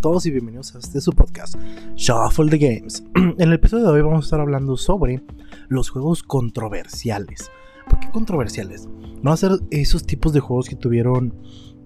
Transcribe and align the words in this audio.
todos 0.00 0.24
y 0.24 0.30
bienvenidos 0.30 0.74
a 0.74 0.78
este 0.78 0.98
su 1.02 1.12
podcast, 1.12 1.56
Shuffle 1.94 2.48
the 2.48 2.56
Games. 2.56 3.04
En 3.14 3.34
el 3.38 3.52
episodio 3.52 3.84
de 3.84 3.92
hoy 3.92 4.00
vamos 4.00 4.24
a 4.24 4.26
estar 4.26 4.40
hablando 4.40 4.78
sobre 4.78 5.22
los 5.68 5.90
juegos 5.90 6.22
controversiales. 6.22 7.50
¿Por 7.86 8.00
qué 8.00 8.08
controversiales? 8.10 8.88
A 9.24 9.36
ser 9.36 9.52
esos 9.70 10.06
tipos 10.06 10.32
de 10.32 10.40
juegos 10.40 10.70
que 10.70 10.76
tuvieron 10.76 11.34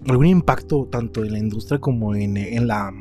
algún 0.07 0.27
impacto 0.27 0.87
tanto 0.89 1.25
en 1.25 1.33
la 1.33 1.39
industria 1.39 1.79
como 1.79 2.15
en, 2.15 2.37
en, 2.37 2.67
la, 2.67 2.93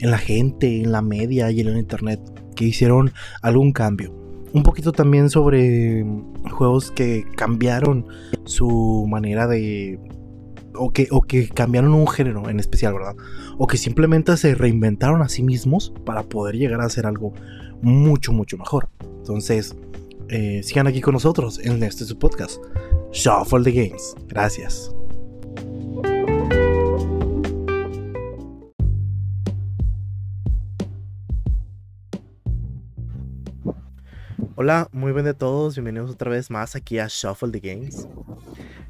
en 0.00 0.10
la 0.10 0.18
gente, 0.18 0.82
en 0.82 0.90
la 0.90 1.02
media 1.02 1.52
y 1.52 1.60
en 1.60 1.68
el 1.68 1.78
internet, 1.78 2.20
que 2.56 2.64
hicieron 2.64 3.12
algún 3.42 3.70
cambio. 3.70 4.12
Un 4.52 4.64
poquito 4.64 4.90
también 4.90 5.30
sobre 5.30 6.04
juegos 6.50 6.90
que 6.90 7.24
cambiaron 7.36 8.06
su 8.44 9.06
manera 9.08 9.46
de 9.46 10.00
o 10.74 10.92
que, 10.92 11.08
o 11.10 11.22
que 11.22 11.48
cambiaron 11.48 11.94
un 11.94 12.08
género 12.08 12.48
en 12.48 12.60
especial, 12.60 12.94
¿verdad? 12.94 13.16
O 13.58 13.66
que 13.66 13.76
simplemente 13.76 14.36
se 14.36 14.54
reinventaron 14.54 15.22
a 15.22 15.28
sí 15.28 15.42
mismos 15.42 15.92
para 16.04 16.22
poder 16.22 16.56
llegar 16.56 16.80
a 16.80 16.84
hacer 16.84 17.06
algo 17.06 17.32
mucho, 17.82 18.32
mucho 18.32 18.56
mejor. 18.58 18.88
Entonces, 19.18 19.76
eh, 20.28 20.62
sigan 20.62 20.86
aquí 20.86 21.00
con 21.00 21.14
nosotros 21.14 21.58
en 21.58 21.82
este 21.82 22.04
su 22.04 22.18
podcast, 22.18 22.62
Shuffle 23.12 23.62
the 23.64 23.72
Games. 23.72 24.14
Gracias. 24.28 24.94
Hola, 34.54 34.88
muy 34.92 35.12
bien 35.12 35.24
de 35.24 35.34
todos, 35.34 35.74
bienvenidos 35.74 36.12
otra 36.12 36.30
vez 36.30 36.48
más 36.48 36.76
aquí 36.76 37.00
a 37.00 37.08
Shuffle 37.08 37.50
the 37.50 37.58
Games. 37.58 38.06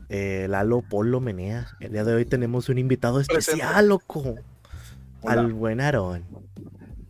Eh, 0.08 0.46
Lalo 0.48 0.82
Polo 0.82 1.20
Menea. 1.20 1.68
El 1.80 1.92
día 1.92 2.04
de 2.04 2.14
hoy 2.14 2.24
tenemos 2.24 2.68
un 2.68 2.78
invitado 2.78 3.20
especial, 3.20 3.88
loco. 3.88 4.36
Al 5.24 5.52
buen 5.52 5.80
Aarón. 5.80 6.24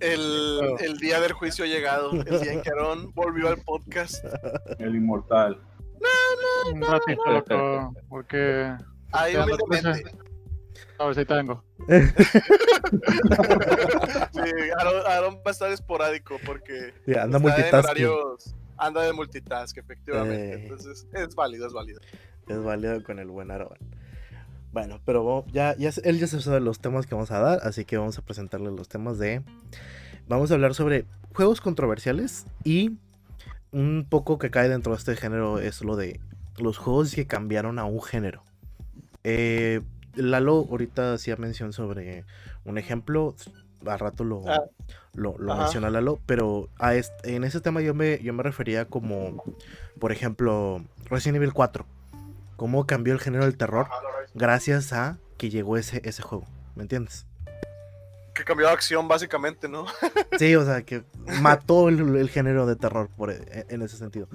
El, 0.01 0.77
el, 0.81 0.99
día 0.99 1.21
del 1.21 1.33
juicio 1.33 1.65
ha 1.65 1.69
llegado. 1.69 2.13
El 2.13 2.41
día 2.41 2.53
en 2.53 2.63
que 2.63 2.71
Aarón 2.71 3.13
volvió 3.15 3.49
al 3.49 3.59
podcast. 3.59 4.25
El 4.79 4.97
inmortal. 4.97 5.61
No, 6.01 6.09
no, 6.71 6.79
no. 6.79 6.87
Un 6.87 6.93
ratito, 6.93 7.31
loco. 7.31 7.95
Porque. 8.09 8.75
Ahí. 9.13 9.37
A 10.99 11.07
ver 11.07 11.15
si 11.15 11.25
tengo. 11.25 11.65
sí, 11.89 11.99
Aaron, 14.79 15.03
Aaron, 15.07 15.37
va 15.37 15.43
a 15.47 15.51
estar 15.51 15.73
esporádico 15.73 16.37
porque 16.47 16.95
yeah, 17.07 17.25
anda 17.25 17.39
multitasking. 17.41 18.09
Anda 18.77 19.03
de 19.03 19.13
multitask, 19.13 19.77
efectivamente. 19.79 20.55
Eh. 20.55 20.63
Entonces, 20.63 21.07
es 21.13 21.35
válido, 21.35 21.67
es 21.67 21.73
válido. 21.73 22.01
Es 22.49 22.63
válido 22.63 23.03
con 23.03 23.19
el 23.19 23.29
buen 23.29 23.51
Aaron. 23.51 23.79
Bueno, 24.73 25.01
pero 25.05 25.45
ya, 25.53 25.77
ya 25.77 25.91
él 26.03 26.19
ya 26.19 26.27
se 26.27 26.41
sabe 26.41 26.61
los 26.61 26.81
temas 26.81 27.07
que 27.07 27.15
vamos 27.15 27.31
a 27.31 27.39
dar, 27.39 27.61
así 27.63 27.85
que 27.85 27.99
vamos 27.99 28.19
a 28.19 28.23
presentarle 28.23 28.71
los 28.71 28.89
temas 28.89 29.19
de. 29.19 29.43
Vamos 30.29 30.51
a 30.51 30.55
hablar 30.55 30.75
sobre 30.75 31.05
juegos 31.35 31.61
controversiales 31.61 32.47
y 32.65 32.93
un 33.71 34.07
poco 34.09 34.39
que 34.39 34.51
cae 34.51 34.69
dentro 34.69 34.93
de 34.93 34.99
este 34.99 35.17
género 35.17 35.59
es 35.59 35.83
lo 35.83 35.97
de 35.97 36.21
los 36.59 36.79
juegos 36.79 37.15
que 37.15 37.27
cambiaron 37.27 37.79
a 37.79 37.85
un 37.85 38.03
género. 38.03 38.45
Eh, 39.25 39.81
Lalo 40.15 40.67
ahorita 40.71 41.15
hacía 41.15 41.37
mención 41.37 41.73
sobre 41.73 42.25
un 42.65 42.79
ejemplo, 42.79 43.35
a 43.87 43.97
rato 43.97 44.25
lo, 44.25 44.43
ah. 44.49 44.63
lo, 45.15 45.37
menciona 45.57 45.91
Lalo, 45.91 46.21
pero 46.27 46.69
a 46.79 46.95
este, 46.95 47.35
en 47.35 47.45
ese 47.45 47.61
tema 47.61 47.81
yo 47.81 47.95
me, 47.95 48.23
yo 48.23 48.33
me 48.33 48.43
refería 48.43 48.85
como, 48.85 49.43
por 49.99 50.13
ejemplo, 50.13 50.85
Resident 51.09 51.37
Evil 51.37 51.53
4 51.53 51.87
cómo 52.63 52.87
cambió 52.87 53.13
el 53.13 53.19
género 53.19 53.45
del 53.45 53.57
terror 53.57 53.89
gracias 54.35 54.93
a 54.93 55.19
que 55.37 55.51
llegó 55.51 55.77
ese, 55.77 56.01
ese 56.05 56.23
juego, 56.23 56.47
¿me 56.77 56.83
entiendes? 56.83 57.27
Que 58.35 58.45
cambió 58.45 58.69
de 58.69 58.73
acción 58.73 59.09
básicamente, 59.09 59.69
¿no? 59.69 59.87
sí, 60.39 60.55
o 60.55 60.65
sea, 60.65 60.83
que 60.83 61.03
mató 61.41 61.89
el, 61.89 62.29
género 62.31 62.67
de 62.67 62.77
terror 62.77 63.09
por, 63.17 63.33
e, 63.33 63.67
en 63.69 63.83
ese 63.83 63.97
sentido. 63.97 64.29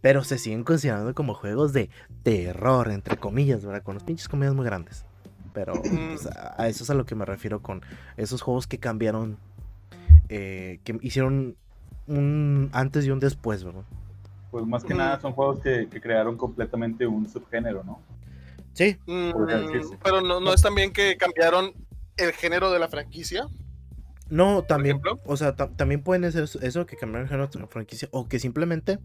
Pero 0.00 0.22
se 0.22 0.38
siguen 0.38 0.62
considerando 0.62 1.14
como 1.16 1.34
juegos 1.34 1.72
de 1.72 1.90
terror, 2.22 2.92
entre 2.92 3.16
comillas, 3.16 3.64
¿verdad? 3.64 3.82
Con 3.82 3.94
los 3.94 4.04
pinches 4.04 4.28
comillas 4.28 4.54
muy 4.54 4.64
grandes. 4.64 5.04
Pero 5.54 5.72
pues, 5.80 6.26
a 6.26 6.68
eso 6.68 6.84
es 6.84 6.90
a 6.90 6.94
lo 6.94 7.06
que 7.06 7.14
me 7.14 7.24
refiero 7.24 7.62
con 7.62 7.80
esos 8.18 8.42
juegos 8.42 8.66
que 8.66 8.78
cambiaron, 8.78 9.38
eh, 10.28 10.80
que 10.84 10.98
hicieron 11.00 11.56
un 12.06 12.68
antes 12.74 13.06
y 13.06 13.10
un 13.10 13.20
después, 13.20 13.64
¿verdad? 13.64 13.84
pues 14.54 14.66
más 14.66 14.84
que 14.84 14.94
nada 14.94 15.18
son 15.18 15.32
juegos 15.32 15.58
que, 15.58 15.88
crearon 16.00 16.36
completamente 16.36 17.08
un 17.08 17.28
subgénero, 17.28 17.82
¿no? 17.82 18.00
Sí. 18.72 18.96
Mm, 19.04 19.32
pero 20.00 20.20
no, 20.20 20.38
no 20.38 20.54
es 20.54 20.62
también 20.62 20.92
que 20.92 21.16
cambiaron 21.16 21.72
el 22.16 22.30
género 22.30 22.70
de 22.70 22.78
la 22.78 22.86
franquicia. 22.86 23.48
No, 24.30 24.62
también, 24.62 25.00
o 25.26 25.36
sea, 25.36 25.56
también 25.56 26.04
pueden 26.04 26.30
ser 26.30 26.48
eso, 26.62 26.86
que 26.86 26.96
cambiaron 26.96 27.22
el 27.24 27.28
género 27.28 27.48
de 27.48 27.58
la 27.58 27.66
franquicia, 27.66 28.08
o 28.12 28.28
que 28.28 28.38
simplemente 28.38 29.00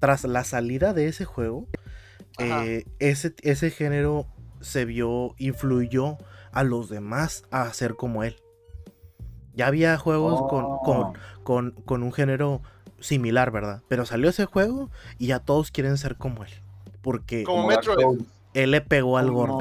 tras 0.00 0.24
la 0.24 0.42
salida 0.42 0.92
de 0.92 1.06
ese 1.06 1.26
juego, 1.26 1.68
eh, 2.40 2.84
ese, 2.98 3.36
ese 3.42 3.70
género 3.70 4.26
se 4.62 4.84
vio, 4.84 5.34
influyó 5.38 6.16
a 6.52 6.62
los 6.62 6.88
demás 6.88 7.44
a 7.50 7.72
ser 7.72 7.96
como 7.96 8.22
él. 8.22 8.36
Ya 9.54 9.66
había 9.66 9.98
juegos 9.98 10.42
con, 10.48 10.78
con, 10.78 11.12
con, 11.42 11.70
con, 11.84 12.02
un 12.02 12.12
género 12.12 12.62
similar, 13.00 13.50
¿verdad? 13.50 13.82
Pero 13.88 14.06
salió 14.06 14.30
ese 14.30 14.46
juego 14.46 14.90
y 15.18 15.26
ya 15.26 15.40
todos 15.40 15.70
quieren 15.70 15.98
ser 15.98 16.16
como 16.16 16.44
él. 16.44 16.52
Porque 17.02 17.44
como 17.44 17.66
Metroid. 17.66 18.20
Él 18.54 18.70
le 18.70 18.82
pegó 18.82 19.16
al 19.16 19.30
gordo. 19.30 19.58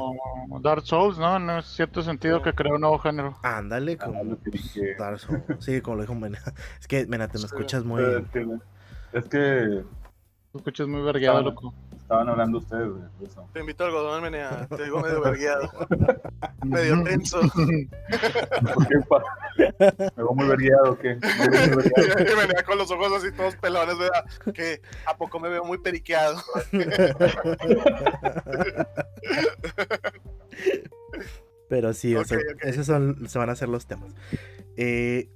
Dark 0.62 0.84
Souls, 0.86 1.18
¿no? 1.18 1.38
En 1.38 1.64
cierto 1.64 2.04
sentido 2.04 2.42
que 2.42 2.54
creó 2.54 2.76
un 2.76 2.82
nuevo 2.82 3.00
género. 3.00 3.38
Ándale, 3.42 3.98
como 3.98 4.38
Dark 4.98 5.20
Souls. 5.20 5.44
Sí, 5.60 5.82
como 5.82 5.98
lo 5.98 6.02
dijo 6.04 6.16
Mena. 6.16 6.40
Es 6.80 6.88
que, 6.88 7.06
Mena, 7.08 7.28
te 7.30 7.38
me 7.38 7.46
escuchas 7.46 7.86
muy... 7.86 8.04
Es 9.14 9.26
que... 9.26 9.84
Te 10.52 10.58
escuchas 10.58 10.88
muy 10.88 11.02
vergueado, 11.02 11.42
loco 11.42 11.74
estaban 12.12 12.28
hablando 12.28 12.58
ustedes 12.58 12.90
de 13.20 13.26
eso. 13.26 13.48
Te 13.54 13.62
invito 13.62 13.86
al 13.86 13.92
godón, 13.92 14.22
Menea. 14.24 14.68
Te 14.68 14.84
digo 14.84 15.00
medio 15.00 15.22
vergueado. 15.24 15.72
medio 16.66 17.02
tenso. 17.04 17.40
¿Por 17.40 18.88
qué, 18.88 19.00
pa? 19.08 19.24
¿Me 19.58 20.12
veo 20.18 20.34
muy 20.34 20.46
vergueado 20.46 20.98
qué? 20.98 21.16
Me 21.16 21.20
Menea 22.36 22.64
con 22.66 22.78
los 22.78 22.92
ojos 22.92 23.14
así 23.14 23.32
todos 23.32 23.56
pelones, 23.56 23.98
¿verdad? 23.98 24.26
Que 24.54 24.82
a 25.06 25.16
poco 25.16 25.40
me 25.40 25.48
veo 25.48 25.64
muy 25.64 25.78
periqueado. 25.78 26.38
Pero 31.70 31.94
sí, 31.94 32.14
o 32.18 32.26
sea, 32.26 32.40
esos 32.60 32.88
son, 32.88 33.30
se 33.30 33.40
van 33.40 33.48
a 33.48 33.54
hacer 33.54 33.70
los 33.70 33.86
temas. 33.86 34.14
Eh, 34.76 35.30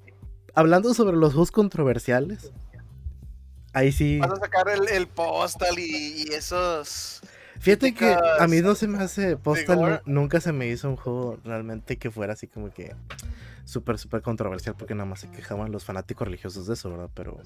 hablando 0.53 0.94
sobre 0.94 1.16
los 1.16 1.31
juegos 1.31 1.52
controversiales, 1.52 2.52
Ahí 3.75 3.91
sí. 3.91 4.19
Vas 4.19 4.31
a 4.31 4.38
sacar 4.38 4.69
el, 4.69 4.88
el 4.88 5.06
postal 5.06 5.78
y, 5.78 6.34
esos. 6.34 7.22
Fíjate 7.59 7.94
que 7.94 8.16
a 8.40 8.47
mí 8.47 8.62
no 8.62 8.74
se 8.74 8.88
me 8.88 9.00
hace 9.00 9.36
Postal, 9.38 10.02
nunca 10.06 10.40
se 10.40 10.53
me 10.53 10.68
hizo 10.68 10.90
un 10.90 10.96
juego 10.96 11.38
realmente 11.44 11.97
que 11.97 12.09
fuera 12.09 12.34
así 12.34 12.47
como 12.47 12.72
que 12.72 12.96
súper, 13.66 13.97
súper 13.97 14.22
controversial, 14.22 14.75
porque 14.78 14.94
nada 14.96 15.09
más 15.09 15.19
se 15.19 15.30
quejaban 15.30 15.74
los 15.74 15.84
fanáticos 15.84 16.25
religiosos 16.25 16.68
de 16.68 16.74
eso, 16.74 16.90
¿verdad? 16.90 17.09
Pero. 17.14 17.38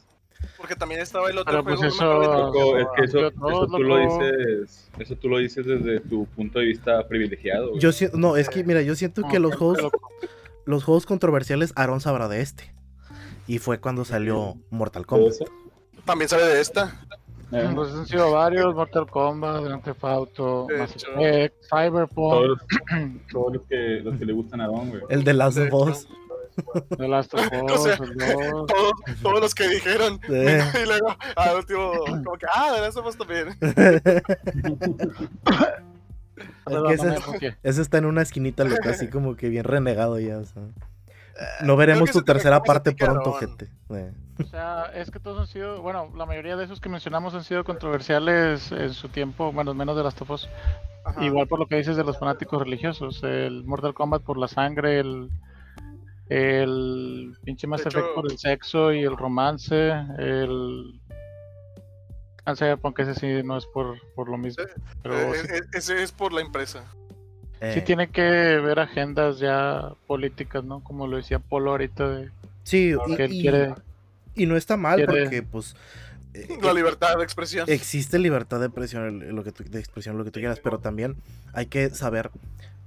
Porque 0.56 0.76
también 0.76 1.02
estaba 1.02 1.32
el 1.32 1.38
otro 1.40 1.64
pues 1.64 1.80
juego. 1.80 2.78
es 2.78 2.88
que 2.96 3.06
eso, 3.06 3.28
eso, 3.28 3.68
tú 3.68 3.80
lo 3.80 3.98
dices, 3.98 4.90
eso 5.00 5.16
tú 5.16 5.30
lo 5.30 5.38
dices 5.40 5.66
desde 5.66 6.00
tu 6.00 6.28
punto 6.28 6.60
de 6.60 6.66
vista 6.66 7.08
privilegiado. 7.08 7.76
Yo 7.80 7.90
no, 8.14 8.38
es 8.38 8.50
que 8.50 8.64
mira, 8.64 8.84
yo 8.84 8.96
siento 8.96 9.24
que 9.28 9.40
los 9.40 9.56
juegos, 9.56 9.80
los 10.66 10.84
juegos 10.84 11.08
controversiales, 11.08 11.74
Aaron 11.76 12.02
sabrá 12.02 12.28
de 12.28 12.42
este. 12.42 12.72
Y 13.48 13.58
fue 13.58 13.80
cuando 13.80 14.06
salió 14.06 14.58
Mortal 14.70 15.08
Kombat. 15.08 15.34
También 16.10 16.28
sale 16.28 16.44
de 16.46 16.60
esta. 16.60 17.00
Eh, 17.52 17.72
pues 17.76 17.94
han 17.94 18.08
sido 18.08 18.32
varios, 18.32 18.74
Mortal 18.74 19.06
Kombat, 19.06 19.64
Grand 19.64 19.84
Theft 19.84 20.04
Auto, 20.04 20.68
Mass 20.76 20.96
Effect, 20.96 21.56
Cyberpunk. 21.70 22.18
Todos, 22.18 22.60
todos, 23.32 23.54
los, 23.54 23.62
que, 23.70 24.02
los 24.04 24.18
que 24.18 24.26
le 24.26 24.34
gustan 24.34 24.60
a 24.62 24.66
Don, 24.66 24.90
güey. 24.90 25.04
El 25.10 25.24
de 25.24 25.36
Last 25.36 25.60
of 25.60 25.72
Us. 25.72 26.08
The 26.98 27.08
Last 27.08 27.32
of 27.36 27.42
Us, 27.64 27.72
o 27.72 27.78
sea, 27.78 27.96
todos, 27.96 28.92
todos, 29.22 29.40
los 29.40 29.54
que 29.54 29.68
dijeron. 29.68 30.20
Sí. 30.26 30.34
Y 30.84 30.86
luego, 30.88 31.16
al 31.36 31.58
último, 31.58 31.92
como 32.08 32.38
que, 32.40 32.48
ah, 32.56 32.72
The 32.74 32.82
Last 32.82 32.98
of 32.98 33.06
Us 33.06 33.16
también. 33.16 33.50
ese, 36.90 37.18
ese, 37.62 37.82
está 37.84 38.00
en 38.00 38.06
una 38.06 38.24
esquinita, 38.24 38.64
loco, 38.64 38.90
así 38.90 39.10
como 39.10 39.36
que 39.36 39.50
bien 39.50 39.64
renegado 39.64 40.20
ya. 40.20 40.40
O 40.40 40.46
sea. 40.46 40.64
No 41.62 41.78
veremos 41.78 42.10
tu 42.10 42.24
tercera 42.24 42.64
parte 42.64 42.94
pronto, 42.94 43.34
gente. 43.34 43.70
O 44.42 44.48
sea, 44.48 44.86
es 44.96 45.12
que 45.12 45.20
todos 45.20 45.40
han 45.40 45.48
sido, 45.48 45.82
bueno, 45.82 46.12
la 46.16 46.26
mayoría 46.26 46.56
de 46.56 46.66
esos 46.66 46.80
que 46.80 46.90
mencionamos 46.90 47.34
han 47.34 47.44
sido 47.44 47.64
controversiales 47.64 48.72
en 48.72 48.94
su 48.94 49.10
tiempo, 49.10 49.52
bueno, 49.52 49.74
menos 49.74 49.96
de 49.98 50.04
las 50.04 50.16
tofos. 50.16 50.50
Igual 51.22 51.48
por 51.48 51.60
lo 51.60 51.66
que 51.66 51.76
dices 51.76 51.98
de 51.98 52.04
los 52.04 52.18
fanáticos 52.18 52.62
religiosos, 52.62 53.24
el 53.24 53.64
Mortal 53.66 53.94
Kombat 53.94 54.22
por 54.24 54.38
la 54.38 54.48
sangre, 54.48 55.00
el, 55.00 55.30
el 56.30 57.36
pinche 57.44 57.68
Mass 57.68 57.86
Effect 57.86 58.14
por 58.14 58.32
el 58.32 58.38
sexo 58.38 58.94
y 58.94 59.04
el 59.04 59.18
romance, 59.18 59.90
el 60.18 61.00
Cyberpunk 62.56 63.00
ese 63.00 63.16
sí 63.16 63.44
no 63.44 63.58
es 63.58 63.66
por, 63.68 63.98
por 64.16 64.30
lo 64.30 64.38
mismo. 64.38 64.64
Pero, 65.04 65.34
eh, 65.36 65.62
ese 65.74 66.02
es 66.02 66.12
por 66.12 66.34
la 66.34 66.42
empresa. 66.42 66.84
Sí 67.74 67.80
Eh, 67.80 67.84
tiene 67.86 68.08
que 68.10 68.22
ver 68.22 68.80
agendas 68.80 69.40
ya 69.40 69.92
políticas, 70.08 70.64
¿no? 70.64 70.82
Como 70.82 71.08
lo 71.08 71.18
decía 71.18 71.40
Polo 71.40 71.72
ahorita 71.72 72.08
de 72.08 72.30
sí, 72.64 72.96
y, 73.08 73.16
que 73.16 73.24
él 73.26 73.34
y- 73.34 73.42
quiere... 73.42 73.76
y 74.40 74.46
no 74.46 74.56
está 74.58 74.78
mal 74.78 74.96
quiere- 74.98 75.24
porque, 75.24 75.44
pues. 75.44 75.76
eh, 76.34 76.48
La 76.62 76.74
libertad 76.74 77.18
de 77.18 77.24
expresión. 77.24 77.66
existe 77.70 78.20
libertad 78.20 78.60
de 78.60 78.68
expresión, 78.68 79.36
lo 79.36 79.44
que 79.44 79.52
tú- 79.52 79.64
de 79.64 79.80
expresión, 79.80 80.18
lo 80.18 80.24
que 80.24 80.32
tú 80.32 80.40
quieras, 80.40 80.60
pero 80.64 80.80
también 80.80 81.16
hay 81.54 81.66
que 81.68 81.90
saber 81.90 82.32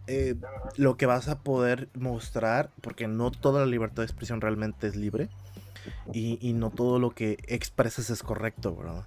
eh, 0.09 0.35
lo 0.77 0.97
que 0.97 1.07
vas 1.07 1.29
a 1.29 1.39
poder 1.41 1.89
mostrar, 1.95 2.71
porque 2.81 3.07
no 3.07 3.31
toda 3.31 3.61
la 3.61 3.67
libertad 3.67 3.99
de 4.03 4.07
expresión 4.07 4.41
realmente 4.41 4.89
es 4.89 4.97
libre 4.97 5.29
y, 6.13 6.39
y 6.41 6.55
no 6.55 6.71
todo 6.71 6.99
lo 6.99 7.11
que 7.11 7.39
expresas 7.47 8.11
es 8.11 8.23
correcto, 8.23 8.75
¿verdad? 8.75 9.05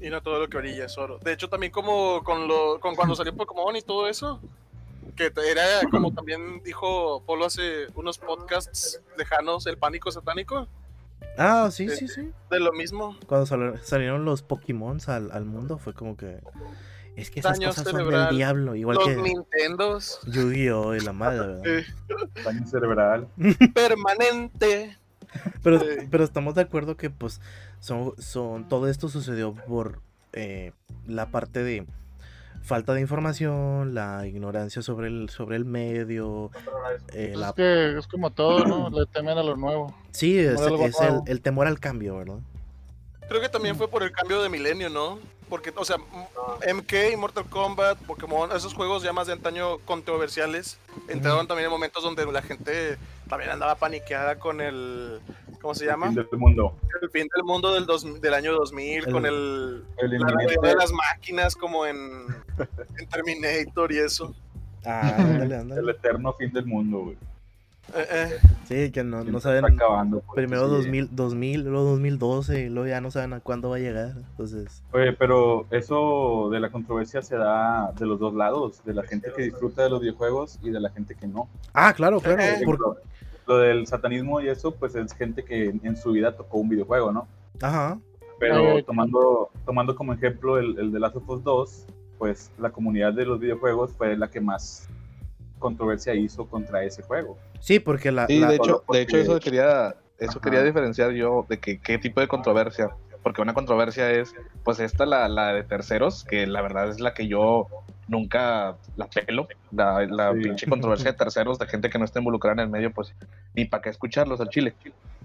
Y 0.00 0.10
no 0.10 0.22
todo 0.22 0.40
lo 0.40 0.48
que 0.48 0.58
brilla 0.58 0.86
es 0.86 0.98
oro. 0.98 1.18
De 1.18 1.32
hecho, 1.32 1.48
también 1.48 1.70
como 1.70 2.22
con, 2.24 2.48
lo, 2.48 2.80
con 2.80 2.96
cuando 2.96 3.14
salió 3.14 3.34
Pokémon 3.36 3.76
y 3.76 3.82
todo 3.82 4.08
eso, 4.08 4.40
que 5.16 5.32
era 5.48 5.64
como 5.90 6.12
también 6.12 6.60
dijo 6.64 7.22
Polo 7.24 7.46
hace 7.46 7.86
unos 7.94 8.18
podcasts 8.18 9.00
lejanos, 9.16 9.66
el 9.66 9.78
pánico 9.78 10.10
satánico, 10.10 10.66
Ah, 11.36 11.68
sí, 11.72 11.88
sí, 11.88 12.06
sí. 12.08 12.30
de 12.50 12.60
lo 12.60 12.72
mismo. 12.72 13.16
Cuando 13.26 13.46
sal- 13.46 13.80
salieron 13.82 14.24
los 14.24 14.42
Pokémon 14.42 14.98
al, 15.08 15.32
al 15.32 15.44
mundo 15.44 15.78
fue 15.78 15.92
como 15.94 16.16
que... 16.16 16.40
Es 17.16 17.30
que 17.30 17.40
esas 17.40 17.58
Daño 17.58 17.68
cosas 17.68 17.84
son 17.84 17.96
del 17.96 18.06
cerebral. 18.06 18.36
diablo, 18.36 18.74
igual 18.74 18.96
Los 18.96 19.06
que 19.08 19.16
Nintendos, 19.16 20.20
Yu-Gi-Oh! 20.26 20.94
y 20.96 21.00
la 21.00 21.12
madre, 21.12 21.38
¿verdad? 21.46 21.66
eh, 21.66 21.84
Daño 22.44 22.66
cerebral. 22.66 23.28
permanente. 23.74 24.96
Pero, 25.62 25.80
Sí. 25.80 25.86
pero 26.10 26.24
estamos 26.24 26.54
de 26.54 26.62
acuerdo 26.62 26.96
que 26.96 27.10
pues 27.10 27.40
son, 27.80 28.14
son 28.18 28.68
todo 28.68 28.88
esto 28.88 29.08
sucedió 29.08 29.54
por 29.54 30.00
eh, 30.32 30.72
la 31.06 31.26
parte 31.26 31.62
de 31.62 31.86
falta 32.64 32.94
de 32.94 33.00
información, 33.02 33.94
la 33.94 34.26
ignorancia 34.26 34.80
sobre 34.82 35.08
el, 35.08 35.28
sobre 35.28 35.56
el 35.56 35.64
medio, 35.66 36.50
eh, 37.12 37.34
la- 37.36 37.48
es 37.50 37.54
que 37.54 37.98
es 37.98 38.06
como 38.06 38.30
todo, 38.30 38.64
¿no? 38.64 38.90
Le 38.90 39.06
temen 39.06 39.36
a 39.38 39.42
lo 39.42 39.56
nuevo. 39.56 39.94
sí, 40.12 40.38
es, 40.38 40.60
es 40.60 40.66
el, 40.66 40.68
nuevo. 41.10 41.24
el 41.26 41.40
temor 41.42 41.66
al 41.66 41.78
cambio, 41.78 42.16
¿verdad? 42.16 42.38
Creo 43.28 43.40
que 43.40 43.48
también 43.48 43.76
fue 43.76 43.88
por 43.88 44.02
el 44.02 44.12
cambio 44.12 44.42
de 44.42 44.48
milenio, 44.48 44.88
¿no? 44.90 45.18
Porque, 45.48 45.72
o 45.76 45.84
sea, 45.84 45.96
MK, 45.98 47.16
Mortal 47.18 47.44
Kombat, 47.50 47.98
Pokémon, 47.98 48.50
esos 48.52 48.72
juegos 48.74 49.02
ya 49.02 49.12
más 49.12 49.26
de 49.26 49.34
antaño 49.34 49.78
controversiales, 49.84 50.78
entraron 51.08 51.46
también 51.46 51.66
en 51.66 51.70
momentos 51.70 52.02
donde 52.02 52.24
la 52.32 52.40
gente 52.42 52.96
también 53.28 53.50
andaba 53.50 53.74
paniqueada 53.74 54.38
con 54.38 54.60
el, 54.62 55.20
¿cómo 55.64 55.74
se 55.74 55.86
llama? 55.86 56.06
Fin 56.08 56.14
del 56.16 56.38
mundo. 56.38 56.74
El 57.00 57.08
fin 57.10 57.26
del 57.34 57.42
mundo 57.44 57.72
del, 57.74 57.86
dos- 57.86 58.20
del 58.20 58.34
año 58.34 58.52
2000, 58.52 59.04
El- 59.06 59.12
con 59.12 59.24
el, 59.24 59.32
El 59.96 60.10
la 60.10 60.26
realidad 60.26 60.28
inminente- 60.28 60.68
de 60.68 60.74
las 60.76 60.92
máquinas 60.92 61.56
como 61.56 61.86
en, 61.86 61.96
en 62.98 63.08
Terminator 63.08 63.90
y 63.92 63.98
eso. 63.98 64.34
Ah, 64.84 65.14
ándale, 65.18 65.44
el 65.46 65.52
ándale. 65.60 65.90
eterno 65.92 66.34
fin 66.34 66.52
del 66.52 66.66
mundo, 66.66 66.98
güey. 66.98 67.16
Eh, 67.94 68.06
eh. 68.10 68.38
Sí, 68.66 68.90
que 68.92 69.04
no, 69.04 69.24
no 69.24 69.40
saben 69.40 69.62
está 69.64 69.74
acabando. 69.84 70.20
pues, 70.20 70.36
primero 70.36 70.66
sí. 70.68 70.74
2000, 70.74 71.08
2000, 71.14 71.64
luego 71.64 71.90
2012, 71.90 72.60
y 72.62 72.68
luego 72.70 72.88
ya 72.88 73.00
no 73.02 73.10
saben 73.10 73.34
a 73.34 73.40
cuándo 73.40 73.68
va 73.70 73.76
a 73.76 73.78
llegar. 73.78 74.12
Entonces, 74.30 74.82
Oye, 74.92 75.12
pero 75.12 75.66
eso 75.70 76.48
de 76.50 76.60
la 76.60 76.70
controversia 76.70 77.20
se 77.20 77.36
da 77.36 77.92
de 77.92 78.06
los 78.06 78.18
dos 78.18 78.32
lados, 78.34 78.82
de 78.84 78.94
la 78.94 79.02
gente 79.02 79.30
que 79.36 79.42
disfruta 79.42 79.82
de 79.82 79.90
los 79.90 80.00
videojuegos 80.00 80.58
y 80.62 80.70
de 80.70 80.80
la 80.80 80.88
gente 80.90 81.14
que 81.14 81.26
no. 81.26 81.48
ah, 81.74 81.92
claro, 81.92 82.20
claro. 82.20 82.40
Eh, 82.42 82.62
Por 82.64 82.78
por- 82.78 82.94
ejemplo, 82.94 82.96
lo 83.46 83.58
del 83.58 83.86
satanismo 83.86 84.40
y 84.40 84.48
eso, 84.48 84.72
pues 84.74 84.94
es 84.94 85.12
gente 85.14 85.44
que 85.44 85.66
en, 85.66 85.80
en 85.84 85.96
su 85.96 86.12
vida 86.12 86.36
tocó 86.36 86.58
un 86.58 86.68
videojuego, 86.68 87.12
¿no? 87.12 87.28
Ajá. 87.60 87.98
Pero 88.38 88.82
tomando, 88.84 89.50
tomando 89.64 89.94
como 89.94 90.12
ejemplo 90.12 90.58
el, 90.58 90.78
el 90.78 90.92
de 90.92 90.98
Last 90.98 91.16
of 91.16 91.28
Us 91.28 91.42
2, 91.44 91.86
pues 92.18 92.50
la 92.58 92.70
comunidad 92.70 93.12
de 93.12 93.24
los 93.26 93.38
videojuegos 93.38 93.92
fue 93.92 94.16
la 94.16 94.28
que 94.28 94.40
más 94.40 94.88
controversia 95.58 96.14
hizo 96.14 96.46
contra 96.46 96.84
ese 96.84 97.02
juego. 97.02 97.38
Sí, 97.60 97.78
porque 97.78 98.10
la, 98.12 98.26
Sí, 98.26 98.40
la- 98.40 98.48
de 98.48 98.56
hecho, 98.56 98.82
porque- 98.86 98.98
de 98.98 99.02
hecho 99.04 99.16
eso 99.18 99.40
quería, 99.40 99.94
eso 100.18 100.32
Ajá. 100.32 100.40
quería 100.40 100.62
diferenciar 100.62 101.12
yo 101.12 101.46
de 101.48 101.58
que 101.58 101.78
qué 101.80 101.98
tipo 101.98 102.20
de 102.20 102.28
controversia. 102.28 102.90
Porque 103.22 103.40
una 103.40 103.54
controversia 103.54 104.10
es, 104.10 104.34
pues 104.64 104.80
esta 104.80 105.06
la, 105.06 105.28
la 105.28 105.54
de 105.54 105.62
terceros, 105.62 106.24
que 106.24 106.46
la 106.46 106.60
verdad 106.60 106.88
es 106.90 107.00
la 107.00 107.14
que 107.14 107.26
yo 107.26 107.68
nunca 108.08 108.76
la 108.96 109.06
pelo. 109.08 109.48
La, 109.72 110.04
la 110.06 110.32
Sí. 110.32 110.40
pinche 110.40 110.66
controversia 110.66 111.12
de 111.12 111.18
terceros, 111.18 111.58
de 111.58 111.66
gente 111.66 111.90
que 111.90 111.98
no 111.98 112.04
está 112.04 112.18
involucrada 112.20 112.54
en 112.54 112.60
el 112.60 112.68
medio, 112.68 112.92
pues 112.92 113.14
ni 113.54 113.64
para 113.64 113.82
qué 113.82 113.90
escucharlos 113.90 114.40
al 114.40 114.48
chile. 114.48 114.74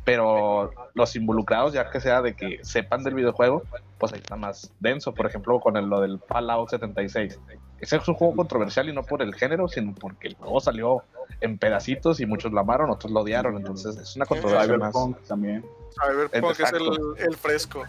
Pero 0.05 0.71
los 0.93 1.15
involucrados, 1.15 1.73
ya 1.73 1.89
que 1.89 1.99
sea 1.99 2.21
de 2.21 2.33
que 2.35 2.59
sepan 2.63 3.03
del 3.03 3.13
videojuego, 3.13 3.63
pues 3.97 4.13
ahí 4.13 4.19
está 4.19 4.35
más 4.37 4.71
denso. 4.79 5.13
Por 5.13 5.25
ejemplo, 5.27 5.59
con 5.59 5.77
el- 5.77 5.85
lo 5.87 6.01
del 6.01 6.19
Fallout 6.19 6.69
76. 6.69 7.39
Ese 7.79 7.97
es 7.97 8.07
un 8.07 8.15
juego 8.15 8.35
controversial 8.35 8.89
y 8.89 8.93
no 8.93 9.03
por 9.03 9.21
el 9.21 9.35
género, 9.35 9.67
sino 9.67 9.93
porque 9.93 10.29
el 10.29 10.35
juego 10.35 10.59
salió 10.59 11.03
en 11.41 11.57
pedacitos 11.57 12.19
y 12.19 12.25
muchos 12.25 12.51
lo 12.51 12.59
amaron, 12.59 12.89
otros 12.89 13.11
lo 13.11 13.21
odiaron. 13.21 13.55
Entonces 13.57 13.97
es 13.97 14.15
una 14.15 14.25
controversia 14.25 14.77
más. 14.77 14.93
También. 15.27 15.63
Cyberpunk 15.91 16.59
es 16.59 16.73
el, 16.73 17.25
el 17.27 17.35
fresco. 17.35 17.83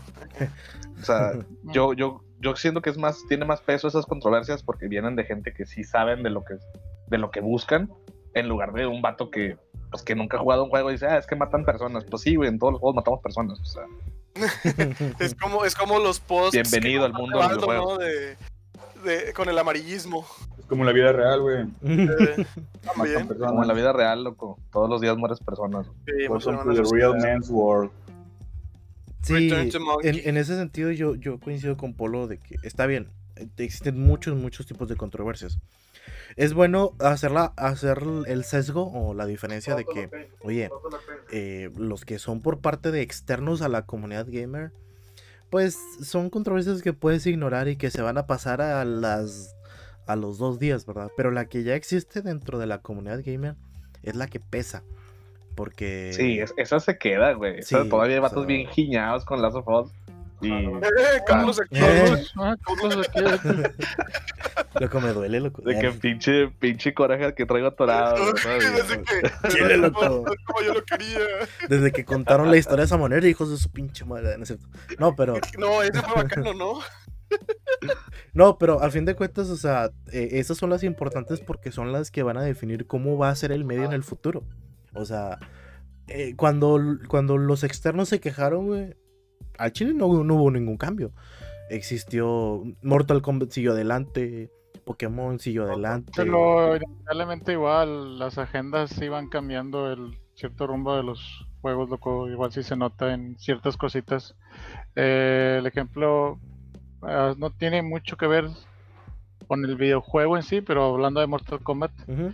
O 1.00 1.04
sea, 1.04 1.32
yo, 1.64 1.92
yo, 1.94 2.22
yo 2.40 2.56
siento 2.56 2.82
que 2.82 2.90
es 2.90 2.98
más, 2.98 3.25
tiene 3.28 3.44
más 3.44 3.60
peso 3.60 3.87
esas 3.88 4.06
controversias 4.06 4.62
porque 4.62 4.88
vienen 4.88 5.14
de 5.16 5.25
gente 5.25 5.52
que 5.52 5.66
sí 5.66 5.84
saben 5.84 6.22
de 6.22 6.31
lo 6.31 6.42
que, 6.44 6.54
de 7.08 7.19
lo 7.19 7.31
que 7.31 7.40
buscan, 7.40 7.90
en 8.34 8.48
lugar 8.48 8.72
de 8.72 8.87
un 8.87 9.02
vato 9.02 9.31
que, 9.31 9.56
pues, 9.90 10.02
que 10.02 10.14
nunca 10.14 10.37
ha 10.37 10.40
jugado 10.40 10.64
un 10.64 10.70
juego 10.70 10.90
y 10.90 10.94
dice, 10.94 11.06
ah, 11.06 11.19
es 11.19 11.26
que 11.26 11.37
matan 11.37 11.64
personas. 11.64 12.04
Pues 12.04 12.22
sí, 12.22 12.37
güey, 12.37 12.48
en 12.48 12.58
todos 12.58 12.72
los 12.72 12.81
juegos 12.81 12.96
matamos 12.96 13.20
personas. 13.22 13.58
O 13.60 13.64
sea, 13.64 13.82
Es 15.19 15.34
como, 15.34 15.64
es 15.64 15.75
como 15.75 15.98
los 15.98 16.20
posts. 16.20 16.52
Bienvenido 16.52 17.04
al 17.04 17.12
mundo 17.12 17.38
del 17.38 17.46
Aldo, 17.50 17.56
videojuego. 17.66 17.92
¿no? 17.92 17.98
de, 17.98 18.37
de- 19.04 19.32
con 19.34 19.48
el 19.48 19.58
amarillismo. 19.58 20.25
Es 20.58 20.66
como 20.66 20.84
la 20.84 20.92
vida 20.92 21.12
real, 21.12 21.40
güey. 21.42 21.66
Eh, 21.82 22.46
como 23.38 23.62
en 23.62 23.69
la 23.69 23.75
vida 23.75 23.92
real, 23.92 24.22
loco, 24.25 24.58
todos 24.72 24.88
los 24.88 25.00
días 25.00 25.16
mueres 25.16 25.40
personas. 25.40 25.87
Sí, 26.06 26.28
Welcome 26.28 26.75
to 26.76 26.82
the 26.82 26.94
real 26.94 27.16
man's 27.16 27.50
world. 27.50 27.90
Sí, 29.22 29.50
en, 29.50 30.28
en 30.28 30.37
ese 30.37 30.56
sentido 30.56 30.90
yo, 30.90 31.14
yo 31.14 31.38
coincido 31.38 31.76
con 31.76 31.94
Polo 31.94 32.26
de 32.26 32.38
que 32.38 32.56
está 32.62 32.87
bien, 32.87 33.08
existen 33.56 33.99
muchos, 33.99 34.37
muchos 34.37 34.67
tipos 34.67 34.88
de 34.88 34.96
controversias. 34.96 35.58
Es 36.37 36.55
bueno 36.55 36.94
hacerla, 36.99 37.52
hacer 37.56 38.02
el 38.26 38.44
sesgo 38.44 38.90
o 38.93 39.14
la 39.14 39.26
diferencia 39.26 39.75
de 39.75 39.84
que, 39.84 40.28
oye, 40.43 40.70
eh, 41.31 41.70
los 41.76 42.05
que 42.05 42.19
son 42.19 42.40
por 42.40 42.61
parte 42.61 42.90
de 42.90 43.02
externos 43.02 43.62
a 43.62 43.69
la 43.69 43.84
comunidad 43.84 44.26
gamer, 44.28 44.72
pues 45.50 45.76
son 46.02 46.31
controversias 46.31 46.82
que 46.82 46.93
puedes 46.93 47.26
ignorar 47.26 47.69
y 47.69 47.76
que 47.76 47.90
se 47.90 48.02
van 48.02 48.19
a 48.19 48.26
pasar 48.26 48.62
a 48.62 48.84
las 48.84 49.56
a 50.06 50.16
los 50.16 50.38
dos 50.38 50.58
días, 50.58 50.87
¿verdad? 50.87 51.11
Pero 51.16 51.30
la 51.30 51.47
que 51.47 51.62
ya 51.62 51.75
existe 51.75 52.23
dentro 52.23 52.59
de 52.59 52.66
la 52.66 52.78
comunidad 52.78 53.23
gamer 53.25 53.56
es 54.02 54.16
la 54.16 54.26
que 54.26 54.40
pesa. 54.40 54.83
Porque... 55.54 56.12
Sí, 56.14 56.38
es- 56.40 56.54
esa 56.57 56.80
se 56.80 56.99
queda, 56.99 57.33
güey. 57.33 57.62
Sí, 57.62 57.76
todavía 57.88 58.16
hay 58.16 58.21
vatos 58.21 58.47
bien 58.47 58.66
giñados 58.69 59.25
con 59.25 59.42
Last 59.42 59.57
of 59.57 59.69
Us. 59.69 59.92
Y 60.42 60.50
Eh, 60.52 60.80
Carlos. 61.26 61.61
Eh. 61.71 62.25
Ah. 62.38 62.57
Loco, 64.80 65.00
me 65.00 65.12
duele, 65.12 65.40
loco. 65.40 65.62
de 65.62 65.78
que 65.78 65.90
pinche, 65.90 66.49
pinche 66.49 66.95
coraje 66.95 67.35
que 67.35 67.45
traigo 67.45 67.69
atorado. 67.69 68.33
Desde 68.33 69.02
que. 69.02 69.49
Chile, 69.49 69.76
loco. 69.76 70.25
No 70.26 70.33
es 70.33 70.38
como 70.47 70.62
yo 70.62 70.75
lo 70.75 70.85
quería. 70.85 71.19
Desde 71.69 71.92
que 71.92 72.04
contaron 72.04 72.50
la 72.50 72.57
historia 72.57 72.83
de 72.83 72.87
esa 72.87 72.97
manera, 72.97 73.26
hijos 73.26 73.50
de 73.50 73.57
su 73.59 73.71
pinche 73.71 74.04
madre. 74.04 74.37
No, 74.37 74.42
es 74.45 74.49
cierto. 74.49 74.66
no, 74.99 75.14
pero, 75.16 75.35
No, 75.59 75.83
ese 75.83 76.00
fue 76.00 76.23
bacano, 76.23 76.54
¿no? 76.54 76.78
no, 78.33 78.59
pero 78.59 78.80
al 78.80 78.92
fin 78.92 79.04
de 79.04 79.14
cuentas, 79.14 79.49
o 79.50 79.57
sea, 79.57 79.90
eh, 80.12 80.28
esas 80.33 80.57
son 80.57 80.71
las 80.71 80.83
importantes 80.83 81.40
porque 81.40 81.73
son 81.73 81.92
las 81.92 82.11
que 82.11 82.23
van 82.23 82.37
a 82.38 82.42
definir 82.42 82.87
cómo 82.87 83.19
va 83.19 83.30
a 83.30 83.35
ser 83.37 83.52
el 83.52 83.64
medio 83.64 83.85
en 83.85 83.92
el 83.92 84.02
futuro. 84.04 84.45
O 84.94 85.04
sea, 85.04 85.38
eh, 86.09 86.35
cuando, 86.37 86.78
cuando 87.09 87.38
los 87.38 87.64
externos 87.64 88.09
se 88.09 88.20
quejaron, 88.20 88.66
güey, 88.66 88.97
al 89.59 89.73
Chile 89.73 89.92
no, 89.94 90.25
no 90.25 90.35
hubo 90.35 90.50
ningún 90.50 90.76
cambio. 90.76 91.12
Existió 91.68 92.62
Mortal 92.82 93.23
Kombat 93.23 93.50
siguió 93.50 93.73
adelante, 93.73 94.50
Pokémon 94.85 95.38
siguió 95.38 95.64
adelante. 95.64 96.12
Pero 96.16 96.75
inevitablemente 96.76 97.52
igual 97.52 98.18
las 98.18 98.38
agendas 98.38 99.00
iban 99.00 99.28
cambiando 99.28 99.92
el 99.92 100.18
cierto 100.35 100.66
rumbo 100.66 100.97
de 100.97 101.04
los 101.04 101.47
juegos, 101.61 101.88
loco. 101.90 102.28
Igual 102.28 102.50
sí 102.50 102.62
se 102.62 102.75
nota 102.75 103.12
en 103.14 103.38
ciertas 103.38 103.76
cositas. 103.76 104.35
Eh, 104.97 105.59
el 105.61 105.66
ejemplo 105.66 106.40
ah, 107.02 107.35
no 107.37 107.50
tiene 107.50 107.82
mucho 107.82 108.16
que 108.16 108.26
ver 108.26 108.49
con 109.47 109.64
el 109.64 109.76
videojuego 109.76 110.37
en 110.37 110.42
sí, 110.42 110.61
pero 110.61 110.94
hablando 110.94 111.20
de 111.20 111.26
Mortal 111.26 111.61
Kombat, 111.62 111.92
Ujú. 112.09 112.32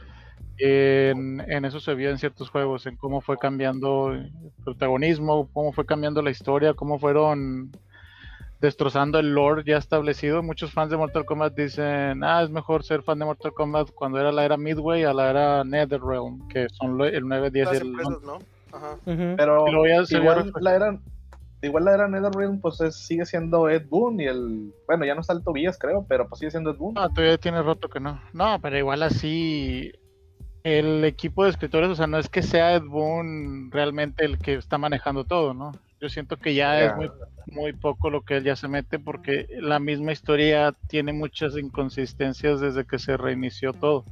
En, 0.58 1.40
en 1.50 1.64
eso 1.64 1.80
se 1.80 1.94
vio 1.94 2.10
en 2.10 2.18
ciertos 2.18 2.50
juegos, 2.50 2.86
en 2.86 2.96
cómo 2.96 3.20
fue 3.20 3.36
cambiando 3.38 4.12
el 4.12 4.32
protagonismo, 4.64 5.48
cómo 5.52 5.72
fue 5.72 5.84
cambiando 5.86 6.22
la 6.22 6.30
historia, 6.30 6.75
cómo 6.75 6.98
fueron 6.98 7.70
destrozando 8.60 9.18
el 9.18 9.34
lore 9.34 9.62
ya 9.66 9.76
establecido. 9.76 10.42
Muchos 10.42 10.72
fans 10.72 10.90
de 10.90 10.96
Mortal 10.96 11.25
Kombat 11.26 11.54
dicen, 11.54 12.25
ah, 12.25 12.42
es 12.42 12.50
mejor 12.50 12.84
ser 12.84 13.02
fan 13.02 13.18
de 13.18 13.25
Mortal 13.26 13.52
Kombat 13.52 13.90
cuando 13.92 14.18
era 14.18 14.32
la 14.32 14.44
era 14.44 14.56
Midway 14.56 15.04
a 15.04 15.12
la 15.12 15.30
era 15.30 15.64
Netherrealm, 15.64 16.48
que 16.48 16.66
son 16.70 17.00
el 17.02 17.26
9, 17.28 17.50
10 17.50 17.68
y 17.72 17.76
el 17.76 17.82
empresas, 17.88 18.22
¿no? 18.22 18.38
Ajá. 18.72 18.96
Pero 19.04 19.66
luego 19.70 19.86
ya 19.86 20.04
se 20.06 20.16
igual 20.18 20.52
la 20.60 20.75
era, 20.75 20.98
igual 21.62 21.84
la 21.84 21.94
era 21.94 22.08
NetherRealm, 22.08 22.60
pues 22.60 22.80
es- 22.80 22.96
sigue 23.06 23.25
siendo 23.26 23.68
Ed 23.68 23.86
Boon 23.88 24.20
y 24.20 24.25
el. 24.25 24.72
Bueno, 24.86 25.04
ya 25.04 25.14
no 25.14 25.20
está 25.20 25.32
el 25.34 25.44
Tobías, 25.44 25.78
creo, 25.78 26.04
pero 26.08 26.28
pues 26.28 26.38
sigue 26.40 26.50
siendo 26.50 26.70
Ed 26.70 26.76
Boon. 26.76 26.94
No, 26.94 27.08
todavía 27.10 27.38
tiene 27.38 27.62
roto 27.62 27.88
que 27.88 28.00
no. 28.00 28.20
No, 28.32 28.58
pero 28.60 28.76
igual 28.78 29.02
así. 29.02 29.92
El 30.66 31.04
equipo 31.04 31.44
de 31.44 31.50
escritores, 31.50 31.88
o 31.90 31.94
sea, 31.94 32.08
no 32.08 32.18
es 32.18 32.28
que 32.28 32.42
sea 32.42 32.75
Ed 32.75 32.82
Boon 32.82 33.70
realmente 33.70 34.25
el 34.25 34.37
que 34.37 34.54
está 34.54 34.78
manejando 34.78 35.23
todo, 35.23 35.54
¿no? 35.54 35.70
Yo 36.00 36.08
siento 36.08 36.38
que 36.38 36.54
ya 36.54 36.80
es 36.80 36.96
muy, 36.96 37.08
muy 37.46 37.73
poco 37.73 38.11
lo 38.11 38.23
que 38.23 38.38
él 38.38 38.42
ya 38.44 38.56
se 38.56 38.66
mete 38.66 38.99
porque 38.99 39.46
la 39.61 39.78
misma 39.78 40.11
historia 40.11 40.75
tiene 40.88 41.12
muchas 41.12 41.56
inconsistencias 41.56 42.58
desde 42.61 42.85
que 42.85 42.99
se 42.99 43.16
reinició 43.16 43.75
todo. 43.75 44.04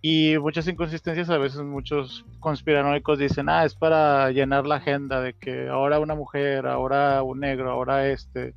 Y 0.00 0.38
muchas 0.38 0.66
inconsistencias, 0.68 1.28
a 1.28 1.36
veces 1.36 1.60
muchos 1.60 2.24
conspiranoicos 2.40 3.18
dicen, 3.18 3.50
ah, 3.50 3.66
es 3.66 3.74
para 3.74 4.30
llenar 4.30 4.66
la 4.66 4.76
agenda 4.76 5.20
de 5.20 5.34
que 5.34 5.68
ahora 5.68 5.98
una 5.98 6.14
mujer, 6.14 6.66
ahora 6.66 7.22
un 7.22 7.40
negro, 7.40 7.70
ahora 7.70 8.08
este. 8.08 8.54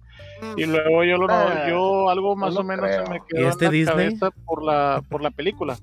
Y 0.56 0.66
luego 0.66 1.04
yo 1.04 1.18
lo 1.18 1.28
no- 1.28 1.34
Ah, 1.34 1.66
yo 1.68 2.10
algo 2.10 2.38
más 2.38 2.54
lo 2.54 2.62
o 2.62 2.64
menos 2.64 2.90
se 2.90 3.02
me 3.10 3.18
¿Y 3.18 3.20
quedó 3.28 3.50
este 3.50 3.66
en 3.66 3.72
la 3.72 3.74
Disney? 3.74 3.96
cabeza 3.98 4.32
por 4.46 4.64
la 4.64 5.04
por 5.10 5.22
la 5.22 5.32
película. 5.32 5.76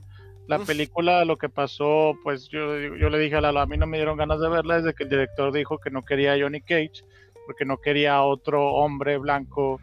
La 0.49 0.57
Uf. 0.59 0.67
película 0.67 1.25
lo 1.25 1.37
que 1.37 1.49
pasó, 1.51 2.15
pues 2.25 2.49
yo, 2.49 2.77
yo 2.79 3.11
le 3.11 3.19
dije 3.19 3.37
a 3.37 3.41
Lalo, 3.43 3.61
a 3.61 3.67
mí 3.67 3.77
no 3.77 3.87
me 3.87 3.99
dieron 3.99 4.17
ganas 4.17 4.41
de 4.41 4.49
verla 4.49 4.77
desde 4.81 4.95
que 4.95 5.05
el 5.05 5.11
director 5.11 5.53
dijo 5.53 5.79
que 5.79 5.91
no 5.91 6.05
quería 6.05 6.33
a 6.33 6.39
Johnny 6.41 6.61
Cage 6.63 7.05
porque 7.47 7.65
no 7.67 7.77
quería 7.79 8.15
a 8.15 8.23
otro 8.23 8.73
hombre 8.73 9.19
blanco 9.19 9.79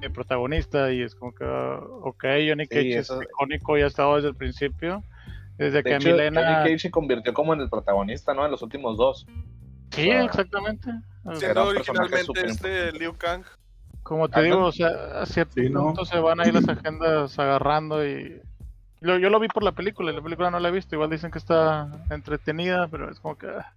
de 0.00 0.08
protagonista 0.10 0.92
y 0.92 1.02
es 1.02 1.14
como 1.14 1.34
que 1.34 1.44
ah, 1.44 1.80
ok, 2.02 2.24
Johnny 2.48 2.66
Cage 2.68 2.98
eso- 2.98 3.20
es 3.20 3.28
icónico, 3.28 3.76
ya 3.76 3.84
ha 3.84 3.88
estado 3.88 4.16
desde 4.16 4.28
el 4.28 4.34
principio. 4.36 5.02
Desde 5.58 5.78
De 5.78 5.84
que 5.84 5.96
hecho, 5.96 6.08
Milena 6.08 6.40
Johnny 6.42 6.54
Cage 6.64 6.78
se 6.78 6.90
convirtió 6.90 7.32
como 7.34 7.54
en 7.54 7.60
el 7.62 7.68
protagonista, 7.70 8.32
¿no? 8.34 8.44
En 8.44 8.50
los 8.50 8.62
últimos 8.62 8.96
dos. 8.98 9.26
Sí, 9.90 10.10
exactamente. 10.10 10.90
O 11.24 11.34
sea, 11.34 11.50
Era 11.50 11.62
Siendo 11.64 11.70
originalmente 11.70 12.46
este 12.46 12.92
Liu 12.92 13.14
Kang. 13.16 13.42
Como 14.02 14.28
te 14.28 14.34
Ajá. 14.36 14.42
digo, 14.42 14.66
o 14.66 14.72
sea, 14.72 14.88
a 15.20 15.26
cierto 15.26 15.54
Sí, 15.54 15.68
¿no? 15.70 15.82
punto 15.86 16.04
se 16.04 16.18
van 16.20 16.38
ahí 16.40 16.52
las 16.52 16.68
agendas 16.68 17.36
agarrando 17.38 18.06
y 18.06 18.40
yo 19.00 19.30
lo 19.30 19.40
vi 19.40 19.48
por 19.48 19.62
la 19.62 19.72
película, 19.72 20.10
y 20.12 20.14
la 20.16 20.22
película 20.22 20.50
no 20.50 20.58
la 20.58 20.68
he 20.68 20.72
visto, 20.72 20.94
igual 20.94 21.10
dicen 21.10 21.30
que 21.30 21.38
está 21.38 21.88
entretenida, 22.10 22.88
pero 22.88 23.10
es 23.10 23.20
como 23.20 23.36
que 23.36 23.48
ah, 23.48 23.72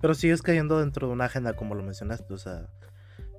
Pero 0.00 0.14
sigues 0.14 0.42
cayendo 0.42 0.78
dentro 0.78 1.08
de 1.08 1.12
una 1.12 1.24
agenda, 1.24 1.54
como 1.54 1.74
lo 1.74 1.82
mencionaste. 1.82 2.32
O 2.32 2.38
sea, 2.38 2.66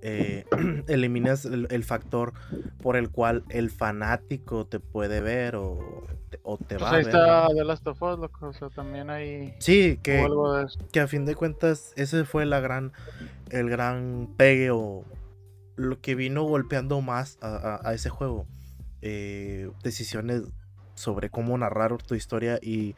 eh, 0.02 0.46
eliminas 0.88 1.46
el, 1.46 1.68
el 1.70 1.84
factor 1.84 2.34
por 2.82 2.96
el 2.98 3.10
cual 3.10 3.44
el 3.50 3.70
fanático 3.70 4.66
te 4.66 4.80
puede 4.80 5.22
ver 5.22 5.56
o 5.56 6.04
te, 6.30 6.40
o 6.44 6.58
te 6.58 6.78
pues 6.78 6.82
va 6.84 6.90
a 6.92 6.96
ahí 6.96 7.04
ver. 7.04 7.14
está 7.14 7.48
¿no? 7.50 7.56
The 7.56 7.64
Last 7.64 7.88
of 7.88 8.02
Us, 8.02 8.20
loco, 8.20 8.48
o 8.48 8.54
sea, 8.54 8.70
también 8.70 9.10
hay 9.10 9.54
Sí, 9.60 10.00
que, 10.04 10.14
de 10.18 10.68
que 10.92 11.00
a 11.00 11.08
fin 11.08 11.26
de 11.26 11.36
cuentas 11.36 11.94
ese 11.96 12.26
fue 12.26 12.46
la 12.46 12.60
gran, 12.60 12.92
el 13.52 13.70
gran 13.70 14.28
pegue 14.38 14.72
o 14.72 15.06
lo 15.76 16.02
que 16.02 16.16
vino 16.16 16.44
golpeando 16.44 17.00
más 17.02 17.38
a, 17.42 17.56
a- 17.56 17.90
a 17.90 17.94
ese 17.94 18.10
juego. 18.10 18.46
Eh, 19.02 19.72
decisiones 19.84 20.44
sobre 20.94 21.30
cómo 21.30 21.58
narrar 21.58 21.96
tu 22.04 22.16
historia 22.16 22.60
y 22.62 22.96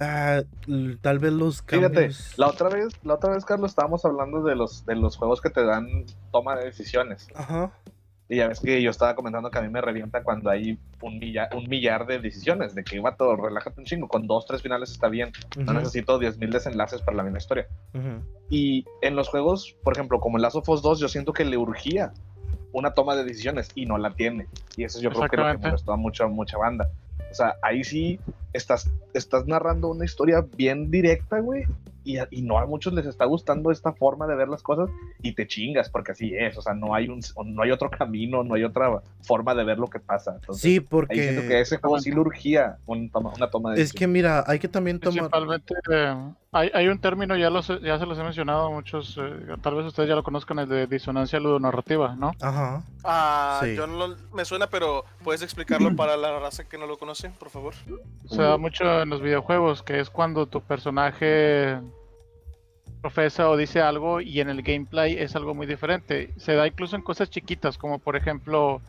ah, 0.00 0.42
tal 1.02 1.18
vez 1.18 1.32
los 1.32 1.62
Fíjate, 1.62 1.94
cambios. 1.94 2.38
la 2.38 2.48
otra 2.48 2.68
vez, 2.70 2.88
la 3.02 3.14
otra 3.14 3.34
vez, 3.34 3.44
Carlos, 3.44 3.72
estábamos 3.72 4.04
hablando 4.04 4.42
de 4.42 4.56
los, 4.56 4.86
de 4.86 4.96
los 4.96 5.16
juegos 5.16 5.42
que 5.42 5.50
te 5.50 5.64
dan 5.64 6.06
toma 6.30 6.56
de 6.56 6.64
decisiones. 6.64 7.28
Ajá. 7.34 7.72
Y 8.32 8.36
ya 8.36 8.48
ves 8.48 8.60
que 8.60 8.80
yo 8.80 8.88
estaba 8.88 9.14
comentando 9.14 9.50
que 9.50 9.58
a 9.58 9.60
mí 9.60 9.68
me 9.68 9.82
revienta 9.82 10.22
cuando 10.22 10.48
hay 10.48 10.78
un 11.02 11.18
millar, 11.18 11.50
un 11.54 11.68
millar 11.68 12.06
de 12.06 12.18
decisiones, 12.18 12.74
de 12.74 12.82
que, 12.82 12.98
vato, 12.98 13.36
relájate 13.36 13.78
un 13.78 13.84
chingo, 13.84 14.08
con 14.08 14.26
dos, 14.26 14.46
tres 14.46 14.62
finales 14.62 14.90
está 14.90 15.08
bien, 15.08 15.32
no 15.54 15.74
necesito 15.74 16.18
10.000 16.18 16.50
desenlaces 16.50 17.02
para 17.02 17.18
la 17.18 17.24
misma 17.24 17.36
historia. 17.36 17.68
Y 18.48 18.86
en 19.02 19.16
los 19.16 19.28
juegos, 19.28 19.76
por 19.82 19.92
ejemplo, 19.92 20.18
como 20.18 20.38
en 20.38 20.42
Last 20.42 20.56
of 20.56 20.66
Us 20.66 20.80
2, 20.80 21.00
yo 21.00 21.08
siento 21.08 21.34
que 21.34 21.44
le 21.44 21.58
urgía 21.58 22.14
una 22.72 22.92
toma 22.94 23.14
de 23.16 23.24
decisiones 23.24 23.70
y 23.74 23.86
no 23.86 23.98
la 23.98 24.14
tiene. 24.14 24.46
Y 24.76 24.84
eso 24.84 25.00
yo 25.00 25.10
creo 25.10 25.28
que 25.28 25.36
es 25.36 25.42
lo 25.42 25.52
que 25.52 25.66
molestó 25.68 25.92
a 25.92 25.96
mucha, 25.96 26.26
mucha 26.26 26.58
banda. 26.58 26.88
O 27.30 27.34
sea, 27.34 27.56
ahí 27.62 27.84
sí 27.84 28.20
estás, 28.52 28.90
estás 29.14 29.46
narrando 29.46 29.88
una 29.88 30.04
historia 30.04 30.44
bien 30.56 30.90
directa, 30.90 31.38
güey. 31.40 31.64
Y, 32.04 32.42
no 32.42 32.58
a 32.58 32.66
muchos 32.66 32.92
les 32.92 33.06
está 33.06 33.24
gustando 33.26 33.70
esta 33.70 33.92
forma 33.92 34.26
de 34.26 34.34
ver 34.34 34.48
las 34.48 34.62
cosas 34.62 34.90
y 35.22 35.34
te 35.34 35.46
chingas 35.46 35.88
porque 35.88 36.12
así 36.12 36.34
es. 36.34 36.56
O 36.58 36.62
sea, 36.62 36.74
no 36.74 36.94
hay, 36.94 37.08
un, 37.08 37.20
no 37.46 37.62
hay 37.62 37.70
otro 37.70 37.90
camino, 37.90 38.42
no 38.42 38.54
hay 38.54 38.64
otra 38.64 39.00
forma 39.22 39.54
de 39.54 39.62
ver 39.64 39.78
lo 39.78 39.86
que 39.86 40.00
pasa. 40.00 40.32
Entonces, 40.34 40.62
Sí, 40.62 40.78
ahí 40.78 41.18
siento 41.20 41.42
que 41.42 41.46
porque 41.46 41.60
ese 41.60 41.78
juego 41.78 41.98
sí 42.00 42.10
le 42.10 42.18
urgía 42.20 42.78
un 42.86 43.08
toma- 43.10 43.32
una 43.36 43.48
toma 43.50 43.72
de 43.72 43.82
es 43.82 43.92
que 43.92 44.06
mira, 44.06 44.42
hay 44.46 44.58
que 44.58 44.68
también 44.68 44.98
tomar. 44.98 45.30
Principalmente 45.30 45.74
eh, 45.92 46.14
hay, 46.50 46.70
hay 46.74 46.88
un 46.88 46.98
término, 46.98 47.36
ya, 47.36 47.50
los, 47.50 47.68
ya 47.82 47.98
se 47.98 48.06
los 48.06 48.18
he 48.18 48.22
mencionado 48.24 48.66
a 48.66 48.70
muchos, 48.70 49.16
eh, 49.20 49.54
tal 49.62 49.74
vez 49.76 49.86
ustedes 49.86 50.08
ya 50.08 50.14
lo 50.16 50.22
conozcan, 50.24 50.58
el 50.58 50.68
de 50.68 50.86
disonancia 50.86 51.38
ludonarrativa, 51.40 52.16
¿no? 52.16 52.32
Ajá. 52.40 52.82
Ah, 53.04 53.60
Sí. 53.62 53.74
yo 53.76 53.86
no 53.86 54.08
lo- 54.08 54.16
me 54.34 54.44
suena, 54.44 54.66
pero 54.66 55.04
puedes 55.22 55.42
explicarlo 55.42 55.94
para 55.96 56.16
la 56.16 56.38
raza 56.40 56.64
que 56.68 56.78
no 56.78 56.86
lo 56.86 56.98
conoce, 56.98 57.30
por 57.38 57.48
favor. 57.50 57.74
Se 58.26 58.42
da 58.42 58.56
mucho 58.58 59.02
en 59.02 59.08
los 59.08 59.20
videojuegos, 59.22 59.82
que 59.82 60.00
es 60.00 60.10
cuando 60.10 60.46
tu 60.46 60.60
personaje 60.60 61.78
profesa 63.02 63.50
o 63.50 63.56
dice 63.58 63.80
algo 63.82 64.20
y 64.22 64.40
en 64.40 64.48
el 64.50 64.62
gameplay 64.62 65.14
es 65.18 65.36
algo 65.36 65.54
muy 65.54 65.66
diferente. 65.66 66.32
Se 66.38 66.54
da 66.54 66.66
incluso 66.66 66.96
en 66.96 67.02
cosas 67.02 67.30
chiquitas, 67.30 67.78
como 67.78 67.98
por 68.00 68.16
ejemplo, 68.16 68.82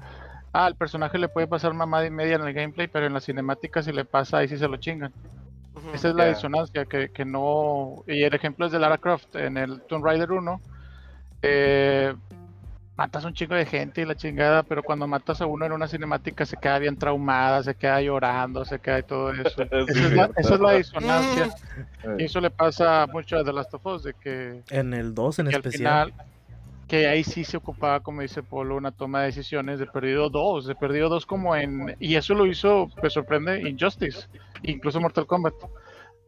ah, 0.53 0.65
al 0.67 0.75
personaje 0.77 1.17
le 1.19 1.29
puede 1.29 1.47
pasar 1.47 1.73
mamada 1.73 2.05
y 2.05 2.11
media 2.11 2.35
en 2.37 2.43
el 2.43 2.53
gameplay, 2.53 2.87
pero 2.87 3.07
en 3.07 3.13
la 3.13 3.21
cinemática 3.21 3.83
si 3.83 3.91
le 3.91 4.05
pasa 4.05 4.37
ahí 4.39 4.47
sí 4.47 4.57
se 4.57 4.67
lo 4.69 4.77
chingan. 4.77 5.13
Esa 5.93 6.09
es 6.09 6.15
la 6.15 6.25
Ya. 6.25 6.29
disonancia, 6.29 6.85
que, 6.85 7.09
que 7.09 7.25
no... 7.25 8.03
Y 8.07 8.23
el 8.23 8.33
ejemplo 8.35 8.65
es 8.65 8.71
de 8.71 8.79
Lara 8.79 8.97
Croft 8.99 9.35
en 9.35 9.57
el 9.57 9.81
Tomb 9.83 10.05
Raider 10.05 10.31
1. 10.31 10.61
eh, 11.41 12.13
matas 12.95 13.25
un 13.25 13.33
chico 13.33 13.55
de 13.55 13.65
gente 13.65 14.01
y 14.01 14.05
la 14.05 14.15
chingada, 14.15 14.63
pero 14.63 14.83
cuando 14.83 15.07
matas 15.07 15.41
a 15.41 15.45
uno 15.45 15.65
en 15.65 15.71
una 15.71 15.87
cinemática 15.87 16.45
se 16.45 16.57
queda 16.57 16.77
bien 16.79 16.97
traumada, 16.97 17.63
se 17.63 17.75
queda 17.75 18.01
llorando, 18.01 18.65
se 18.65 18.79
queda 18.79 18.99
y 18.99 19.03
todo 19.03 19.31
eso. 19.33 19.63
Esa 19.87 19.87
es 19.87 20.11
la, 20.13 20.29
esa 20.37 20.53
es 20.55 20.59
la 20.59 20.71
disonancia. 20.73 21.55
Y 22.17 22.25
eso 22.25 22.39
le 22.39 22.51
pasa 22.51 23.07
mucho 23.11 23.37
a 23.37 23.43
The 23.43 23.53
Last 23.53 23.73
of 23.73 23.85
Us, 23.85 24.03
de 24.03 24.13
que, 24.13 24.61
En 24.69 24.93
el 24.93 25.15
2 25.15 25.39
en 25.39 25.47
que 25.47 25.55
al 25.55 25.61
especial. 25.61 26.11
final, 26.11 26.27
que 26.87 27.07
ahí 27.07 27.23
sí 27.23 27.43
se 27.43 27.57
ocupaba, 27.57 28.01
como 28.01 28.21
dice 28.21 28.43
Polo, 28.43 28.75
una 28.75 28.91
toma 28.91 29.21
de 29.21 29.27
decisiones 29.27 29.79
de 29.79 29.87
perdido 29.87 30.29
dos, 30.29 30.67
de 30.67 30.75
perdido 30.75 31.09
dos 31.09 31.25
como 31.25 31.55
en... 31.55 31.95
Y 31.99 32.15
eso 32.15 32.35
lo 32.35 32.45
hizo, 32.45 32.89
me 33.01 33.09
sorprende, 33.09 33.67
Injustice, 33.67 34.27
incluso 34.61 34.99
Mortal 35.01 35.25
Kombat. 35.25 35.55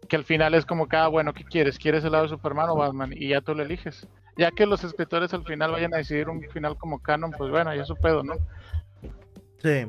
Que 0.08 0.16
al 0.16 0.24
final 0.24 0.54
es 0.56 0.66
como 0.66 0.88
que, 0.88 0.96
ah, 0.98 1.08
bueno, 1.08 1.34
¿qué 1.34 1.44
quieres? 1.44 1.78
¿Quieres 1.78 2.04
el 2.04 2.12
lado 2.14 2.24
de 2.24 2.30
Superman 2.30 2.70
o 2.70 2.76
Batman? 2.76 3.12
Y 3.14 3.30
ya 3.30 3.42
tú 3.42 3.54
lo 3.54 3.64
eliges. 3.64 4.08
Ya 4.38 4.51
que 4.51 4.65
los 4.65 4.84
escritores 4.84 5.34
al 5.34 5.44
final 5.46 5.72
vayan 5.72 5.94
a 5.94 5.98
decidir 5.98 6.30
un 6.30 6.42
final 6.50 6.77
como 6.77 7.00
canon, 7.00 7.32
pues 7.32 7.50
bueno, 7.51 7.74
ya 7.74 7.82
es 7.84 7.88
su 7.88 7.96
pedo, 7.96 8.24
¿no? 8.24 8.34
Sí. 9.62 9.88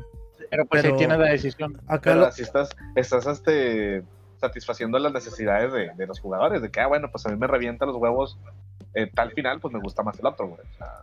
Pero 0.50 0.64
pues 0.66 0.82
Pero- 0.82 0.94
ahí 0.94 0.98
tienes 0.98 1.18
la 1.18 1.26
decisión. 1.30 1.80
Acá 1.86 2.10
Pero 2.10 2.20
lo- 2.20 2.26
así 2.26 2.42
estás, 2.42 2.70
estás 2.94 3.26
este, 3.26 4.04
satisfaciendo 4.40 4.98
las 4.98 5.12
necesidades 5.12 5.72
de, 5.72 5.90
de 5.96 6.06
los 6.06 6.20
jugadores, 6.20 6.62
de 6.62 6.70
que, 6.70 6.80
ah, 6.80 6.86
bueno, 6.86 7.08
pues 7.10 7.26
a 7.26 7.30
mí 7.30 7.36
me 7.36 7.46
revienta 7.46 7.86
los 7.86 7.96
huevos 7.96 8.38
eh, 8.94 9.10
tal 9.12 9.32
final, 9.32 9.60
pues 9.60 9.74
me 9.74 9.80
gusta 9.80 10.02
más 10.02 10.18
el 10.20 10.26
otro, 10.26 10.46
güey. 10.48 10.60
O 10.60 10.76
sea, 10.78 11.02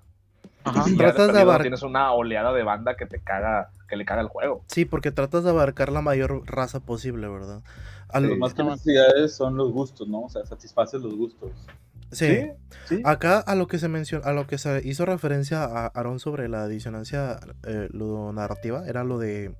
Ajá. 0.63 0.85
ya 0.89 0.97
Tratas 1.13 1.33
de 1.33 1.59
tienes 1.61 1.83
una 1.83 2.11
oleada 2.13 2.53
de 2.53 2.63
banda 2.63 2.95
que 2.95 3.05
te 3.05 3.19
caga, 3.19 3.69
que 3.89 3.97
le 3.97 4.05
caga 4.05 4.21
el 4.21 4.29
juego. 4.29 4.63
Sí, 4.67 4.85
porque 4.85 5.11
tratas 5.11 5.43
de 5.43 5.49
abarcar 5.49 5.91
la 5.91 6.01
mayor 6.01 6.41
raza 6.45 6.79
posible, 6.79 7.27
¿verdad? 7.27 7.61
Al- 8.09 8.37
más 8.37 8.53
que 8.53 8.63
necesidades 8.63 9.35
son 9.35 9.57
los 9.57 9.71
gustos, 9.71 10.07
¿no? 10.07 10.21
O 10.21 10.29
sea, 10.29 10.45
satisfaces 10.45 11.01
los 11.01 11.15
gustos. 11.15 11.51
Sí. 12.11 12.51
sí. 12.87 13.01
Acá 13.03 13.39
a 13.39 13.55
lo 13.55 13.67
que 13.67 13.79
se 13.79 13.87
mencionó, 13.87 14.25
a 14.25 14.33
lo 14.33 14.47
que 14.47 14.57
se 14.57 14.81
hizo 14.83 15.05
referencia 15.05 15.63
a 15.63 15.87
Aaron 15.87 16.19
sobre 16.19 16.47
la 16.49 16.67
disonancia 16.67 17.39
eh, 17.65 17.87
ludonarrativa, 17.91 18.87
era 18.87 19.03
lo 19.03 19.17
de 19.19 19.55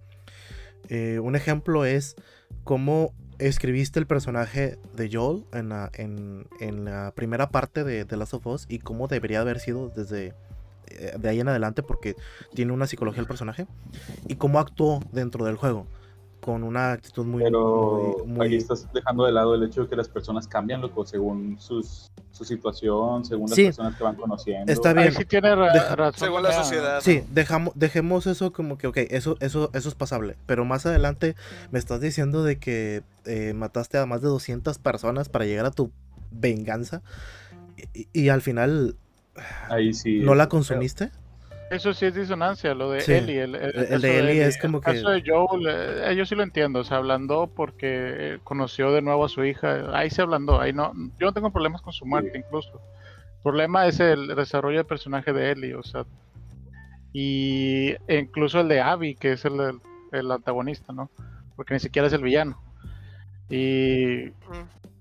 eh, 0.89 1.19
un 1.19 1.35
ejemplo 1.35 1.85
es 1.85 2.15
cómo 2.63 3.13
escribiste 3.39 3.99
el 3.99 4.07
personaje 4.07 4.77
de 4.95 5.09
Joel 5.11 5.45
en 5.53 5.69
la, 5.69 5.89
en, 5.95 6.47
en 6.59 6.85
la 6.85 7.13
primera 7.15 7.49
parte 7.49 7.83
de 7.83 8.05
The 8.05 8.17
Last 8.17 8.33
of 8.33 8.45
Us 8.47 8.65
y 8.69 8.79
cómo 8.79 9.07
debería 9.07 9.41
haber 9.41 9.59
sido 9.59 9.89
desde 9.89 10.33
eh, 10.87 11.13
de 11.17 11.29
ahí 11.29 11.39
en 11.39 11.47
adelante 11.47 11.83
porque 11.83 12.15
tiene 12.53 12.73
una 12.73 12.87
psicología 12.87 13.21
el 13.21 13.27
personaje 13.27 13.65
y 14.27 14.35
cómo 14.35 14.59
actuó 14.59 14.99
dentro 15.11 15.45
del 15.45 15.55
juego 15.55 15.87
con 16.43 16.63
una 16.63 16.91
actitud 16.91 17.25
muy 17.25 17.41
Pero 17.43 18.15
muy, 18.27 18.33
muy- 18.33 18.47
ahí 18.47 18.55
estás 18.55 18.91
dejando 18.93 19.25
de 19.25 19.31
lado 19.31 19.55
el 19.55 19.63
hecho 19.63 19.83
de 19.83 19.87
que 19.87 19.95
las 19.95 20.09
personas 20.09 20.45
cambian, 20.47 20.81
loco, 20.81 21.05
según 21.05 21.57
sus, 21.59 22.11
su 22.31 22.43
situación, 22.43 23.23
según 23.23 23.47
las 23.49 23.55
Sí. 23.55 23.65
personas 23.65 23.95
que 23.95 24.03
van 24.03 24.15
conociendo. 24.15 24.71
Está 24.71 24.89
Ahí 24.89 24.95
bien. 24.95 25.13
sí 25.13 25.25
tiene 25.25 25.55
ra- 25.55 25.71
Deja- 25.71 25.95
razón. 25.95 26.19
Según 26.19 26.43
la 26.43 26.51
sociedad. 26.51 26.99
Sí, 27.01 27.23
dejamos, 27.31 27.73
dejemos 27.75 28.27
eso 28.27 28.51
como 28.51 28.77
que, 28.77 28.87
ok, 28.87 28.97
eso, 29.09 29.37
eso, 29.39 29.69
eso 29.73 29.87
es 29.89 29.95
pasable. 29.95 30.35
Pero 30.45 30.65
más 30.65 30.85
adelante 30.85 31.35
me 31.71 31.79
estás 31.79 32.01
diciendo 32.01 32.43
de 32.43 32.57
que 32.59 33.03
eh, 33.25 33.53
mataste 33.53 33.97
a 33.97 34.05
más 34.05 34.21
de 34.21 34.27
200 34.27 34.79
personas 34.79 35.29
para 35.29 35.45
llegar 35.45 35.65
a 35.65 35.71
tu 35.71 35.91
venganza. 36.31 37.01
Y, 37.93 38.07
y 38.11 38.29
al 38.29 38.41
final, 38.41 38.97
Ahí 39.69 39.93
sí. 39.93 40.19
¿no 40.19 40.35
la 40.35 40.49
consumiste? 40.49 41.09
Eso 41.73 41.93
sí 41.93 42.05
es 42.05 42.15
disonancia, 42.15 42.73
lo 42.73 42.91
de 42.91 43.01
Sí. 43.01 43.13
Ellie. 43.13 43.41
El, 43.43 43.55
El- 43.55 43.63
el 43.75 43.87
caso 43.87 43.99
de 43.99 44.19
Ellie 44.19 44.45
es 44.45 44.57
como 44.61 44.77
El 44.77 44.83
caso 44.83 45.07
que- 45.07 45.11
de 45.13 45.23
Joel, 45.25 45.67
eh, 45.69 46.15
yo 46.15 46.25
sí 46.25 46.35
lo 46.35 46.43
entiendo, 46.43 46.79
o 46.79 46.83
sea, 46.83 46.97
ablandó 46.97 47.47
porque 47.47 48.39
conoció 48.43 48.91
de 48.91 49.01
nuevo 49.01 49.25
a 49.25 49.29
su 49.29 49.43
hija, 49.43 49.97
ahí 49.97 50.09
se 50.09 50.21
ablandó, 50.21 50.59
ahí 50.61 50.73
no, 50.73 50.93
yo 51.19 51.25
no 51.27 51.33
tengo 51.33 51.51
problemas 51.51 51.81
con 51.81 51.93
su 51.93 52.05
muerte 52.05 52.37
incluso, 52.37 52.79
problema 53.43 53.87
es 53.87 53.99
el 53.99 54.27
desarrollo 54.35 54.77
del 54.77 54.85
personaje 54.85 55.33
de 55.33 55.51
Ellie, 55.51 55.75
o 55.75 55.83
sea, 55.83 56.05
y 57.11 57.93
incluso 58.07 58.59
el 58.61 58.67
de 58.67 58.81
Abby, 58.81 59.15
que 59.15 59.33
es 59.33 59.45
el, 59.45 59.79
el, 60.11 60.31
antagonista, 60.31 60.93
¿no? 60.93 61.09
Porque 61.55 61.73
ni 61.75 61.79
siquiera 61.79 62.07
es 62.07 62.13
el 62.13 62.23
villano. 62.23 62.59
Y 63.49 64.29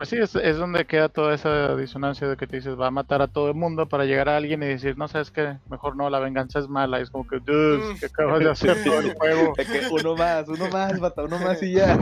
pues 0.02 0.08
sí, 0.08 0.16
es, 0.16 0.34
es, 0.34 0.56
donde 0.56 0.84
queda 0.84 1.08
toda 1.08 1.32
esa 1.32 1.76
disonancia 1.76 2.26
de 2.26 2.36
que 2.36 2.48
te 2.48 2.56
dices, 2.56 2.76
va 2.76 2.88
a 2.88 2.90
matar 2.90 3.22
a 3.22 3.28
todo 3.28 3.46
el 3.46 3.54
mundo 3.54 3.86
para 3.86 4.04
llegar 4.04 4.28
a 4.28 4.36
alguien 4.36 4.60
y 4.64 4.66
decir, 4.66 4.98
no 4.98 5.06
sabes 5.06 5.30
qué, 5.30 5.58
mejor 5.70 5.94
no, 5.94 6.10
la 6.10 6.18
venganza 6.18 6.58
es 6.58 6.68
mala. 6.68 6.98
Y 6.98 7.04
es 7.04 7.10
como 7.10 7.24
que, 7.24 7.38
dude, 7.38 7.94
¿qué 8.00 8.06
acabas 8.06 8.40
de 8.40 8.50
hacer 8.50 8.82
todo 8.82 8.98
el 8.98 9.14
juego? 9.14 9.52
que 9.54 9.86
uno 9.92 10.16
más, 10.16 10.48
uno 10.48 10.68
más, 10.70 10.98
mata 10.98 11.22
uno 11.22 11.38
más 11.38 11.62
y 11.62 11.74
ya. 11.74 12.00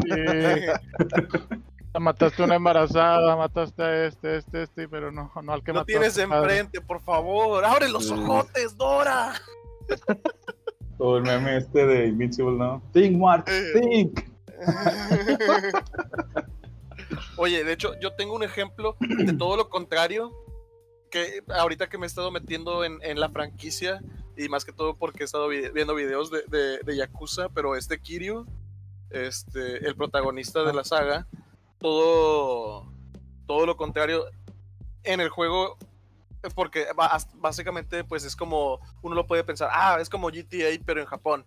Mataste 2.01 2.41
a 2.41 2.47
una 2.47 2.55
embarazada, 2.55 3.37
mataste 3.37 3.83
a 3.83 4.07
este, 4.07 4.39
este, 4.39 4.63
este, 4.63 4.89
pero 4.89 5.13
no, 5.13 5.31
no 5.43 5.53
al 5.53 5.63
que 5.63 5.75
No 5.75 5.85
tienes 5.85 6.17
enfrente, 6.17 6.81
por 6.81 7.03
favor. 7.03 7.67
¡Abre 7.67 7.91
los 7.91 8.11
ojotes, 8.11 8.79
Dora! 8.79 9.35
O 10.97 11.19
el 11.19 11.25
meme 11.25 11.59
este 11.59 11.85
de 11.85 12.07
Invincible, 12.07 12.57
¿no? 12.57 12.81
Think, 12.95 13.19
Mark, 13.19 13.45
Eh. 13.47 13.79
think. 13.79 14.21
Oye, 17.37 17.65
de 17.65 17.73
hecho, 17.73 17.99
yo 18.01 18.15
tengo 18.15 18.35
un 18.35 18.43
ejemplo 18.43 18.97
de 19.01 19.33
todo 19.33 19.57
lo 19.57 19.69
contrario. 19.69 20.33
Que 21.11 21.43
ahorita 21.49 21.89
que 21.89 21.99
me 21.99 22.07
he 22.07 22.09
estado 22.09 22.31
metiendo 22.31 22.85
en, 22.85 23.19
la 23.19 23.29
franquicia, 23.31 24.01
y 24.37 24.49
más 24.49 24.65
que 24.65 24.73
todo 24.73 24.95
porque 24.95 25.23
he 25.23 25.27
estado 25.27 25.49
vi- 25.49 25.69
viendo 25.71 25.93
videos 25.95 26.31
de, 26.31 26.43
de, 26.85 26.97
Yakuza, 26.97 27.49
pero 27.49 27.75
este 27.75 27.99
Kiryu, 27.99 28.47
este, 29.11 29.85
el 29.85 29.97
protagonista 29.97 30.63
de 30.63 30.73
la 30.73 30.85
saga, 30.85 31.27
todo, 31.81 32.93
todo 33.49 33.67
lo 33.67 33.77
contrario 33.77 34.25
en 35.03 35.21
el 35.21 35.31
juego, 35.31 35.77
porque 36.55 36.87
básicamente 37.35 38.05
pues 38.05 38.25
es 38.25 38.37
como, 38.37 38.79
uno 39.03 39.17
lo 39.17 39.27
puede 39.27 39.43
pensar, 39.43 39.69
ah, 39.73 39.99
es 40.01 40.09
como 40.09 40.29
GTA 40.29 40.81
pero 40.87 41.01
en 41.01 41.07
Japón, 41.07 41.45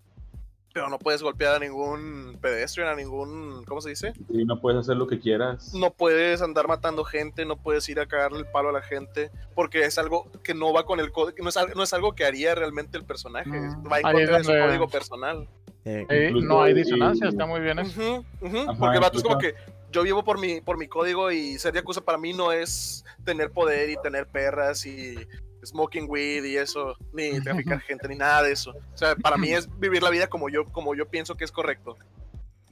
pero 0.73 0.89
no 0.89 0.97
puedes 0.97 1.21
golpear 1.21 1.55
a 1.55 1.59
ningún 1.59 2.37
pedestrian, 2.41 2.89
a 2.89 2.95
ningún, 2.95 3.63
¿cómo 3.65 3.79
se 3.79 3.89
dice? 3.89 4.13
Y 4.29 4.43
no 4.43 4.59
puedes 4.59 4.79
hacer 4.81 4.97
lo 4.97 5.05
que 5.07 5.19
quieras. 5.19 5.73
no 5.75 5.91
puedes 5.91 6.41
andar 6.41 6.67
matando 6.67 7.03
gente, 7.03 7.45
no 7.45 7.57
puedes 7.57 7.87
ir 7.89 7.99
a 7.99 8.07
cagarle 8.07 8.39
el 8.39 8.47
palo 8.47 8.69
a 8.69 8.71
la 8.73 8.81
gente, 8.81 9.29
porque 9.53 9.83
es 9.85 9.97
algo 9.99 10.31
que 10.43 10.55
no 10.55 10.73
va 10.73 10.85
con 10.85 10.99
el 10.99 11.11
código, 11.11 11.37
no 11.43 11.49
es, 11.49 11.57
no 11.75 11.83
es 11.83 11.93
algo 11.93 12.13
que 12.13 12.25
haría 12.25 12.55
realmente 12.55 12.97
el 12.97 13.05
personaje, 13.05 13.49
Mm, 13.51 13.91
va 13.91 13.97
en 13.99 14.03
contra 14.03 14.37
de 14.39 14.43
su 14.43 14.51
código 14.51 14.87
personal. 14.89 15.47
Eh, 15.85 16.05
Eh, 16.09 16.25
Incluso 16.29 16.47
no 16.47 16.63
hay 16.63 16.73
disonancia, 16.73 17.27
está 17.29 17.45
muy 17.45 17.59
bien 17.61 17.77
eso. 17.79 18.25
Ajá, 18.43 18.73
porque 18.79 18.95
el 18.95 19.01
vato 19.01 19.17
es 19.17 19.23
como 19.23 19.37
que 19.37 19.53
yo 19.91 20.01
vivo 20.01 20.23
por 20.23 20.39
mi, 20.39 20.59
por 20.59 20.77
mi 20.79 20.87
código 20.87 21.29
y 21.31 21.59
ser 21.59 21.75
yakuza 21.75 22.01
para 22.01 22.17
mí 22.17 22.33
no 22.33 22.51
es 22.51 23.05
tener 23.23 23.51
poder 23.51 23.91
y 23.91 23.97
tener 24.01 24.25
perras 24.27 24.85
y 24.87 25.15
smoking 25.65 26.05
weed 26.09 26.43
y 26.45 26.57
eso, 26.57 26.95
ni 27.13 27.39
traficar 27.43 27.79
gente, 27.81 28.07
ni 28.07 28.15
nada 28.15 28.43
de 28.43 28.51
eso. 28.51 28.71
O 28.71 28.97
sea, 28.97 29.15
para 29.15 29.37
mí 29.37 29.49
es 29.51 29.67
vivir 29.79 30.01
la 30.03 30.09
vida 30.09 30.27
como 30.27 30.49
yo, 30.49 30.65
como 30.65 30.95
yo 30.95 31.07
pienso 31.07 31.35
que 31.35 31.43
es 31.45 31.51
correcto. 31.51 31.97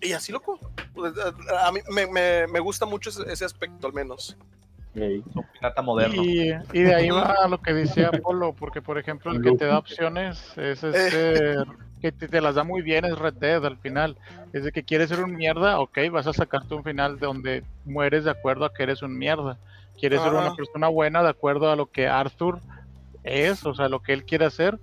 Y 0.02 0.14
así 0.14 0.32
loco. 0.32 0.60
Pues, 0.94 1.14
A 1.64 1.72
mí 1.72 1.80
me, 1.92 2.08
me- 2.08 2.48
me 2.48 2.60
gusta 2.60 2.86
mucho 2.86 3.10
ese, 3.12 3.24
ese 3.32 3.46
aspecto, 3.46 3.86
al 3.88 3.94
menos. 3.94 4.36
Un 4.96 5.24
pirata 5.54 5.82
moderno. 5.82 6.22
Y, 6.22 6.50
y 6.74 6.82
de 6.82 6.94
ahí 6.96 7.10
va 7.10 7.48
lo 7.48 7.62
que 7.62 7.74
decía 7.74 8.10
Apolo, 8.10 8.54
porque 8.54 8.82
por 8.82 8.98
ejemplo 8.98 9.32
el 9.32 9.42
que 9.42 9.54
te 9.54 9.66
da 9.66 9.78
opciones 9.78 10.52
es 10.58 10.84
este 10.84 11.56
que 12.02 12.12
te, 12.12 12.28
te 12.28 12.42
las 12.42 12.56
da 12.56 12.64
muy 12.66 12.82
bien 12.82 13.06
es 13.06 13.18
Red 13.18 13.36
Dead 13.36 13.64
al 13.66 13.78
final. 13.78 14.18
Es 14.52 14.64
de 14.66 14.72
que 14.74 14.84
quieres 14.84 15.08
ser 15.10 15.24
un 15.24 15.34
mierda, 15.36 15.80
ok, 15.80 15.98
vas 16.12 16.28
a 16.28 16.34
sacarte 16.34 16.74
un 16.74 16.84
final 16.84 17.20
donde 17.20 17.64
mueres 17.86 18.26
de 18.26 18.32
acuerdo 18.32 18.66
a 18.66 18.74
que 18.74 18.84
eres 18.84 19.02
un 19.02 19.18
mierda. 19.18 19.58
Quieres 19.98 20.20
ser 20.22 20.34
una 20.34 20.56
persona 20.56 20.88
buena 20.90 21.22
de 21.24 21.30
acuerdo 21.30 21.72
a 21.72 21.76
lo 21.78 21.86
que 21.86 22.08
Arthur 22.08 22.60
es, 23.24 23.66
o 23.66 23.74
sea, 23.74 23.90
lo 23.90 24.02
que 24.02 24.14
él 24.14 24.26
quiere 24.26 24.46
hacer, 24.46 24.80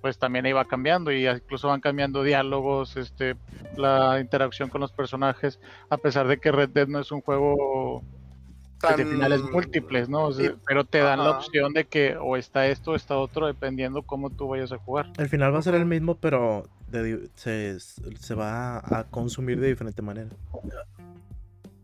pues 0.00 0.18
también 0.18 0.46
ahí 0.46 0.52
va 0.52 0.64
cambiando 0.64 1.12
y 1.12 1.28
incluso 1.28 1.68
van 1.68 1.80
cambiando 1.80 2.22
diálogos, 2.22 2.96
este, 2.96 3.36
la 3.76 4.18
interacción 4.20 4.68
con 4.70 4.80
los 4.80 4.92
personajes, 4.92 5.60
a 5.90 5.96
pesar 5.98 6.26
de 6.26 6.38
que 6.38 6.50
Red 6.52 6.70
Dead 6.70 6.88
no 6.88 7.00
es 7.00 7.12
un 7.12 7.20
juego 7.20 8.02
de 8.96 9.04
finales 9.04 9.42
múltiples, 9.42 10.08
¿no? 10.08 10.28
O 10.28 10.32
sea, 10.32 10.50
Sí. 10.52 10.56
pero 10.66 10.84
te 10.84 10.98
dan 11.00 11.22
la 11.22 11.32
opción 11.32 11.74
de 11.74 11.84
que 11.84 12.16
o 12.16 12.38
está 12.38 12.66
esto 12.66 12.92
o 12.92 12.94
está 12.94 13.18
otro, 13.18 13.46
dependiendo 13.46 14.02
cómo 14.02 14.30
tú 14.30 14.48
vayas 14.48 14.72
a 14.72 14.78
jugar. 14.78 15.12
el 15.18 15.28
final 15.28 15.52
va 15.54 15.58
a 15.58 15.62
ser 15.62 15.74
el 15.74 15.84
mismo, 15.84 16.14
pero 16.14 16.66
de 16.88 17.28
se, 17.34 17.78
se 17.78 18.34
va 18.34 18.78
a 18.78 19.04
consumir 19.10 19.60
de 19.60 19.68
diferente 19.68 20.00
manera. 20.00 20.30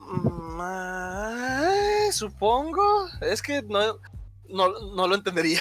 Mm, 0.00 0.58
ah, 0.60 2.08
supongo. 2.12 3.08
Es 3.20 3.42
que 3.42 3.60
no, 3.62 3.98
no, 4.48 4.94
no 4.94 5.06
lo 5.06 5.14
entendería. 5.16 5.60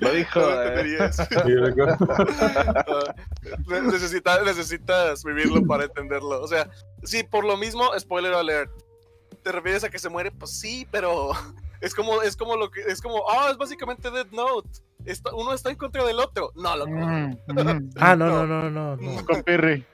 Lo 0.00 0.10
dijo. 0.12 0.40
No 0.40 0.50
eh. 0.62 0.66
entendería. 0.68 1.12
sí. 1.12 1.22
Sí, 1.44 1.54
recuerdo. 1.54 1.96
Ah, 2.10 3.14
ne- 3.66 3.82
necesita- 3.82 4.42
necesitas 4.44 5.24
vivirlo 5.24 5.64
para 5.66 5.84
entenderlo. 5.84 6.40
O 6.42 6.48
sea, 6.48 6.68
sí, 7.02 7.22
por 7.22 7.44
lo 7.44 7.56
mismo, 7.56 7.84
spoiler 7.98 8.34
alert. 8.34 8.70
¿Te 9.42 9.52
refieres 9.52 9.84
a 9.84 9.90
que 9.90 9.98
se 9.98 10.08
muere? 10.08 10.30
Pues 10.30 10.58
sí, 10.58 10.86
pero 10.90 11.30
es 11.80 11.94
como, 11.94 12.22
es 12.22 12.36
como 12.36 12.56
lo 12.56 12.70
que, 12.70 12.80
es 12.82 13.00
como, 13.00 13.22
ah, 13.30 13.48
es 13.50 13.56
básicamente 13.56 14.10
Dead 14.10 14.26
Note. 14.32 14.68
Está- 15.04 15.34
uno 15.34 15.52
está 15.52 15.70
en 15.70 15.76
contra 15.76 16.04
del 16.04 16.18
otro. 16.18 16.50
No, 16.56 16.76
loco. 16.76 16.90
Mm, 16.92 17.36
mm. 17.48 17.90
Ah, 17.96 18.16
no, 18.16 18.28
no, 18.28 18.46
no, 18.46 18.70
no, 18.70 18.96
no. 18.96 19.24
Con 19.26 19.42
Pirri. 19.42 19.84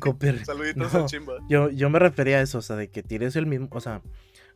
Copper. 0.00 0.44
Saluditos 0.44 0.92
No. 0.92 1.04
a 1.04 1.06
Chimba. 1.06 1.34
Yo, 1.48 1.70
yo 1.70 1.88
me 1.88 1.98
refería 2.00 2.38
a 2.38 2.40
eso, 2.40 2.58
o 2.58 2.62
sea, 2.62 2.74
de 2.76 2.90
que 2.90 3.02
tienes 3.04 3.36
el 3.36 3.46
mismo, 3.46 3.68
o 3.70 3.80
sea, 3.80 4.02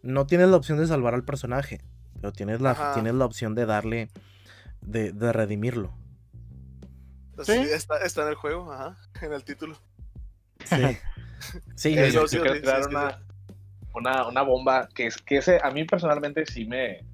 no 0.03 0.27
tienes 0.27 0.49
la 0.49 0.57
opción 0.57 0.77
de 0.79 0.87
salvar 0.89 1.15
al 1.15 1.25
personaje, 1.25 1.81
pero 2.20 2.33
tienes 2.33 2.61
la, 2.61 2.70
Ajá. 2.72 2.94
tienes 2.94 3.14
la 3.14 3.24
opción 3.24 3.54
de 3.54 3.66
darle, 3.66 4.09
de, 4.81 5.12
de 5.12 5.33
redimirlo. 5.33 5.92
Sí, 7.42 7.52
¿Sí? 7.52 7.59
está, 7.72 7.98
está 7.98 8.22
en 8.22 8.28
el 8.28 8.35
juego, 8.35 8.72
ajá, 8.72 8.96
en 9.22 9.33
el 9.33 9.44
título. 9.44 9.76
Sí. 10.64 10.76
Sí, 11.76 11.96
Eh, 11.96 12.11
yo, 12.11 12.22
no, 12.22 12.26
sí, 12.26 12.35
yo 12.37 12.42
quiero 12.42 12.57
sí, 12.57 12.62
tirar 12.62 12.83
sí, 12.83 12.88
sí, 12.88 12.94
una, 12.96 13.18
una, 13.94 14.26
una 14.26 14.42
bomba 14.42 14.88
que, 14.92 15.07
es, 15.07 15.16
que 15.18 15.37
ese 15.37 15.61
a 15.62 15.70
mí 15.70 15.85
personalmente 15.85 16.44
sí 16.46 16.64
me... 16.64 17.04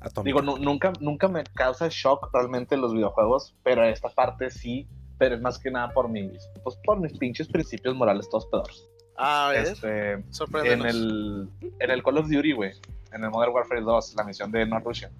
atómico. 0.00 0.22
Digo, 0.24 0.42
nu- 0.42 0.58
nunca, 0.58 0.92
nunca 0.98 1.28
me 1.28 1.44
causa 1.44 1.86
shock 1.88 2.28
realmente 2.34 2.76
los 2.76 2.92
videojuegos, 2.92 3.54
pero 3.62 3.84
esta 3.84 4.08
parte 4.08 4.50
sí, 4.50 4.88
pero 5.16 5.36
es 5.36 5.40
más 5.40 5.60
que 5.60 5.70
nada 5.70 5.90
por 5.92 6.08
mis, 6.08 6.50
pues, 6.64 6.76
por 6.84 6.98
mis 6.98 7.16
pinches 7.16 7.46
principios 7.46 7.94
morales 7.94 8.28
todos 8.28 8.46
pedorros. 8.46 8.84
A 9.16 9.50
ver, 9.50 9.66
Este, 9.68 10.12
en, 10.14 10.84
el, 10.84 11.48
en 11.78 11.90
el 11.90 12.02
Call 12.02 12.18
of 12.18 12.28
Duty, 12.28 12.52
güey, 12.52 12.72
en 13.12 13.24
el 13.24 13.30
Modern 13.30 13.52
Warfare 13.52 13.80
2, 13.80 14.14
la 14.16 14.24
misión 14.24 14.50
de 14.50 14.66
North 14.66 14.84
Rusia. 14.84 15.10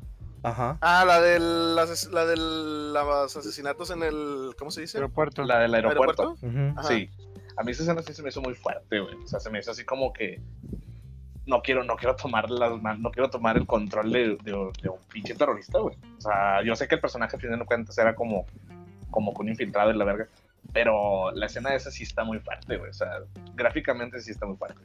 Ajá. 0.43 0.79
Ah, 0.81 1.05
la 1.05 1.21
del, 1.21 1.77
ases- 1.79 2.11
la 2.11 2.25
del 2.25 2.93
los 2.93 3.37
asesinatos 3.37 3.91
en 3.91 4.03
el, 4.03 4.55
¿cómo 4.59 4.71
se 4.71 4.83
dice? 4.83 4.99
Aeropuerto. 4.99 5.43
La 5.43 5.59
del 5.59 5.75
aeropuerto. 5.75 6.37
Sí. 6.83 7.11
A 7.57 7.65
mí 7.65 7.73
esa 7.73 7.83
escena 7.83 8.03
sí 8.03 8.15
se 8.15 8.23
me 8.23 8.29
hizo 8.29 8.41
muy 8.41 8.55
fuerte, 8.55 9.01
güey. 9.01 9.15
O 9.17 9.27
sea, 9.27 9.41
se 9.41 9.51
me 9.51 9.59
hizo 9.59 9.73
así 9.73 9.85
como 9.85 10.13
que 10.13 10.41
no 11.47 11.61
quiero, 11.63 11.83
no 11.83 11.97
quiero 11.97 12.15
tomar 12.15 12.51
las 12.51 12.71
no 12.99 13.11
quiero 13.11 13.31
tomar 13.31 13.57
el 13.57 13.67
control 13.67 14.13
de, 14.13 14.37
de- 14.45 14.71
de 14.83 14.89
un 14.89 14.99
pinche 15.13 15.35
terrorista, 15.35 15.79
güey. 15.81 15.97
O 16.19 16.21
sea, 16.21 16.63
yo 16.63 16.77
sé 16.77 16.87
que 16.87 16.95
el 16.97 17.01
personaje 17.01 17.35
a 17.37 17.39
fin 17.41 17.51
de 17.51 17.65
cuentas 17.65 17.97
era 17.99 18.15
como, 18.15 18.47
como 19.11 19.33
con 19.35 19.47
un 19.47 19.51
infiltrado 19.53 19.91
en 19.91 19.99
la 19.99 20.05
verga. 20.05 20.29
Pero 20.73 21.31
la 21.33 21.47
escena 21.47 21.75
esa 21.75 21.91
sí 21.91 22.03
está 22.03 22.25
muy 22.25 22.39
fuerte, 22.41 22.77
güey. 22.77 22.91
O 22.91 22.95
sea, 22.95 23.21
gráficamente 23.55 24.21
sí 24.21 24.31
está 24.31 24.47
muy 24.47 24.57
fuerte. 24.57 24.79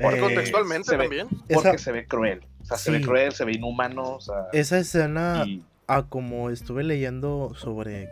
Por 0.00 0.14
Eh, 0.14 0.20
contextualmente 0.20 0.88
se 0.90 0.96
ve- 0.96 1.04
también. 1.04 1.28
Porque 1.52 1.68
esa, 1.70 1.78
se 1.78 1.92
ve 1.92 2.06
cruel. 2.06 2.44
O 2.62 2.64
sea, 2.64 2.76
se 2.76 2.90
ve 2.92 3.00
cruel, 3.00 3.32
se 3.32 3.44
ve 3.44 3.52
inhumano. 3.52 4.02
O 4.16 4.20
sea, 4.20 4.46
esa 4.52 4.78
escena, 4.78 5.44
y- 5.46 5.64
a 5.88 6.02
como 6.04 6.50
estuve 6.50 6.84
leyendo 6.84 7.52
sobre 7.56 8.08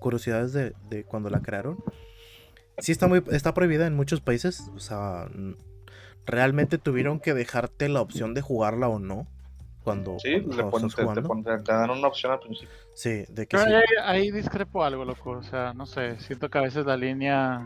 curiosidades 0.00 0.52
de, 0.52 0.72
de 0.88 1.04
cuando 1.04 1.30
la 1.30 1.40
crearon, 1.40 1.78
sí 2.78 2.92
está 2.92 3.06
muy, 3.06 3.22
está 3.30 3.54
prohibida 3.54 3.86
en 3.86 3.94
muchos 3.94 4.20
países. 4.20 4.68
O 4.74 4.80
sea, 4.80 5.28
realmente 6.26 6.78
tuvieron 6.78 7.20
que 7.20 7.34
dejarte 7.34 7.88
la 7.88 8.00
opción 8.00 8.34
de 8.34 8.40
jugarla 8.40 8.88
o 8.88 8.98
no. 8.98 9.26
Cuando, 9.88 10.18
sí, 10.18 10.40
cuando 10.40 10.56
le 10.56 10.62
estás 10.62 10.72
ponen- 10.72 11.14
te, 11.14 11.20
te 11.22 11.28
ponen- 11.28 11.64
te 11.64 11.72
dan 11.72 11.90
una 11.90 12.08
opción 12.08 12.32
al 12.32 12.40
principio. 12.40 12.74
Sí, 12.94 13.24
de 13.28 13.46
que 13.46 13.56
Pero 13.56 13.64
sí. 13.64 13.72
ahí, 13.74 13.82
ahí 14.04 14.30
discrepo 14.30 14.84
algo, 14.84 15.04
loco. 15.04 15.30
O 15.30 15.42
sea, 15.42 15.72
no 15.74 15.86
sé, 15.86 16.18
siento 16.20 16.48
que 16.48 16.58
a 16.58 16.62
veces 16.62 16.84
la 16.86 16.96
línea 16.96 17.62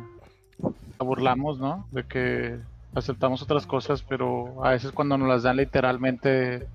la 0.61 1.05
burlamos, 1.05 1.59
¿no? 1.59 1.87
De 1.91 2.05
que 2.05 2.59
aceptamos 2.95 3.41
otras 3.43 3.67
cosas, 3.67 4.03
pero 4.03 4.65
a 4.65 4.71
veces 4.71 4.93
cuando 4.93 5.17
nos 5.17 5.29
las 5.29 5.43
dan 5.43 5.57
literalmente, 5.57 6.67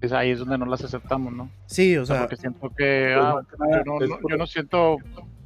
es 0.00 0.12
ahí 0.12 0.30
es 0.30 0.38
donde 0.40 0.58
no 0.58 0.66
las 0.66 0.82
aceptamos, 0.82 1.32
¿no? 1.32 1.48
Sí, 1.66 1.96
o 1.96 2.02
O 2.02 2.06
sea, 2.06 2.20
porque 2.20 2.36
siento 2.36 2.70
que 2.76 3.14
ah, 3.16 3.40
yo, 3.60 3.82
no, 3.84 4.00
no- 4.00 4.18
yo 4.28 4.36
no 4.36 4.46
siento 4.46 4.96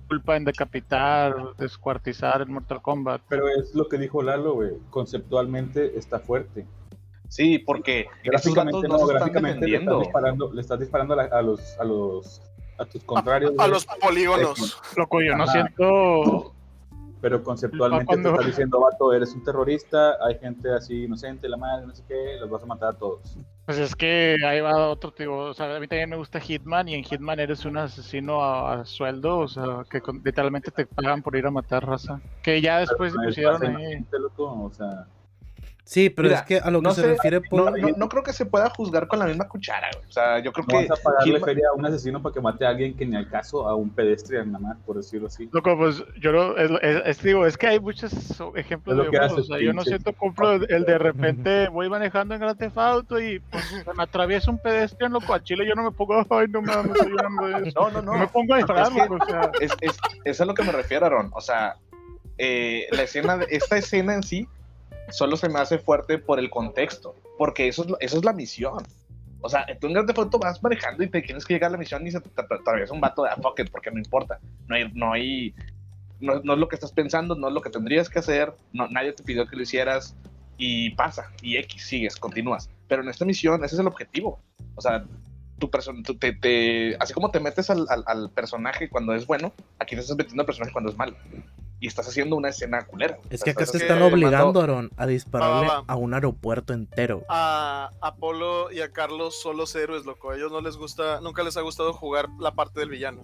culpa 0.09 0.37
en 0.37 0.45
decapitar, 0.45 1.35
descuartizar 1.59 2.43
en 2.43 2.53
Mortal 2.53 2.83
Kombat. 2.83 3.23
Pero 3.29 3.49
es 3.49 3.75
lo 3.75 3.89
que 3.89 3.97
dijo 3.99 4.23
Lalo, 4.23 4.53
güey. 4.55 4.71
Conceptualmente 4.91 5.99
está 5.99 6.19
fuerte. 6.21 6.67
Sí, 7.29 7.59
porque 7.59 8.07
Gráficamente 8.23 8.87
no, 8.89 8.99
no, 8.99 9.07
gráficamente 9.07 9.67
le 9.67 9.77
estás 9.79 9.99
disparando, 10.01 10.53
le 10.53 10.61
estás 10.61 10.81
disparando 10.81 11.15
a, 11.19 11.43
los, 11.43 11.79
a 11.79 11.85
los, 11.85 12.43
a 12.79 12.85
tus 12.85 13.03
contrarios. 13.05 13.53
A 13.59 13.67
los 13.67 13.87
polígonos. 13.87 14.81
Loco, 14.97 15.21
yo 15.21 15.37
no 15.37 15.47
siento 15.47 16.55
pero 17.25 17.43
conceptualmente 17.43 18.05
Cuando- 18.05 18.29
te 18.29 18.35
está 18.35 18.47
diciendo, 18.49 18.81
vato, 18.81 19.11
eres 19.15 19.33
un 19.33 19.43
terrorista, 19.43 20.19
hay 20.23 20.39
gente 20.41 20.71
así 20.71 21.05
inocente, 21.05 21.49
la 21.49 21.57
madre, 21.57 21.87
no 21.87 21.95
sé 21.95 22.03
qué, 22.07 22.37
los 22.39 22.51
vas 22.51 22.63
a 22.63 22.67
matar 22.67 22.91
a 22.91 22.99
todos. 22.99 23.39
Pues 23.65 23.79
es 23.79 23.97
que 23.97 24.37
ahí 24.47 24.61
va 24.61 24.89
otro, 24.91 25.11
digo, 25.19 25.39
o 25.39 25.55
sea, 25.55 25.75
a 25.75 25.81
mí 25.81 25.89
también 25.89 26.11
me 26.11 26.17
gusta 26.17 26.39
Hitman 26.39 26.87
y 26.87 26.95
en 26.97 27.03
Hitman 27.03 27.41
eres 27.41 27.65
un 27.65 27.79
asesino 27.79 28.45
a, 28.45 28.75
a 28.75 28.85
sueldo, 28.85 29.39
o 29.39 29.49
sea, 29.49 29.87
que 29.89 30.03
con- 30.03 30.21
literalmente 30.23 30.71
te 30.71 30.85
pagan 30.85 31.23
por 31.23 31.35
ir 31.35 31.47
a 31.47 31.51
matar 31.51 31.87
raza. 31.87 32.21
Que 32.43 32.61
ya 32.61 32.81
después 32.81 33.15
pusieron 33.15 33.75
ahí. 33.75 34.05
loco, 34.21 34.63
o 34.63 34.71
sea, 34.71 35.07
Sí, 35.87 36.09
pero 36.09 36.29
Mira, 36.29 36.41
es 36.41 36.47
que 36.47 36.57
a 36.59 36.71
lo 36.71 36.81
que 36.81 36.85
no 36.85 36.95
se 36.95 37.03
sé, 37.03 37.09
refiere 37.09 37.41
No, 37.53 37.67
Polo- 37.67 37.77
no, 37.77 37.89
no 37.99 38.09
creo 38.09 38.23
que 38.23 38.33
se 38.33 38.47
pueda 38.47 38.71
juzgar 38.71 39.07
con 39.07 39.19
la 39.19 39.27
misma 39.27 39.47
cuchara, 39.47 39.91
güey. 39.95 40.09
O 40.09 40.11
sea, 40.11 40.39
yo 40.39 40.51
creo 40.51 40.65
no 40.65 40.69
que 40.81 40.89
vas 40.89 40.99
a 40.99 41.03
pagarle 41.03 41.41
feria 41.41 41.67
a 41.71 41.77
un 41.77 41.85
asesino 41.85 42.23
para 42.23 42.33
que 42.33 42.41
mate 42.41 42.65
a 42.65 42.71
alguien 42.71 42.97
que 42.97 43.05
ni 43.05 43.15
al 43.17 43.29
caso, 43.29 43.69
a 43.69 43.75
un 43.77 43.91
pedestrian 43.91 44.51
nada 44.51 44.67
más, 44.67 44.79
por 44.87 44.97
decirlo 44.97 45.27
así. 45.27 45.47
Loco, 45.53 45.77
pues 45.77 46.03
yo 46.19 46.33
no, 46.33 46.57
es, 46.57 46.71
es- 46.81 47.03
es- 47.05 47.23
digo, 47.23 47.45
es 47.45 47.59
que 47.59 47.67
hay 47.67 47.81
muchos 47.81 48.15
ejemplos 48.57 48.97
lo 48.97 49.03
de 49.05 49.11
que 49.11 49.19
juegos, 49.19 49.39
o 49.41 49.43
sea, 49.45 49.61
yo 49.61 49.75
no 49.75 49.83
siento 49.83 50.15
compro 50.15 50.53
el, 50.53 50.67
el 50.71 50.85
de 50.85 50.97
repente 50.97 51.69
voy 51.69 51.91
manejando 51.91 52.35
en 52.35 52.41
Grand 52.41 52.59
Theft 52.59 52.79
Auto 52.79 53.21
y 53.21 53.41
pues, 53.41 53.65
se 53.85 53.93
me 53.95 54.03
atraviesa 54.05 54.51
un 54.51 54.59
pedestrian, 54.59 55.13
loco, 55.13 55.35
a 55.35 55.43
Chile 55.43 55.67
yo 55.69 55.75
no 55.75 55.83
me 55.83 55.91
pongo, 55.91 56.15
ay, 56.31 56.47
no 56.49 56.63
mames, 56.63 56.93
estoy 56.95 57.11
llorando 57.11 57.47
de 57.47 57.69
eso. 57.69 57.79
No, 57.79 57.91
no, 57.91 58.01
no. 58.03 58.13
No 58.15 58.19
me 58.21 58.29
pongo 58.29 58.55
a 58.55 58.57
disparar, 58.57 58.87
Es 58.87 58.93
que- 58.95 58.99
loco, 59.01 59.19
o 59.23 59.27
sea, 59.27 59.53
es, 59.61 59.73
es, 59.83 59.99
es 60.25 60.41
a 60.41 60.47
lo 60.47 60.55
que 60.55 60.63
me 60.63 60.73
refiero, 60.73 61.05
Aaron. 61.05 61.31
O 61.35 61.43
sea, 61.43 61.77
eh, 62.39 62.87
la 62.91 63.03
escena, 63.03 63.37
de- 63.37 63.49
esta 63.51 63.77
escena 63.77 64.15
en 64.15 64.23
sí, 64.23 64.49
solo 65.11 65.37
se 65.37 65.49
me 65.49 65.59
hace 65.61 65.79
fuerte 65.79 66.19
por 66.19 66.39
el 66.39 66.51
contexto, 66.51 67.15
porque 67.39 67.69
eso 67.69 67.85
es, 67.85 67.93
eso 68.01 68.19
es 68.19 68.25
la 68.25 68.33
misión. 68.33 68.79
O 69.41 69.49
sea, 69.49 69.67
tú 69.79 69.89
en 69.89 69.93
Grand 69.93 70.11
Theft 70.13 70.35
vas 70.41 70.63
manejando 70.63 71.03
y 71.05 71.09
te 71.11 71.21
tienes 71.21 71.45
que 71.45 71.53
llegar 71.55 71.69
a 71.69 71.73
la 71.73 71.79
misión 71.79 72.07
y 72.07 72.11
se 72.11 72.21
te 72.21 72.31
atraviesa 72.41 72.95
un 72.95 73.01
vato 73.01 73.25
de 73.25 73.29
ah, 73.31 73.37
fuck 73.43 73.61
it, 73.61 73.71
porque 73.71 73.91
no 73.91 73.99
importa. 73.99 74.39
No 74.69 74.75
hay, 74.75 74.91
no 74.95 75.13
hay, 75.13 75.55
no, 76.19 76.41
no 76.43 76.55
es 76.55 76.59
lo 76.59 76.69
que 76.69 76.77
estás 76.77 76.93
pensando, 76.93 77.35
no 77.35 77.49
es 77.49 77.55
lo 77.55 77.61
que 77.61 77.69
tendrías 77.69 78.09
que 78.09 78.21
hacer, 78.21 78.55
no, 78.73 78.89
nadie 78.89 79.13
te 79.13 79.23
pidió 79.23 79.47
que 79.47 79.57
lo 79.57 79.63
hicieras 79.63 80.17
y 80.57 80.91
pasa, 80.91 81.27
y 81.43 81.57
X, 81.59 81.85
sigues, 81.87 82.17
continúas. 82.17 82.71
Pero 82.89 83.03
en 83.03 83.09
esta 83.11 83.25
misión 83.27 83.63
ese 83.65 83.75
es 83.75 83.81
el 83.81 83.87
objetivo. 83.87 84.41
O 84.77 84.81
sea, 84.81 85.05
tu 85.59 85.71
persona, 85.71 86.01
te, 86.19 86.33
te- 86.33 86.97
así 86.99 87.13
como 87.13 87.31
te 87.31 87.39
metes 87.41 87.69
al, 87.69 87.87
al- 87.91 88.05
al 88.07 88.31
personaje 88.31 88.89
cuando 88.89 89.15
es 89.15 89.27
bueno, 89.27 89.53
aquí 89.79 89.95
te 89.95 90.01
estás 90.01 90.17
metiendo 90.17 90.43
al 90.43 90.47
personaje 90.47 90.73
cuando 90.73 90.91
es 90.91 90.97
malo. 90.97 91.17
Y 91.85 91.87
estás 91.87 92.09
haciendo 92.09 92.35
una 92.37 92.49
escena 92.49 92.83
culera. 92.87 93.19
Es 93.29 93.43
que 93.45 93.51
acá 93.51 93.67
te 93.67 93.73
que 93.73 93.77
están 93.77 93.99
tomando- 93.99 94.15
obligando, 94.17 94.61
Aaron, 94.63 94.91
a 94.97 95.07
dispararle 95.07 95.67
Va, 95.69 95.75
va, 95.75 95.81
va. 95.81 95.85
a 95.87 95.97
un 95.97 96.15
aeropuerto 96.15 96.73
entero. 96.73 97.23
A 97.29 97.91
Apolo 98.01 98.73
y 98.73 98.81
a 98.81 98.91
Carlos 98.91 99.39
son 99.43 99.59
los 99.59 99.75
héroes, 99.75 100.07
loco. 100.07 100.31
A 100.31 100.37
ellos 100.37 100.51
no 100.51 100.63
les 100.63 100.79
gusta, 100.79 101.21
nunca 101.21 101.43
les 101.43 101.59
ha 101.59 101.61
gustado 101.61 101.93
jugar 101.93 102.27
la 102.41 102.53
parte 102.53 102.81
del 102.81 102.89
villano. 102.89 103.21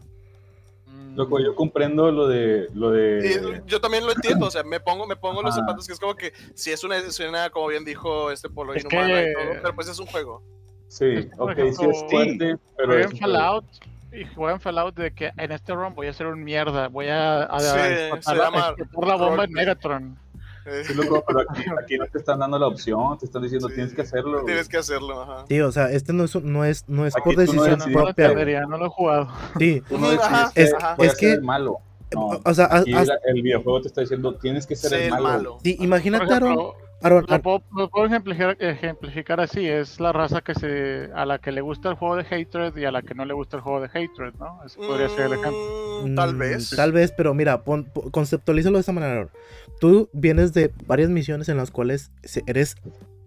mm, 0.88 1.16
Loco, 1.16 1.40
yo 1.40 1.54
comprendo 1.54 2.12
lo 2.12 2.28
de, 2.28 2.68
lo 2.74 2.90
de, 2.90 3.62
Y 3.64 3.70
yo 3.70 3.80
también 3.80 4.04
lo 4.04 4.12
entiendo, 4.12 4.44
o 4.48 4.50
sea, 4.50 4.62
me 4.62 4.78
pongo, 4.78 5.06
me 5.06 5.16
pongo 5.16 5.40
los 5.40 5.54
zapatos 5.54 5.86
que 5.86 5.94
es 5.94 5.98
como 5.98 6.14
que 6.14 6.34
si 6.54 6.70
es 6.70 6.84
una 6.84 6.98
escena, 6.98 7.48
como 7.48 7.68
bien 7.68 7.86
dijo 7.86 8.30
este 8.30 8.50
Polo, 8.50 8.74
Es 8.74 8.84
inhumana 8.84 9.14
que- 9.22 9.30
y 9.30 9.32
todo, 9.32 9.62
pero 9.62 9.74
pues 9.74 9.88
es 9.88 9.98
un 9.98 10.06
juego. 10.06 10.42
sí, 10.88 11.06
ok, 11.38 11.56
sí 11.72 11.86
es 11.86 12.04
fuerte, 12.10 12.56
pero 12.76 12.98
es 12.98 13.18
Fallout 13.18 13.64
y 14.12 14.26
en 14.50 14.60
Fallout 14.60 14.94
de 14.96 15.12
que 15.12 15.30
en 15.36 15.52
este 15.52 15.72
run 15.74 15.94
voy 15.94 16.06
a 16.08 16.10
hacer 16.10 16.26
un 16.26 16.42
mierda, 16.42 16.88
voy 16.88 17.08
a, 17.08 17.42
a, 17.44 17.56
a 17.56 17.60
Sí, 17.60 17.66
explotar, 17.78 18.22
se 18.24 18.34
la- 18.36 18.44
llama 18.44 18.74
explotar 18.76 19.08
la 19.08 19.14
bomba 19.16 19.44
en. 19.44 19.52
Megatron. 19.52 20.18
Eh, 20.66 20.82
Sí, 20.84 20.94
loco, 20.94 21.24
pero 21.26 21.40
aquí, 21.40 21.62
aquí 21.82 21.98
no 21.98 22.06
te 22.06 22.18
están 22.18 22.38
dando 22.38 22.58
la 22.58 22.66
opción, 22.66 23.16
te 23.18 23.24
están 23.26 23.42
diciendo 23.42 23.68
Sí, 23.68 23.74
tienes 23.76 23.94
que 23.94 24.02
hacerlo. 24.02 24.32
güey. 24.32 24.44
Tienes 24.46 24.68
que 24.68 24.76
hacerlo, 24.76 25.22
ajá. 25.22 25.44
Sí, 25.48 25.60
o 25.60 25.72
sea, 25.72 25.90
este 25.90 26.12
no 26.12 26.24
es, 26.24 26.34
no 26.42 26.64
es, 26.64 26.86
no 26.88 27.06
es 27.06 27.14
por 27.14 27.34
decisión 27.34 27.78
No, 27.78 27.86
propia. 27.86 28.66
no 28.66 28.76
lo 28.76 28.86
he 28.86 28.88
jugado. 28.90 29.28
Sí, 29.58 29.82
no 29.90 30.08
ajá, 30.08 30.52
que 30.54 30.62
es- 30.62 30.74
ajá. 30.74 30.94
voy 30.96 31.06
a 31.06 31.10
es 31.10 31.16
ser 31.16 31.28
que- 31.28 31.34
el 31.36 31.42
malo. 31.42 31.78
No, 32.12 32.40
o 32.44 32.54
sea, 32.54 32.68
aquí 32.72 32.92
el 33.24 33.40
videojuego 33.42 33.80
te 33.82 33.86
está 33.88 34.00
diciendo 34.00 34.34
tienes 34.34 34.66
que 34.66 34.74
ser 34.74 34.90
Sé 34.90 35.04
el 35.04 35.10
malo. 35.12 35.22
malo. 35.22 35.58
sí, 35.62 35.76
imagínate, 35.78 36.24
ejemplo, 36.24 36.48
Aaron, 36.50 36.72
lo 37.02 37.42
puedo, 37.42 37.62
lo 37.74 37.88
puedo 37.88 38.06
ejemplificar, 38.06 38.56
ejemplificar 38.60 39.40
así, 39.40 39.66
es 39.66 40.00
la 40.00 40.12
raza 40.12 40.42
que 40.42 40.54
se, 40.54 41.10
a 41.14 41.24
la 41.24 41.38
que 41.38 41.50
le 41.52 41.60
gusta 41.62 41.88
el 41.90 41.94
juego 41.96 42.16
de 42.16 42.22
Hatred 42.24 42.76
y 42.76 42.84
a 42.84 42.90
la 42.92 43.02
que 43.02 43.14
no 43.14 43.24
le 43.24 43.32
gusta 43.34 43.56
el 43.56 43.62
juego 43.62 43.80
de 43.80 43.86
Hatred, 43.86 44.34
¿no? 44.38 44.62
Ese 44.64 44.78
podría 44.78 45.08
ser 45.08 45.26
el 45.26 45.32
ejemplo. 45.34 45.60
Mm, 46.00 46.14
Tal 46.14 46.34
Mm, 46.34 46.38
vez. 46.38 46.70
Tal 46.70 46.92
vez, 46.92 47.12
pero 47.12 47.32
mira, 47.34 47.62
pon- 47.64 47.84
pon- 47.84 48.10
conceptualízalo 48.10 48.76
de 48.76 48.80
esta 48.80 48.92
manera. 48.92 49.12
Aaron. 49.12 49.30
Tú 49.80 50.10
vienes 50.12 50.52
de 50.52 50.72
varias 50.86 51.08
misiones 51.10 51.48
en 51.48 51.56
las 51.56 51.70
cuales 51.70 52.10
eres 52.46 52.76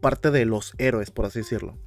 parte 0.02 0.30
de 0.32 0.46
los 0.46 0.74
héroes, 0.78 1.10
por 1.12 1.26
así 1.26 1.40
decirlo. 1.40 1.78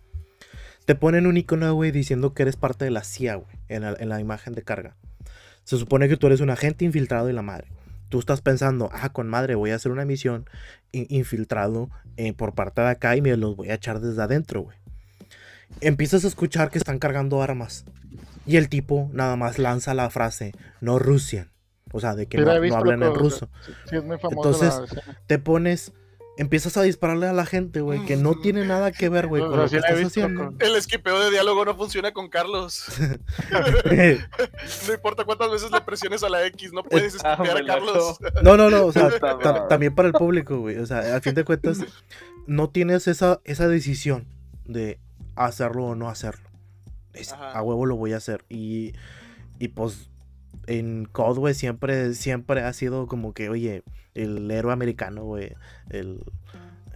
Te 0.86 0.94
ponen 0.94 1.26
un 1.26 1.36
icono, 1.36 1.72
güey, 1.74 1.90
diciendo 1.90 2.32
que 2.34 2.42
eres 2.42 2.56
parte 2.56 2.84
de 2.84 2.90
la 2.90 3.02
CIA, 3.04 3.36
güey, 3.36 3.56
en 3.68 3.82
la, 3.82 3.94
en 3.98 4.08
la 4.08 4.20
imagen 4.20 4.54
de 4.54 4.62
carga. 4.62 4.96
Se 5.64 5.76
supone 5.78 6.08
que 6.08 6.16
tú 6.16 6.26
eres 6.28 6.40
un 6.40 6.50
agente 6.50 6.84
infiltrado 6.84 7.28
y 7.28 7.32
la 7.32 7.42
madre. 7.42 7.66
Tú 8.08 8.20
estás 8.20 8.40
pensando, 8.40 8.88
ah, 8.92 9.08
con 9.12 9.28
madre, 9.28 9.56
voy 9.56 9.72
a 9.72 9.74
hacer 9.74 9.90
una 9.90 10.04
misión 10.04 10.48
infiltrado 11.08 11.90
eh, 12.16 12.32
por 12.32 12.54
parte 12.54 12.80
de 12.80 12.88
acá 12.88 13.16
y 13.16 13.22
me 13.22 13.36
los 13.36 13.56
voy 13.56 13.70
a 13.70 13.74
echar 13.74 14.00
desde 14.00 14.22
adentro, 14.22 14.62
güey. 14.62 14.76
Empiezas 15.80 16.24
a 16.24 16.28
escuchar 16.28 16.70
que 16.70 16.78
están 16.78 16.98
cargando 16.98 17.42
armas. 17.42 17.84
Y 18.46 18.56
el 18.56 18.68
tipo 18.68 19.10
nada 19.12 19.36
más 19.36 19.58
lanza 19.58 19.92
la 19.92 20.08
frase, 20.08 20.52
no 20.80 20.98
Russian. 20.98 21.50
O 21.92 22.00
sea, 22.00 22.14
de 22.14 22.26
que 22.26 22.38
no, 22.38 22.50
hablan 22.50 23.02
en 23.02 23.14
ruso. 23.14 23.48
Sí, 23.64 23.72
sí, 23.90 23.96
es 23.96 24.04
muy 24.04 24.18
famoso. 24.18 24.64
Entonces, 24.64 25.02
te 25.26 25.38
pones, 25.38 25.92
empiezas 26.38 26.76
a 26.76 26.82
dispararle 26.82 27.26
a 27.26 27.32
la 27.32 27.46
gente, 27.46 27.80
güey, 27.80 28.04
que 28.04 28.16
no 28.16 28.34
tiene 28.34 28.64
nada 28.64 28.92
que 28.92 29.08
ver, 29.08 29.26
güey, 29.26 29.42
con 29.42 29.56
lo 29.56 29.68
que 29.68 29.76
estás 29.76 29.98
visto, 29.98 30.06
haciendo. 30.08 30.52
El 30.58 30.76
esquipeo 30.76 31.18
de 31.20 31.30
diálogo 31.30 31.64
no 31.64 31.74
funciona 31.76 32.12
con 32.12 32.28
Carlos. 32.28 32.84
No 34.86 34.94
importa 34.94 35.24
cuántas 35.24 35.50
veces 35.50 35.70
le 35.70 35.80
presiones 35.80 36.22
a 36.22 36.28
la 36.28 36.44
X, 36.46 36.72
no 36.72 36.82
puedes 36.82 37.16
Ah, 37.24 37.32
esquipear 37.32 37.58
a 37.58 37.66
Carlos. 37.66 38.18
No, 38.42 38.56
no, 38.56 38.70
no, 38.70 38.86
o 38.86 38.92
sea, 38.92 39.10
también 39.68 39.94
para 39.94 40.08
el 40.08 40.14
público, 40.14 40.58
güey. 40.58 40.78
O 40.78 40.86
sea, 40.86 41.14
al 41.14 41.20
fin 41.22 41.34
de 41.34 41.44
cuentas, 41.44 41.78
no 42.46 42.70
tienes 42.70 43.08
esa, 43.08 43.40
esa 43.44 43.68
decisión 43.68 44.26
de 44.64 44.98
hacerlo 45.34 45.84
o 45.86 45.94
no 45.94 46.08
hacerlo. 46.08 46.48
Es, 47.12 47.32
a 47.32 47.60
huevo 47.62 47.86
lo 47.86 47.96
voy 47.96 48.12
a 48.12 48.18
hacer. 48.18 48.44
Y, 48.48 48.92
y 49.58 49.68
pues 49.68 50.10
en 50.66 51.06
COD, 51.06 51.38
güey, 51.38 51.54
siempre, 51.54 52.14
siempre 52.14 52.62
ha 52.62 52.72
sido 52.72 53.06
como 53.06 53.32
que, 53.32 53.48
oye, 53.48 53.82
el 54.14 54.50
héroe 54.50 54.72
americano, 54.72 55.24
güey, 55.24 55.52
el, 55.90 56.24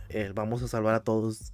el 0.09 0.33
vamos 0.33 0.63
a 0.63 0.69
salvar 0.69 0.95
a 0.95 1.05
todos 1.05 1.53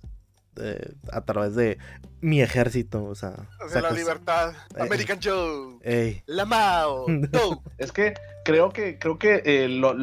eh, 0.58 0.94
a 1.12 1.20
través 1.22 1.54
de 1.54 1.78
mi 2.20 2.40
ejército, 2.40 3.04
o 3.04 3.14
sea. 3.14 3.30
De 3.30 3.74
la 3.82 3.90
sacas- 3.90 3.96
libertad. 3.98 4.54
Eh. 4.76 4.80
American 4.82 5.18
Joe. 5.22 5.76
Ey, 5.82 6.22
La 6.26 6.44
Mao. 6.46 7.06
Es 7.78 7.92
que 7.92 8.14
creo 8.44 8.70
que, 8.70 8.98
creo 8.98 9.18
que 9.18 9.42
eh, 9.44 9.68
lo, 9.68 9.94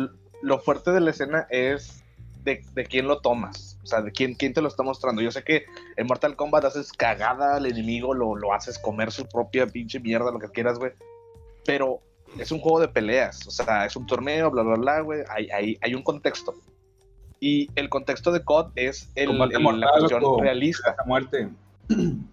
lo 0.42 0.60
fuerte 0.60 0.92
de 0.92 1.00
la 1.00 1.10
escena 1.12 1.48
es 1.50 2.04
de, 2.44 2.64
de 2.76 2.86
quién 2.86 3.08
lo 3.08 3.20
tomas. 3.22 3.80
O 3.84 3.88
sea, 3.88 4.02
de 4.02 4.12
quién, 4.12 4.36
quién 4.36 4.54
te 4.54 4.62
lo 4.62 4.68
está 4.68 4.84
mostrando. 4.84 5.22
Yo 5.22 5.32
sé 5.32 5.44
que 5.44 5.66
en 5.98 6.06
Mortal 6.08 6.36
Kombat 6.36 6.66
haces 6.66 6.94
cagada 6.94 7.56
al 7.56 7.66
enemigo, 7.66 8.14
lo, 8.14 8.36
lo 8.36 8.54
haces 8.54 8.78
comer 8.78 9.12
su 9.12 9.26
propia 9.28 9.66
pinche 9.68 10.00
mierda, 10.00 10.32
lo 10.32 10.40
que 10.40 10.50
quieras, 10.50 10.78
güey. 10.78 10.92
Pero 11.66 12.02
es 12.38 12.52
un 12.52 12.60
juego 12.60 12.80
de 12.80 12.88
peleas. 12.88 13.48
O 13.48 13.52
sea, 13.52 13.86
es 13.86 13.96
un 13.96 14.06
torneo, 14.08 14.50
bla, 14.52 14.64
bla, 14.64 14.76
bla, 14.76 15.00
güey. 15.02 15.22
Hay, 15.30 15.50
hay, 15.50 15.78
hay 15.82 15.96
un 15.96 16.04
contexto. 16.04 16.54
Y 17.40 17.70
el 17.76 17.90
contexto 17.90 18.32
de 18.32 18.44
COD 18.44 18.72
es 18.76 19.12
el, 19.16 19.32
el- 19.32 19.38
la 19.50 19.60
mortal, 19.60 19.90
cuestión 20.00 20.22
loco. 20.22 20.42
realista. 20.42 20.96
La 20.98 21.04
muerte. 21.06 21.50
El, 21.90 22.26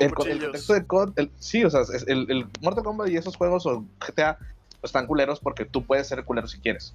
el 0.00 0.14
contexto 0.14 0.72
de 0.74 0.86
COD, 0.86 1.12
el- 1.16 1.30
sí, 1.38 1.64
o 1.64 1.70
sea, 1.70 1.80
es- 1.82 2.06
el, 2.08 2.30
el 2.30 2.46
Mortal 2.60 2.84
Kombat 2.84 3.08
y 3.08 3.16
esos 3.16 3.36
juegos 3.36 3.66
o 3.66 3.84
GTA 4.04 4.38
están 4.82 5.06
culeros 5.06 5.40
porque 5.40 5.64
tú 5.64 5.84
puedes 5.84 6.08
ser 6.08 6.24
culero 6.24 6.46
si 6.48 6.58
quieres. 6.58 6.94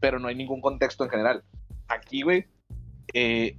Pero 0.00 0.18
no 0.18 0.28
hay 0.28 0.34
ningún 0.34 0.60
contexto 0.60 1.04
en 1.04 1.10
general. 1.10 1.42
Aquí, 1.88 2.22
güey, 2.22 2.46
eh, 3.14 3.56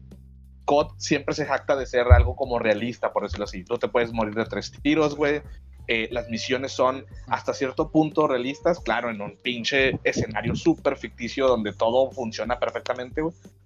COD 0.66 0.92
siempre 0.98 1.34
se 1.34 1.46
jacta 1.46 1.76
de 1.76 1.86
ser 1.86 2.08
algo 2.12 2.36
como 2.36 2.60
realista, 2.60 3.12
por 3.14 3.24
decirlo 3.24 3.46
así. 3.46 3.64
Tú 3.64 3.78
te 3.78 3.88
puedes 3.88 4.12
morir 4.14 4.36
de 4.36 4.46
tres 4.46 4.72
tiros, 4.82 5.16
güey. 5.16 5.42
Eh, 5.88 6.10
las 6.12 6.30
misiones 6.30 6.74
son 6.74 7.06
hasta 7.28 7.54
cierto 7.54 7.92
punto 7.92 8.28
realistas, 8.28 8.80
claro, 8.82 9.10
en 9.10 9.22
un 9.22 9.38
pinche 9.38 9.98
escenario 10.04 10.54
súper 10.56 10.98
ficticio 10.98 11.48
donde 11.48 11.72
todo 11.72 12.12
funciona 12.12 12.60
perfectamente. 12.60 13.22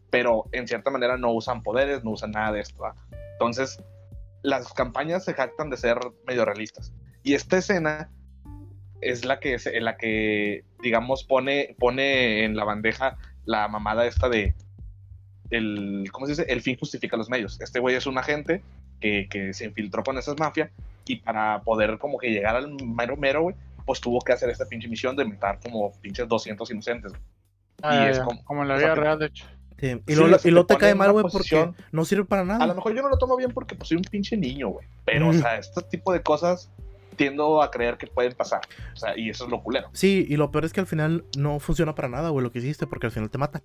Pero 0.09 0.45
en 0.51 0.67
cierta 0.67 0.91
manera 0.91 1.17
no 1.17 1.31
usan 1.31 1.63
poderes, 1.63 2.03
no 2.03 2.11
usan 2.11 2.31
nada 2.31 2.51
de 2.51 2.59
esto. 2.59 2.83
¿va? 2.83 2.95
Entonces, 3.33 3.81
las 4.43 4.71
campañas 4.73 5.25
se 5.25 5.33
jactan 5.33 5.69
de 5.69 5.77
ser 5.77 5.97
medio 6.27 6.45
realistas. 6.45 6.93
Y 7.23 7.33
esta 7.33 7.57
escena 7.57 8.11
es 8.99 9.25
la 9.25 9.39
que, 9.39 9.57
en 9.65 9.85
la 9.85 9.97
que 9.97 10.63
digamos, 10.81 11.23
pone, 11.23 11.75
pone 11.79 12.43
en 12.43 12.55
la 12.55 12.65
bandeja 12.65 13.17
la 13.45 13.67
mamada 13.67 14.05
esta 14.05 14.29
de 14.29 14.53
el, 15.49 16.07
¿cómo 16.11 16.27
se 16.27 16.33
dice? 16.33 16.45
El 16.47 16.61
fin 16.61 16.77
justifica 16.77 17.17
los 17.17 17.29
medios. 17.29 17.59
Este 17.61 17.79
güey 17.79 17.95
es 17.95 18.05
un 18.05 18.17
agente 18.17 18.61
que, 18.99 19.27
que 19.29 19.53
se 19.53 19.65
infiltró 19.65 20.03
con 20.03 20.17
esas 20.17 20.37
mafias 20.37 20.69
y 21.05 21.17
para 21.17 21.61
poder 21.63 21.97
como 21.97 22.17
que 22.17 22.29
llegar 22.29 22.55
al 22.55 22.73
mero 22.83 23.15
mero, 23.17 23.43
güey, 23.43 23.55
pues 23.85 23.99
tuvo 23.99 24.19
que 24.21 24.33
hacer 24.33 24.49
esta 24.49 24.65
pinche 24.65 24.87
misión 24.87 25.15
de 25.15 25.25
matar 25.25 25.59
como 25.61 25.91
pinches 26.01 26.27
200 26.27 26.69
inocentes. 26.71 27.13
Ah, 27.81 28.07
es 28.09 28.17
ya, 28.17 28.23
como- 28.23 28.43
como 28.43 28.61
en 28.61 28.67
la 28.67 28.77
vida 28.77 28.93
que- 28.93 28.99
real, 29.01 29.19
de 29.19 29.25
hecho. 29.27 29.45
sí, 29.79 29.87
Y 29.87 29.89
Sí, 30.13 30.21
se 30.39 30.47
y 30.47 30.51
luego 30.51 30.67
te 30.67 30.75
te 30.75 30.79
cae 30.79 30.93
mal, 30.95 31.11
güey, 31.11 31.25
porque 31.31 31.71
no 31.91 32.05
sirve 32.05 32.25
para 32.25 32.43
A 32.43 32.45
nada. 32.45 32.67
lo 32.67 32.75
mejor 32.75 32.93
yo 32.95 33.01
no 33.01 33.09
lo 33.09 33.17
tomo 33.17 33.35
bien 33.35 33.51
porque 33.51 33.73
pues 33.75 33.89
soy 33.89 33.97
un 33.97 34.03
pinche 34.03 34.37
niño, 34.37 34.69
güey. 34.69 34.87
Pero, 35.05 35.29
o 35.29 35.33
sea, 35.33 35.57
este 35.57 35.81
tipo 35.81 36.13
de 36.13 36.21
cosas 36.21 36.69
tiendo 37.15 37.61
a 37.61 37.71
creer 37.71 37.97
que 37.97 38.05
pueden 38.07 38.33
pasar. 38.33 38.61
O 38.93 38.95
sea, 38.95 39.17
y 39.17 39.29
eso 39.31 39.45
es 39.45 39.49
lo 39.51 39.61
culero. 39.63 39.89
Sí, 39.93 40.25
y 40.29 40.37
lo 40.37 40.51
peor 40.51 40.65
es 40.65 40.73
que 40.73 40.79
al 40.79 40.87
final 40.87 41.25
no 41.37 41.59
funciona 41.59 41.93
para 41.95 42.07
nada, 42.07 42.29
güey, 42.29 42.43
lo 42.43 42.51
que 42.51 42.59
hiciste, 42.59 42.85
porque 42.87 43.07
al 43.07 43.11
final 43.11 43.29
te 43.31 43.37
mata. 43.39 43.61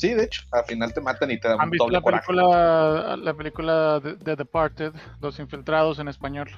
Sí, 0.00 0.14
de 0.14 0.24
hecho, 0.24 0.42
al 0.52 0.64
final 0.64 0.92
te 0.94 1.00
matan 1.02 1.30
y 1.30 1.38
te 1.38 1.48
dan 1.48 1.60
¿Han 1.60 1.66
un 1.66 1.70
visto 1.72 1.84
doble 1.84 1.98
la 1.98 2.02
coraje. 2.02 2.26
película, 2.26 3.16
la 3.18 3.34
película 3.34 4.00
de 4.00 4.14
The 4.16 4.36
Departed, 4.36 4.92
Los 5.20 5.38
Infiltrados 5.38 5.98
en 5.98 6.08
español? 6.08 6.48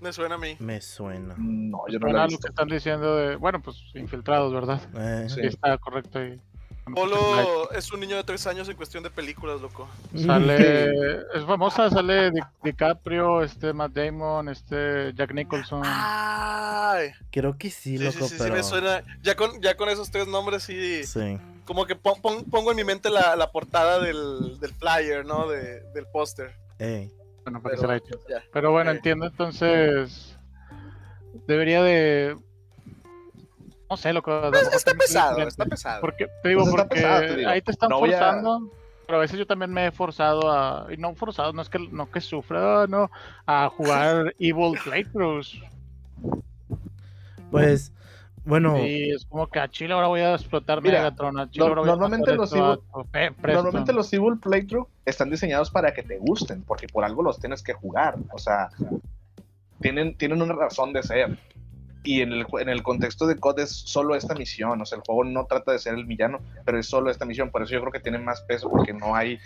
Me 0.00 0.12
suena 0.12 0.34
a 0.34 0.38
mí. 0.38 0.56
Me 0.58 0.80
suena. 0.80 1.34
No, 1.38 1.82
yo 1.88 1.98
no 1.98 2.06
Suena 2.06 2.18
la 2.20 2.24
he 2.24 2.30
lo 2.32 2.38
que 2.38 2.48
están 2.48 2.68
diciendo 2.68 3.16
de, 3.16 3.36
bueno, 3.36 3.60
pues 3.62 3.76
infiltrados, 3.94 4.52
¿verdad? 4.52 4.80
Eh, 4.96 5.26
Sí. 5.28 5.42
Sí, 5.42 5.46
está 5.46 5.76
correcto 5.78 6.18
ahí. 6.18 6.40
Polo 6.94 7.70
es 7.72 7.92
un 7.92 8.00
niño 8.00 8.16
de 8.16 8.24
tres 8.24 8.46
años 8.48 8.68
en 8.68 8.74
cuestión 8.76 9.04
de 9.04 9.10
películas, 9.10 9.60
loco. 9.60 9.88
Sale, 10.16 10.90
es 11.34 11.44
famosa, 11.46 11.88
sale 11.90 12.32
Di- 12.32 12.40
DiCaprio, 12.64 13.42
este 13.44 13.72
Matt 13.72 13.92
Damon, 13.92 14.48
este 14.48 15.12
Jack 15.14 15.32
Nicholson. 15.32 15.82
Ay, 15.84 17.10
Creo 17.30 17.56
que 17.56 17.70
sí, 17.70 17.96
sí, 17.96 17.98
sí, 17.98 18.04
loco, 18.04 18.26
sí, 18.26 18.28
sí, 18.30 18.34
pero. 18.38 18.54
me 18.54 18.62
suena. 18.64 19.02
Ya 19.22 19.36
con, 19.36 19.60
ya 19.60 19.76
con 19.76 19.88
esos 19.88 20.10
tres 20.10 20.26
nombres, 20.26 20.62
sí. 20.64 21.04
Sí. 21.04 21.38
Como 21.70 21.86
que 21.86 21.94
pon- 21.94 22.20
pon- 22.20 22.44
pongo 22.46 22.72
en 22.72 22.76
mi 22.78 22.82
mente 22.82 23.10
la, 23.10 23.36
la 23.36 23.52
portada 23.52 24.00
del, 24.00 24.58
del 24.58 24.74
flyer, 24.74 25.24
¿no? 25.24 25.46
De, 25.46 25.82
del 25.94 26.04
póster. 26.12 26.52
Ey. 26.80 27.12
Bueno, 27.44 27.62
para 27.62 27.76
que 27.76 27.80
Pero, 27.80 28.02
se 28.26 28.32
la. 28.34 28.42
Pero 28.52 28.72
bueno, 28.72 28.90
Ok. 28.90 28.96
entiendo 28.96 29.26
entonces. 29.26 30.36
Debería 31.46 31.80
de. 31.84 32.36
No 33.88 33.96
sé 33.96 34.12
lo 34.12 34.20
que. 34.20 34.32
Pues 34.50 34.68
está 34.74 34.94
pesado, 34.94 35.38
está 35.46 35.64
pesado. 35.64 36.00
Porque, 36.00 36.26
te 36.42 36.48
digo, 36.48 36.62
Pues 36.62 36.70
está 36.74 36.82
porque 36.88 36.94
pesado, 37.02 37.20
te 37.20 37.36
digo. 37.36 37.48
ahí 37.50 37.62
te 37.62 37.70
están 37.70 37.88
No 37.90 38.00
voy 38.00 38.12
a- 38.14 38.18
forzando. 38.18 38.70
Pero 39.06 39.18
a 39.18 39.20
veces 39.20 39.38
yo 39.38 39.46
también 39.46 39.72
me 39.72 39.86
he 39.86 39.90
forzado 39.92 40.50
a. 40.50 40.88
Y 40.92 40.96
no 40.96 41.14
forzado, 41.14 41.52
no 41.52 41.62
es 41.62 41.68
que, 41.68 41.78
no 41.78 42.10
que 42.10 42.20
sufra, 42.20 42.88
no. 42.88 43.12
A 43.46 43.68
jugar 43.68 44.34
Evil 44.40 44.76
Playthroughs. 44.82 45.56
Pues, 47.52 47.92
bueno, 48.44 48.78
Y 48.78 49.10
es 49.12 49.24
como 49.26 49.46
que 49.48 49.58
a 49.60 49.68
Chile 49.68 49.92
ahora 49.94 50.06
voy 50.08 50.20
a 50.20 50.34
explotar 50.34 50.80
Mira, 50.82 50.98
Megatron. 50.98 51.38
A 51.38 51.50
Chile 51.50 51.64
no- 51.64 51.68
ahora 51.68 51.80
voy 51.82 51.88
a 51.88 51.92
normalmente 51.92 52.30
matar 52.30 52.38
los 52.38 52.52
Evil- 52.52 52.80
a-. 52.92 53.52
Normalmente 53.52 53.92
los 53.92 54.12
Evil 54.12 54.38
Playthrough 54.38 54.88
están 55.04 55.30
diseñados 55.30 55.70
para 55.70 55.92
que 55.92 56.02
te 56.02 56.18
gusten, 56.18 56.62
porque 56.62 56.86
por 56.88 57.04
algo 57.04 57.22
los 57.22 57.38
tienes 57.38 57.62
que 57.62 57.72
jugar. 57.72 58.16
O 58.32 58.38
sea, 58.38 58.70
tienen, 59.80 60.16
tienen 60.16 60.40
una 60.42 60.54
razón 60.54 60.92
de 60.92 61.02
ser. 61.02 61.38
Y 62.02 62.22
en 62.22 62.32
el, 62.32 62.46
en 62.60 62.68
el 62.70 62.82
contexto 62.82 63.26
de 63.26 63.36
COD 63.36 63.60
es 63.60 63.70
solo 63.72 64.14
esta 64.14 64.34
misión. 64.34 64.80
O 64.80 64.86
sea, 64.86 64.96
el 64.96 65.04
juego 65.04 65.24
no 65.24 65.44
trata 65.44 65.72
de 65.72 65.78
ser 65.78 65.94
el 65.94 66.06
villano, 66.06 66.38
pero 66.64 66.78
es 66.78 66.86
solo 66.86 67.10
esta 67.10 67.26
misión. 67.26 67.50
Por 67.50 67.62
eso 67.62 67.72
yo 67.72 67.80
creo 67.80 67.92
que 67.92 68.00
tiene 68.00 68.18
más 68.18 68.40
peso, 68.42 68.70
porque 68.70 68.94
no 68.94 69.14
hay, 69.14 69.38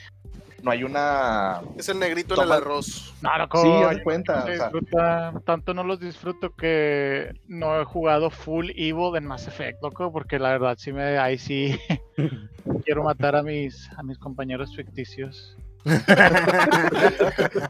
no 0.63 0.71
hay 0.71 0.85
una. 0.85 1.61
Es 1.77 1.89
el 1.89 1.99
negrito 1.99 2.35
en 2.35 2.41
el 2.43 2.47
Toma- 2.47 2.57
arroz. 2.57 3.13
No, 3.23 3.37
loco, 3.39 3.61
Sí, 3.61 3.69
haz 3.83 3.99
cuenta, 4.05 4.37
no 4.37 4.47
se 4.47 4.53
o 4.53 4.57
sea. 4.57 4.67
disfruta- 4.71 5.33
tanto 5.45 5.75
no 5.75 5.83
los 5.83 5.99
disfruto 5.99 6.51
que 6.55 7.33
no 7.49 7.81
he 7.81 7.85
jugado 7.85 8.31
full 8.31 8.71
evil 8.77 9.17
en 9.17 9.27
Mass 9.27 9.49
Effect, 9.49 9.83
loco, 9.83 10.13
porque 10.13 10.39
la 10.39 10.51
verdad 10.51 10.77
sí 10.79 10.93
me 10.93 11.19
ahí 11.19 11.39
sí 11.39 11.77
quiero 12.85 13.03
matar 13.03 13.35
a 13.37 13.43
mis 13.43 13.91
a 13.97 14.03
mis 14.05 14.17
compañeros 14.19 14.75
ficticios. 14.77 15.57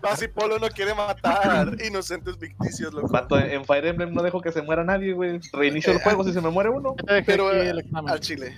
Así 0.03 0.29
Polo 0.29 0.59
no 0.59 0.69
quiere 0.69 0.95
matar 0.95 1.77
inocentes 1.85 2.37
ficticios, 2.37 2.95
loco. 2.95 3.39
En 3.39 3.65
Fire 3.65 3.87
Emblem 3.87 4.15
no 4.15 4.23
dejo 4.23 4.41
que 4.41 4.53
se 4.53 4.63
muera 4.63 4.85
nadie, 4.85 5.13
güey. 5.13 5.41
Reinicio 5.53 5.93
el 5.93 5.99
juego 5.99 6.23
si 6.25 6.33
se 6.33 6.41
me 6.41 6.51
muere 6.51 6.71
uno. 6.71 6.95
Pero 7.27 7.53
eh, 7.53 7.73
al 8.07 8.21
chile. 8.21 8.55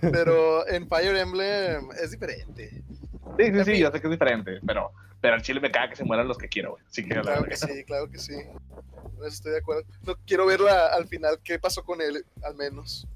Pero 0.00 0.66
en 0.68 0.88
Fire 0.88 1.16
Emblem 1.16 1.88
es 2.02 2.10
diferente. 2.10 2.82
Sí, 3.38 3.52
sí, 3.52 3.64
sí, 3.64 3.78
yo 3.78 3.90
sé 3.90 4.00
que 4.00 4.06
es 4.06 4.10
diferente, 4.10 4.60
pero, 4.66 4.92
pero 5.20 5.34
al 5.34 5.42
chile 5.42 5.60
me 5.60 5.70
caga 5.70 5.90
que 5.90 5.96
se 5.96 6.04
mueran 6.04 6.26
los 6.28 6.38
que 6.38 6.48
quiero, 6.48 6.70
güey. 6.70 6.82
La 7.08 7.20
Claro 7.22 7.44
que 7.44 7.56
sí, 7.56 7.84
claro 7.84 8.10
que 8.10 8.18
sí. 8.18 8.34
En 8.34 9.18
eso 9.18 9.26
estoy 9.26 9.52
de 9.52 9.58
acuerdo. 9.58 9.82
No 10.06 10.16
quiero 10.26 10.46
verla 10.46 10.86
al 10.86 11.06
final 11.06 11.38
qué 11.44 11.58
pasó 11.58 11.84
con 11.84 12.00
él, 12.00 12.24
al 12.42 12.54
menos. 12.54 13.06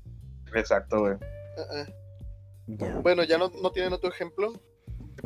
Exacto, 0.55 1.01
güey. 1.01 1.14
Ah, 1.57 1.64
ah. 1.73 1.87
Bueno, 3.03 3.25
ya 3.25 3.38
no, 3.38 3.51
no 3.62 3.71
tienen 3.71 3.93
otro 3.93 4.11
ejemplo. 4.11 4.53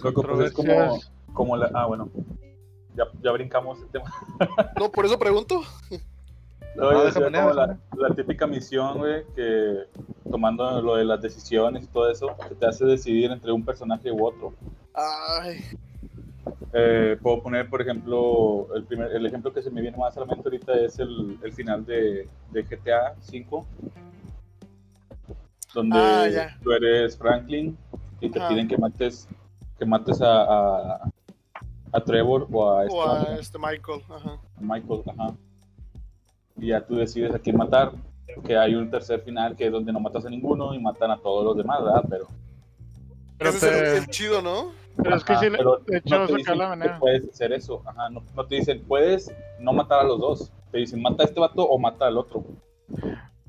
Loco, 0.03 0.23
pues 0.23 0.47
es 0.47 0.53
como, 0.53 1.01
como 1.33 1.57
la. 1.57 1.71
Ah, 1.75 1.87
bueno. 1.87 2.11
Ya, 2.97 3.05
ya 3.23 3.33
brincamos 3.33 3.81
el 3.81 3.89
tema. 3.89 4.13
No, 4.79 4.91
por 4.91 5.05
eso 5.07 5.19
pregunto. 5.19 5.63
No, 6.77 6.91
No, 6.93 7.05
déjame, 7.05 7.27
decía 7.27 7.43
como 7.43 7.55
la, 7.55 7.79
la 7.97 8.15
típica 8.15 8.47
misión, 8.47 8.99
güey, 8.99 9.25
que 9.35 9.85
tomando 10.31 10.81
lo 10.83 10.97
de 10.97 11.05
las 11.05 11.21
decisiones 11.23 11.85
y 11.85 11.87
todo 11.87 12.11
eso, 12.11 12.37
que 12.49 12.55
te 12.57 12.67
hace 12.67 12.85
decidir 12.85 13.31
entre 13.31 13.53
un 13.53 13.65
personaje 13.65 14.11
u 14.11 14.25
otro. 14.27 14.53
Ay, 14.95 15.61
Eh, 16.73 17.17
puedo 17.23 17.41
poner, 17.43 17.69
por 17.71 17.81
ejemplo, 17.81 18.67
el, 18.75 18.85
primer, 18.85 19.13
el 19.13 19.25
ejemplo 19.27 19.53
que 19.53 19.63
se 19.63 19.71
me 19.71 19.81
viene 19.81 19.97
más 19.97 20.17
a 20.17 20.21
la 20.21 20.27
mente 20.27 20.43
ahorita 20.45 20.75
es 20.75 20.99
el, 20.99 21.39
el 21.43 21.53
final 21.53 21.87
de, 21.87 22.29
de 22.51 22.63
GTA 22.65 23.15
V, 23.33 23.65
donde 25.73 25.99
Ah, 25.99 26.57
tú 26.63 26.73
eres 26.73 27.17
Franklin 27.17 27.77
y 28.21 28.29
te 28.31 28.41
piden 28.49 28.67
que 28.69 28.77
mates, 28.77 29.29
que 29.79 29.85
mates 29.87 30.21
a, 30.23 30.43
a, 30.43 31.11
a 31.93 32.01
Trevor 32.05 32.47
o 32.53 32.71
a, 32.71 32.85
este 32.85 32.97
o 32.97 33.03
a 33.03 33.15
vato, 33.19 33.33
este 33.33 33.59
Michael. 33.59 34.03
Ajá. 34.11 34.31
a 34.57 34.61
Michael, 34.61 35.03
ajá. 35.07 35.35
Y 36.57 36.69
ya 36.69 36.81
tú 36.87 36.97
decides 36.97 37.35
a 37.35 37.39
quién 37.39 37.57
matar, 37.57 37.93
que 38.45 38.57
hay 38.57 38.75
un 38.75 38.91
tercer 38.91 39.21
final 39.21 39.57
que 39.57 39.67
es 39.67 39.73
donde 39.73 39.93
no 39.93 40.01
matas 40.01 40.25
a 40.27 40.31
ninguno 40.31 40.75
y 40.75 40.79
matan 40.79 41.11
a 41.11 41.17
todos 41.19 41.45
los 41.45 41.57
demás, 41.57 41.83
¿verdad? 41.85 42.05
Pero, 42.09 42.27
Pero, 43.39 43.51
Ese 43.51 43.57
es 43.59 43.63
el, 43.75 43.83
te- 43.85 43.97
el 43.99 44.07
chido, 44.09 44.43
¿no? 44.43 44.73
pero 44.97 45.17
es 45.17 45.25
que 45.25 45.37
sí, 45.39 45.51
le- 45.51 45.59
pero 45.59 45.77
de 45.85 45.97
hecho, 45.99 46.19
no 46.21 46.27
te 46.27 46.35
dicen 46.37 46.59
la 46.59 46.65
que 46.65 46.71
manera. 46.71 46.99
puedes 47.01 47.29
hacer 47.29 47.53
eso, 47.53 47.83
ajá, 47.85 48.09
no, 48.11 48.23
no 48.37 48.47
te 48.47 48.55
dicen, 48.55 48.83
puedes 48.87 49.35
no 49.59 49.73
matar 49.73 50.01
a 50.01 50.05
los 50.05 50.21
dos, 50.21 50.53
te 50.71 50.79
dicen, 50.79 51.03
mata 51.03 51.25
a 51.25 51.27
este 51.27 51.41
vato 51.41 51.65
o 51.65 51.77
mata 51.79 52.07
al 52.07 52.17
otro. 52.17 52.45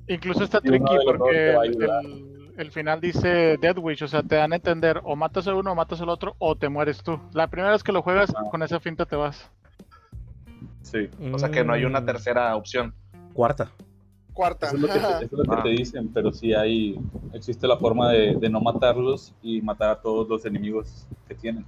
Incluso 0.07 0.43
está 0.43 0.57
Y 0.63 0.67
tricky 0.67 0.95
porque 1.05 1.51
el. 1.51 2.34
El- 2.57 2.71
final 2.71 2.99
dice 3.01 3.57
Dead 3.59 3.77
Wish, 3.77 4.03
o 4.03 4.07
sea, 4.07 4.23
te 4.23 4.35
dan 4.35 4.53
a 4.53 4.57
entender 4.57 5.01
o 5.03 5.15
matas 5.15 5.47
a 5.47 5.53
uno 5.55 5.71
o 5.71 5.75
matas 5.75 6.01
al 6.01 6.09
otro 6.09 6.35
o 6.39 6.55
te 6.55 6.69
mueres 6.69 7.01
tú. 7.03 7.19
La 7.33 7.47
primera 7.47 7.71
vez 7.71 7.83
que 7.83 7.91
lo 7.91 8.01
juegas, 8.01 8.29
Ajá. 8.35 8.49
con 8.49 8.63
esa 8.63 8.79
finta 8.79 9.05
te 9.05 9.15
vas. 9.15 9.49
Sí, 10.81 11.09
O 11.33 11.39
sea 11.39 11.49
que 11.49 11.63
no 11.63 11.73
hay 11.73 11.83
una 11.85 11.99
Mm, 12.01 12.05
tercera 12.05 12.55
opción. 12.55 12.93
Cuarta. 13.33 13.69
Cuarta. 14.33 14.67
eso 14.67 14.75
es 14.75 14.81
lo 14.81 14.87
que, 14.87 14.97
eso 14.97 15.19
es 15.21 15.31
lo 15.31 15.43
que 15.43 15.49
Ah. 15.59 15.63
te 15.63 15.69
dicen, 15.69 16.09
pero 16.13 16.31
sí 16.31 16.53
hay, 16.53 16.99
existe 17.33 17.67
la 17.67 17.77
forma 17.77 18.11
de, 18.11 18.35
de 18.35 18.49
no 18.49 18.59
matarlos 18.61 19.33
y 19.41 19.61
matar 19.61 19.89
a 19.91 20.01
todos 20.01 20.27
los 20.27 20.45
enemigos 20.45 21.07
que 21.27 21.35
tienen. 21.35 21.65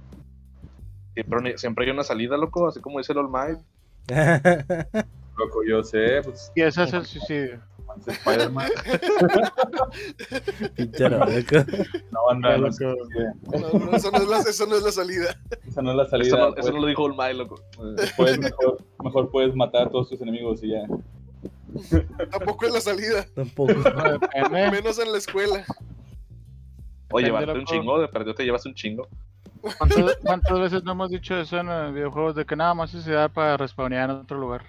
Siempre, 1.14 1.58
siempre 1.58 1.84
hay 1.86 1.90
una 1.90 2.04
salida, 2.04 2.36
loco, 2.36 2.68
así 2.68 2.80
como 2.80 2.98
dice 2.98 3.12
el 3.12 3.18
All 3.18 3.30
Might. 3.30 3.58
Loco, 5.38 5.60
yo 5.68 5.82
sé, 5.82 6.20
pues, 6.24 6.52
Y 6.54 6.62
ese 6.62 6.82
es 6.84 6.92
el 6.92 7.04
suicidio. 7.06 7.60
Es 7.98 8.08
Spider-Man, 8.08 8.70
Pinche 10.74 11.08
no 11.10 11.24
anda, 12.30 12.50
Ya, 12.50 12.58
no, 12.58 12.66
loco. 12.68 12.94
No, 13.52 13.78
no, 13.78 13.96
eso, 13.96 14.10
no 14.10 14.18
es 14.18 14.28
la, 14.28 14.38
eso 14.40 14.66
no 14.66 14.76
es 14.76 14.82
la 14.82 14.92
salida. 14.92 15.40
esa 15.66 15.82
no 15.82 15.90
es 15.90 15.96
la 15.96 16.02
Eso 16.04 16.10
salida, 16.10 16.38
no, 16.38 16.54
pues, 16.54 16.66
eso 16.66 16.74
no 16.74 16.80
lo 16.80 16.86
dijo 16.86 17.02
All 17.04 17.16
Might, 17.16 17.36
loco. 17.36 17.60
puedes 18.16 18.38
mejor, 18.38 18.84
mejor 19.02 19.30
puedes 19.30 19.54
matar 19.54 19.88
a 19.88 19.90
todos 19.90 20.08
tus 20.08 20.20
enemigos 20.20 20.62
y 20.62 20.70
ya. 20.70 20.82
Tampoco 22.30 22.66
es 22.66 22.72
la 22.72 22.80
salida. 22.80 23.26
Tampoco. 23.34 23.72
Menos 24.50 24.98
en 24.98 25.12
la 25.12 25.18
escuela. 25.18 25.64
O 27.10 27.18
Depende, 27.18 27.40
llevarte 27.40 27.58
un 27.58 27.64
chingo, 27.64 28.00
de 28.00 28.08
perdido 28.08 28.34
te 28.34 28.44
llevas 28.44 28.66
un 28.66 28.74
chingo. 28.74 29.08
¿Cuántas, 29.78 30.16
cuántas 30.22 30.58
veces 30.60 30.84
no 30.84 30.92
hemos 30.92 31.10
dicho 31.10 31.36
eso 31.36 31.58
en 31.58 31.68
eh, 31.68 31.90
videojuegos 31.92 32.36
de 32.36 32.44
que 32.44 32.54
nada 32.54 32.74
más 32.74 32.94
es 32.94 33.06
dar 33.06 33.32
para 33.32 33.56
respawnear 33.56 34.10
en 34.10 34.16
otro 34.16 34.38
lugar? 34.38 34.62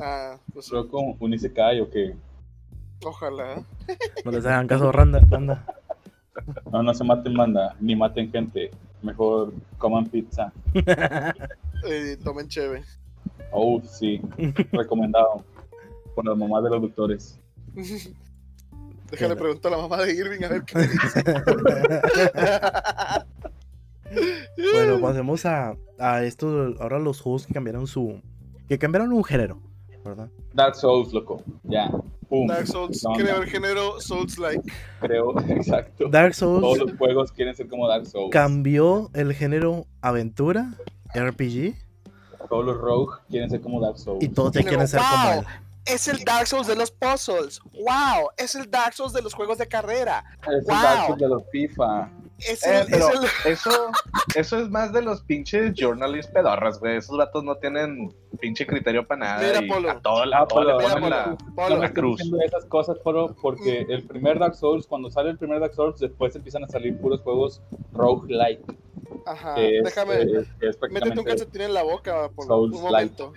Ah, 0.00 0.38
pues 0.52 0.70
Loco, 0.72 1.16
un 1.18 1.34
Isekai 1.34 1.80
o 1.80 1.90
que 1.90 2.14
ojalá. 3.04 3.62
No 4.24 4.30
les 4.30 4.46
hagan 4.46 4.66
caso, 4.66 4.90
Randa. 4.92 5.20
Banda. 5.28 5.64
no, 6.72 6.82
no 6.82 6.94
se 6.94 7.04
maten 7.04 7.34
banda, 7.34 7.76
ni 7.80 7.96
maten 7.96 8.30
gente, 8.30 8.70
mejor 9.02 9.52
coman 9.78 10.06
pizza. 10.06 10.52
Eh, 11.86 12.16
tomen 12.24 12.48
cheve. 12.48 12.82
Oh, 13.52 13.80
sí, 13.80 14.20
recomendado 14.72 15.44
por 16.16 16.26
las 16.26 16.36
mamás 16.36 16.64
de 16.64 16.70
los 16.70 16.82
doctores. 16.82 17.38
Déjale 19.12 19.36
preguntar 19.36 19.72
a 19.72 19.76
la 19.76 19.82
mamá 19.82 19.98
de 20.02 20.12
Irving 20.12 20.42
a 20.44 20.48
ver 20.48 20.64
qué 20.64 20.76
dice. 20.80 21.22
Bueno, 24.72 25.00
pasemos 25.00 25.46
a, 25.46 25.76
a 25.98 26.24
esto. 26.24 26.74
Ahora 26.80 26.98
los 26.98 27.20
juegos 27.20 27.46
que 27.46 27.54
cambiaron 27.54 27.86
su. 27.86 28.20
Que 28.68 28.78
cambiaron 28.78 29.12
un 29.12 29.22
género, 29.22 29.60
¿verdad? 30.04 30.30
Dark 30.54 30.74
Souls, 30.74 31.12
loco, 31.12 31.42
ya. 31.64 31.90
Dark 32.46 32.66
Souls 32.66 33.02
crea 33.16 33.36
el 33.36 33.46
género 33.46 34.00
Souls-like. 34.00 34.62
Creo, 35.00 35.38
exacto. 35.48 36.08
Dark 36.08 36.34
Todos 36.34 36.60
Souls 36.62 36.78
los 36.78 36.98
juegos 36.98 37.32
quieren 37.32 37.54
ser 37.54 37.68
como 37.68 37.88
Dark 37.88 38.06
Souls. 38.06 38.30
cambió 38.30 39.10
el 39.14 39.32
género 39.34 39.86
aventura, 40.02 40.74
RPG, 41.14 41.74
Todos 42.48 42.64
los 42.64 42.76
Rogue 42.78 43.16
quieren 43.30 43.48
ser 43.50 43.60
como 43.60 43.80
Dark 43.80 43.98
Souls. 43.98 44.22
y 44.22 44.28
todos 44.28 44.54
luego, 44.54 44.68
quieren 44.68 44.88
ser 44.88 45.00
como 45.00 45.24
¡wow! 45.34 45.40
él. 45.40 45.46
Es 45.86 46.06
el 46.06 46.18
Dark 46.22 46.46
Souls 46.46 46.66
de 46.66 46.76
los 46.76 46.90
puzzles. 46.90 47.60
¡Wow! 47.72 48.28
Es 48.36 48.54
el 48.54 48.70
Dark 48.70 48.92
Souls 48.92 49.14
de 49.14 49.22
los 49.22 49.32
juegos 49.32 49.56
de 49.56 49.66
carrera. 49.66 50.22
Es 50.46 50.48
el. 50.58 50.66
Dark 50.66 51.06
Souls 51.06 51.18
de 51.20 51.28
los 51.28 51.42
FIFA. 51.50 52.10
Es 52.38 52.64
Eh, 52.64 52.80
el, 52.80 52.86
pero 52.88 53.08
es 53.08 53.14
el- 53.46 53.52
eso, 53.52 53.70
eso 54.36 54.58
es 54.58 54.68
más 54.70 54.92
de 54.92 55.02
los 55.02 55.22
pinches 55.22 55.72
journalists 55.74 56.30
pedorras, 56.32 56.78
güey. 56.78 56.96
Esos 56.96 57.16
vatos 57.18 57.42
no 57.44 57.56
tienen 57.56 58.14
pinche 58.40 58.66
criterio 58.66 59.06
para 59.06 59.20
nada. 59.20 59.46
Mira, 59.46 59.62
y 59.64 59.68
Polo. 59.68 59.90
a 59.90 60.00
todo, 60.00 60.22
Ah, 60.32 60.42
a 60.42 60.46
todo 60.46 60.64
le 60.64 60.72
Polo, 60.74 60.78
ponen 60.84 61.00
Polo. 61.00 61.08
la, 61.10 61.36
Polo, 61.56 61.92
cruz. 61.94 62.20
esas 62.44 62.64
cosas, 62.66 62.98
Polo, 63.00 63.34
porque 63.42 63.86
el 63.88 64.04
primer 64.04 64.38
Dark 64.38 64.54
Souls, 64.54 64.86
cuando 64.86 65.10
sale 65.10 65.30
el 65.30 65.38
primer 65.38 65.58
Dark 65.60 65.74
Souls, 65.74 65.98
después 65.98 66.34
empiezan 66.36 66.62
a 66.64 66.68
salir 66.68 66.96
puros 66.98 67.20
juegos 67.22 67.60
roguelike. 67.92 68.60
Ajá, 69.26 69.60
es, 69.60 69.84
déjame, 69.84 70.14
eh, 70.22 70.44
es 70.60 70.78
métete 70.90 71.18
un 71.18 71.24
calcetín 71.24 71.62
en 71.62 71.74
la 71.74 71.82
boca, 71.82 72.30
por 72.34 72.50
un 72.50 72.70
momento. 72.70 73.32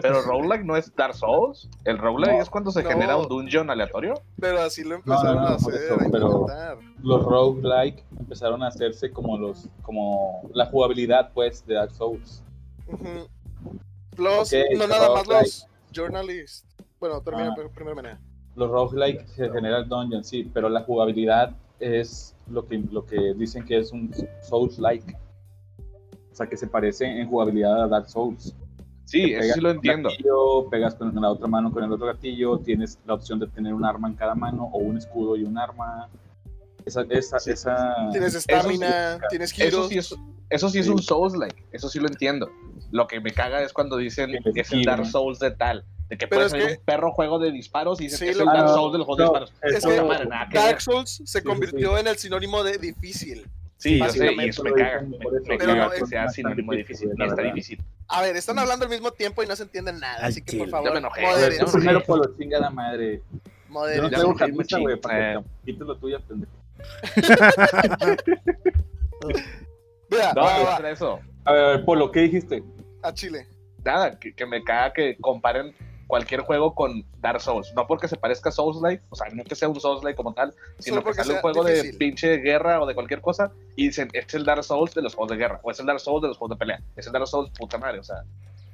Pero 0.00 0.22
roguelike 0.22 0.64
no 0.64 0.76
es 0.76 0.94
Dark 0.96 1.14
Souls. 1.14 1.68
El 1.84 1.98
roguelike 1.98 2.36
No, 2.36 2.42
es 2.42 2.50
cuando 2.50 2.70
se 2.70 2.82
no. 2.82 2.88
genera 2.90 3.16
un 3.16 3.28
dungeon 3.28 3.70
aleatorio. 3.70 4.14
Pero 4.40 4.60
así 4.60 4.84
lo 4.84 4.96
empezaron 4.96 5.36
no, 5.36 5.42
no, 5.42 5.46
a 5.48 5.54
hacer, 5.54 5.74
eso, 5.74 5.94
a 5.94 6.10
pero- 6.10 6.46
los 7.02 7.24
roguelike 7.24 8.04
empezaron 8.18 8.62
a 8.62 8.68
hacerse 8.68 9.10
como 9.12 9.36
los 9.38 9.68
como 9.82 10.42
la 10.52 10.66
jugabilidad 10.66 11.30
pues 11.34 11.64
de 11.66 11.74
Dark 11.74 11.92
Souls. 11.92 12.42
Los, 14.16 14.52
Ok, 14.52 14.58
no 14.78 14.86
nada 14.86 15.10
más 15.14 15.26
los 15.28 15.66
journalists. 15.92 16.66
Bueno, 16.98 17.20
termina 17.22 17.50
Ah. 17.56 17.68
primero 17.74 17.94
menea. 17.96 18.20
Los 18.56 18.70
roguelike 18.70 19.26
se 19.28 19.48
genera 19.50 19.78
el 19.78 19.88
dungeon, 19.88 20.24
sí, 20.24 20.50
pero 20.52 20.68
la 20.68 20.82
jugabilidad 20.82 21.54
es 21.78 22.34
lo 22.48 22.66
que 22.66 22.78
lo 22.90 23.06
que 23.06 23.34
dicen 23.34 23.64
que 23.64 23.78
es 23.78 23.92
un 23.92 24.12
Souls 24.42 24.78
like. 24.80 25.16
O 26.32 26.34
sea, 26.34 26.48
que 26.48 26.56
se 26.56 26.66
parece 26.66 27.04
en 27.06 27.28
jugabilidad 27.28 27.82
a 27.84 27.88
Dark 27.88 28.08
Souls. 28.08 28.54
Sí, 29.08 29.32
eso 29.32 29.40
Pegas 29.40 29.54
sí 29.54 29.60
lo 29.62 29.70
entiendo. 29.70 30.08
gatillo, 30.10 30.68
pegas 30.70 30.94
con 30.94 31.14
la 31.14 31.30
otra 31.30 31.46
mano 31.46 31.72
con 31.72 31.82
el 31.82 31.90
otro 31.90 32.06
gatillo, 32.06 32.58
tienes 32.58 32.98
la 33.06 33.14
opción 33.14 33.38
de 33.38 33.46
tener 33.46 33.72
un 33.72 33.84
arma 33.84 34.06
en 34.08 34.14
cada 34.14 34.34
mano 34.34 34.64
o 34.72 34.78
un 34.78 34.98
escudo 34.98 35.34
y 35.36 35.44
un 35.44 35.56
arma. 35.56 36.08
Esa, 36.84 37.02
esa, 37.08 37.36
esa... 37.38 37.96
Tienes 38.12 38.34
estamina, 38.34 39.18
tienes 39.30 39.52
Eso 39.52 39.64
giros. 39.64 39.88
sí 39.88 39.98
es, 39.98 40.14
eso 40.50 40.68
sí 40.68 40.78
es 40.80 40.86
Sí. 40.86 40.92
un 40.92 41.02
Souls-like. 41.02 41.64
Eso 41.72 41.88
sí 41.88 41.98
lo 42.00 42.06
entiendo. 42.08 42.50
Lo 42.90 43.06
que 43.06 43.20
me 43.20 43.30
caga 43.32 43.62
es 43.62 43.72
cuando 43.72 43.96
dicen 43.96 44.30
que 44.54 44.60
es 44.60 44.72
el 44.72 44.84
Dark 44.84 45.04
¿no? 45.04 45.10
Souls 45.10 45.38
de 45.38 45.50
tal. 45.52 45.84
De 46.08 46.16
que 46.16 46.26
Pero 46.26 46.40
puede 46.40 46.46
es 46.46 46.52
ser 46.52 46.66
que- 46.74 46.78
un 46.80 46.84
perro 46.86 47.12
juego 47.12 47.38
de 47.38 47.50
disparos 47.50 48.00
y 48.00 48.04
dicen 48.04 48.18
Sí, 48.18 48.24
que 48.26 48.30
es 48.32 48.38
el 48.40 48.46
Dark 48.46 48.68
Souls 48.68 48.92
de 48.92 48.98
los 48.98 49.06
juegos 49.06 49.18
de 49.18 49.24
no, 49.24 49.30
disparos. 49.30 49.52
Es 49.62 49.74
eso- 49.84 49.88
que 50.50 50.58
Dark. 50.58 50.80
Souls 50.80 51.22
se 51.24 51.42
convirtió 51.42 51.94
sí. 51.94 52.00
en 52.00 52.06
el 52.08 52.16
sinónimo 52.16 52.62
de 52.62 52.78
difícil. 52.78 53.46
Sí, 53.78 53.98
yo 53.98 54.08
sé, 54.10 54.32
y 54.34 54.48
eso 54.48 54.62
me 54.64 54.72
caga. 54.72 55.02
Me, 55.02 55.18
me 55.18 55.40
Pero 55.46 55.58
caga 55.58 55.84
no, 55.84 55.90
que 55.90 55.96
es 55.98 56.08
sea 56.08 56.28
sinónimo 56.28 56.72
difícil, 56.72 57.10
la 57.16 57.26
Y 57.26 57.28
está 57.28 57.42
difícil. 57.42 57.80
A 58.08 58.22
ver, 58.22 58.36
están 58.36 58.58
hablando 58.58 58.84
al 58.84 58.90
mismo 58.90 59.12
tiempo 59.12 59.42
y 59.42 59.46
no 59.46 59.54
se 59.54 59.62
entienden 59.62 60.00
nada. 60.00 60.16
Al 60.16 60.24
Así 60.24 60.42
que, 60.42 60.56
por 60.58 60.68
favor, 60.68 60.88
Ya 60.88 60.92
me 60.94 60.98
enojé, 60.98 61.22
tú 61.60 61.66
me 61.66 61.72
primero 61.72 62.02
por 62.02 62.18
los 62.26 62.36
chingada 62.36 62.70
madre. 62.70 63.22
Yo 63.70 64.02
no 64.02 64.10
tengo 64.10 64.34
camisa, 64.34 64.78
güey, 64.78 65.00
para 65.00 65.42
que 65.64 65.70
Eh. 65.70 65.76
lo 65.78 65.96
tuyo, 65.96 66.20
pendejo. 66.22 66.52
Mira, 70.10 70.32
No, 70.34 70.42
va, 70.42 70.58
no 70.58 70.64
va, 70.82 70.90
eso. 70.90 71.20
A 71.44 71.52
ver, 71.52 71.64
a 71.64 71.68
ver, 71.68 71.84
Polo, 71.84 72.10
¿qué 72.10 72.20
dijiste? 72.20 72.62
a 73.02 73.12
Chile. 73.12 73.46
Nada, 73.84 74.18
que, 74.18 74.34
que 74.34 74.44
me 74.44 74.62
caga 74.64 74.92
que 74.92 75.16
comparen 75.20 75.72
cualquier 76.08 76.40
juego 76.40 76.74
con 76.74 77.04
Dark 77.20 77.40
Souls. 77.40 77.72
No 77.76 77.86
porque 77.86 78.08
se 78.08 78.16
parezca 78.16 78.48
a 78.48 78.52
Souls-like, 78.52 79.04
o 79.10 79.14
sea, 79.14 79.28
no 79.30 79.44
que 79.44 79.54
sea 79.54 79.68
un 79.68 79.78
Souls-like 79.78 80.16
como 80.16 80.32
tal, 80.34 80.52
sino 80.80 80.94
Solo 80.96 81.00
que 81.02 81.04
porque 81.04 81.22
sale 81.22 81.34
un 81.34 81.40
juego 81.40 81.64
difícil. 81.64 81.92
de 81.92 81.98
pinche 81.98 82.36
guerra 82.38 82.80
o 82.82 82.86
de 82.86 82.94
cualquier 82.94 83.20
cosa 83.20 83.52
y 83.76 83.86
dicen, 83.86 84.08
es 84.12 84.34
el 84.34 84.44
Dark 84.44 84.64
Souls 84.64 84.92
de 84.94 85.02
los 85.02 85.14
juegos 85.14 85.30
de 85.30 85.36
guerra, 85.36 85.60
o 85.62 85.70
es 85.70 85.78
el 85.78 85.86
Dark 85.86 86.00
Souls 86.00 86.22
de 86.22 86.28
los 86.28 86.36
juegos 86.38 86.56
de 86.56 86.58
pelea, 86.58 86.80
es 86.96 87.06
el 87.06 87.12
Dark 87.12 87.28
Souls 87.28 87.50
puta 87.50 87.78
madre, 87.78 88.00
o 88.00 88.02
sea, 88.04 88.24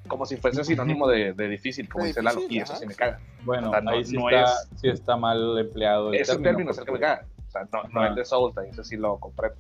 como 0.07 0.25
si 0.27 0.37
fuese 0.37 0.63
sinónimo 0.65 1.09
de, 1.09 1.33
de 1.33 1.49
difícil, 1.49 1.89
como 1.89 2.05
dice 2.05 2.23
Lalo, 2.23 2.43
y 2.49 2.59
eso 2.61 2.77
sí 2.77 2.87
me 2.87 2.95
caga. 2.95 3.19
Bueno, 3.43 3.69
O 3.69 3.73
sea, 3.73 3.81
no- 3.81 3.91
ahí 3.91 4.05
sí, 4.05 4.17
no 4.17 4.31
está, 4.31 4.45
es- 4.53 4.69
sí 4.81 4.89
está 4.89 5.17
mal 5.17 5.59
empleado. 5.59 6.13
el 6.13 6.21
Ese 6.21 6.37
término 6.39 6.71
es 6.71 6.79
el 6.79 6.85
que 6.85 6.93
me 6.93 6.99
porque- 6.99 7.07
caga. 7.15 7.27
O 7.49 7.51
sea, 7.51 7.69
no, 7.73 7.83
no 7.89 8.07
el 8.07 8.15
de 8.15 8.25
Souls-like, 8.25 8.71
ese 8.71 8.85
sí 8.85 8.97
lo 8.97 9.19
comprendo. 9.19 9.57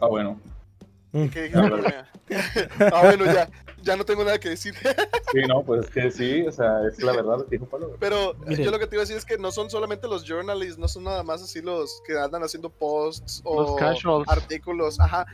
Ah, 0.00 0.06
bueno. 0.06 0.40
¿Qué 1.12 1.42
dijiste, 1.42 1.60
Mea? 1.60 2.08
ah, 2.92 3.00
bueno, 3.04 3.24
ya. 3.26 3.48
Ya 3.82 3.96
no 3.96 4.04
tengo 4.04 4.22
nada 4.24 4.38
que 4.38 4.50
decir. 4.50 4.74
Sí, 5.32 5.38
no, 5.48 5.62
pues 5.62 5.84
es 5.84 5.90
que 5.90 6.10
sí, 6.10 6.42
o 6.44 6.50
sea, 6.50 6.80
es 6.88 7.00
la 7.04 7.12
verdad 7.12 7.38
lo 7.38 7.44
que 7.46 7.52
dijo 7.56 7.64
Polo. 7.66 7.86
güey. 7.86 7.98
Pero 8.00 8.34
Mire. 8.46 8.64
yo 8.64 8.70
lo 8.72 8.80
que 8.80 8.88
te 8.88 8.96
iba 8.96 9.02
a 9.02 9.04
decir 9.04 9.16
es 9.16 9.24
que 9.24 9.38
no 9.38 9.52
son 9.52 9.70
solamente 9.70 10.08
los 10.08 10.24
journalists, 10.28 10.76
no 10.76 10.88
son 10.88 11.04
nada 11.04 11.22
más 11.22 11.40
así 11.40 11.62
los 11.62 12.02
que 12.04 12.18
andan 12.18 12.42
haciendo 12.42 12.68
posts 12.68 13.40
o 13.44 13.78
artículos. 14.26 14.98
Ajá, 14.98 15.24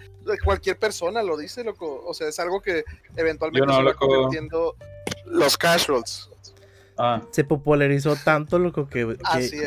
cualquier 0.44 0.78
persona 0.78 1.22
lo 1.22 1.38
dice, 1.38 1.64
loco. 1.64 2.04
O 2.06 2.12
sea, 2.12 2.28
es 2.28 2.38
algo 2.38 2.60
que 2.60 2.84
eventualmente 3.16 3.60
Yo 3.60 3.66
no, 3.66 3.72
se 3.78 3.82
va 3.84 3.90
loco. 3.92 4.06
convirtiendo 4.06 4.76
los 5.24 5.56
casuals. 5.56 6.28
Ah, 6.98 7.22
Se 7.30 7.42
popularizó 7.42 8.16
tanto, 8.16 8.58
loco, 8.58 8.88
que, 8.88 9.16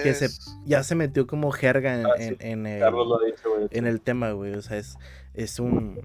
que, 0.03 0.13
se, 0.13 0.29
ya 0.65 0.83
se 0.83 0.93
metió 0.95 1.25
como 1.27 1.51
jerga 1.51 1.95
en, 1.99 2.05
Ah, 2.05 2.09
sí. 2.17 2.23
en, 2.23 2.37
en 2.41 2.65
el, 2.67 2.79
Carlos 2.81 3.07
lo 3.07 3.19
ha 3.19 3.25
dicho, 3.25 3.49
güey. 3.55 3.67
en 3.71 3.87
el 3.87 3.99
tema, 3.99 4.31
güey. 4.31 4.53
O 4.53 4.61
sea, 4.61 4.77
es, 4.77 4.95
es 5.33 5.59
un. 5.59 5.99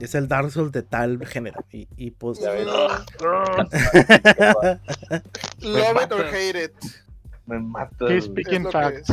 Es 0.00 0.14
el 0.14 0.28
Dark 0.28 0.50
Souls 0.50 0.72
de 0.72 0.82
tal 0.82 1.24
género. 1.26 1.64
Y, 1.70 1.88
y 1.96 2.10
pues. 2.10 2.40
Ya 2.40 2.50
ves. 2.50 2.66
Love 5.60 6.02
it 6.04 6.12
or 6.12 6.24
hate 6.26 6.56
it. 6.64 6.72
Me 7.46 7.58
mata. 7.58 8.06
He's 8.12 8.24
speaking 8.24 8.70
facts. 8.70 9.10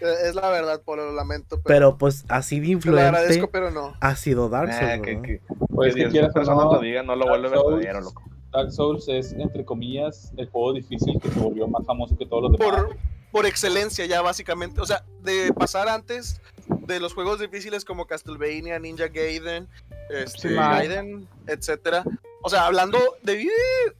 Es 0.00 0.34
la 0.34 0.48
verdad, 0.48 0.80
Polo, 0.82 1.06
lo 1.06 1.12
lamento. 1.12 1.56
Pero, 1.56 1.62
Pero 1.64 1.98
pues 1.98 2.24
así 2.28 2.58
de 2.58 2.68
influente 2.68 3.02
agradezco, 3.04 3.50
pero 3.50 3.70
no. 3.70 3.94
ha 4.00 4.16
sido 4.16 4.48
Dark 4.48 4.72
Souls, 4.72 5.02
que, 5.02 5.14
¿no? 5.16 5.22
que, 5.22 5.40
Pues 5.68 5.94
que 5.94 6.04
que 6.04 6.08
10 6.08 6.12
quieras 6.12 6.32
personas 6.32 6.64
no, 6.64 6.72
lo 6.74 6.80
digan, 6.80 7.06
no 7.06 7.16
lo 7.16 7.26
Dark 7.26 7.38
vuelve 7.40 7.56
Souls- 7.56 7.76
verdadero, 7.76 8.00
loco. 8.00 8.22
Dark 8.50 8.72
Souls 8.72 9.08
es, 9.08 9.32
entre 9.34 9.64
comillas, 9.64 10.32
el 10.38 10.48
juego 10.48 10.72
difícil 10.72 11.20
que 11.20 11.28
se 11.30 11.38
volvió 11.38 11.68
más 11.68 11.84
famoso 11.86 12.16
que 12.16 12.24
todos 12.26 12.44
los 12.50 12.58
demás. 12.58 12.82
por, 12.84 12.96
por 13.30 13.46
excelencia 13.46 14.06
ya 14.06 14.22
básicamente. 14.22 14.80
O 14.80 14.86
sea, 14.86 15.04
de 15.22 15.52
pasar 15.52 15.88
antes 15.88 16.40
de 16.86 17.00
los 17.00 17.14
juegos 17.14 17.40
difíciles 17.40 17.84
como 17.84 18.06
Castlevania, 18.06 18.78
Ninja 18.78 19.08
Gaiden, 19.08 19.68
este. 20.10 20.54
Gaiden, 20.54 21.28
etcétera. 21.46 22.04
O 22.42 22.48
sea, 22.50 22.66
hablando 22.66 22.98
de 23.22 23.46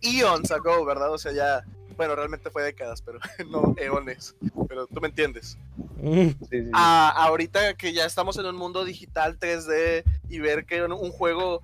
eons 0.03 0.51
ago, 0.51 0.85
¿verdad? 0.85 1.13
O 1.13 1.19
sea, 1.19 1.33
ya, 1.33 1.65
bueno, 1.97 2.15
realmente 2.17 2.51
fue 2.51 2.63
décadas, 2.63 3.03
pero 3.03 3.19
no 3.51 3.75
eones. 3.77 4.35
Pero 4.69 4.87
tú 4.87 5.01
me 5.01 5.09
entiendes. 5.09 5.59
Mm, 6.03 6.29
Sí, 6.29 6.37
sí, 6.51 6.65
sí. 6.65 6.71
A- 6.73 7.11
ahorita 7.11 7.75
que 7.75 7.93
ya 7.93 8.07
estamos 8.07 8.39
en 8.39 8.47
un 8.47 8.57
mundo 8.57 8.85
digital 8.85 9.39
3D 9.39 10.03
y 10.29 10.39
ver 10.39 10.65
que 10.65 10.83
un, 10.83 10.93
un 10.93 11.11
juego 11.11 11.63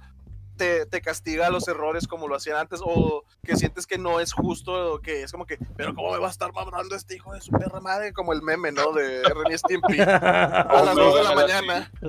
te, 0.57 0.87
te 0.87 1.01
castiga 1.01 1.51
los 1.51 1.69
errores 1.69 2.07
como 2.07 2.29
lo 2.29 2.35
hacían 2.37 2.57
antes 2.57 2.81
o 2.85 3.25
que 3.45 3.57
sientes 3.57 3.87
que 3.87 3.99
no 3.99 4.21
es 4.21 4.33
justo 4.33 4.95
o 4.95 5.01
que 5.01 5.23
es 5.23 5.33
como 5.33 5.47
que, 5.47 5.59
pero 5.77 5.95
¿cómo 5.95 6.13
me 6.13 6.19
va 6.19 6.29
a 6.29 6.31
estar 6.31 6.53
mamando 6.53 6.95
este 6.97 7.17
hijo 7.17 7.33
de 7.35 7.41
su 7.41 7.51
perra 7.53 7.81
madre? 7.81 8.13
Como 8.13 8.33
el 8.33 8.43
meme, 8.43 8.73
¿no? 8.73 8.93
De 8.93 9.23
Ren 9.23 9.53
y 9.53 9.59
Stimpy 9.59 10.01
a 10.01 10.83
las 10.85 10.95
2 10.95 11.15
de 11.17 11.23
la 11.25 11.35
mañana 11.35 11.93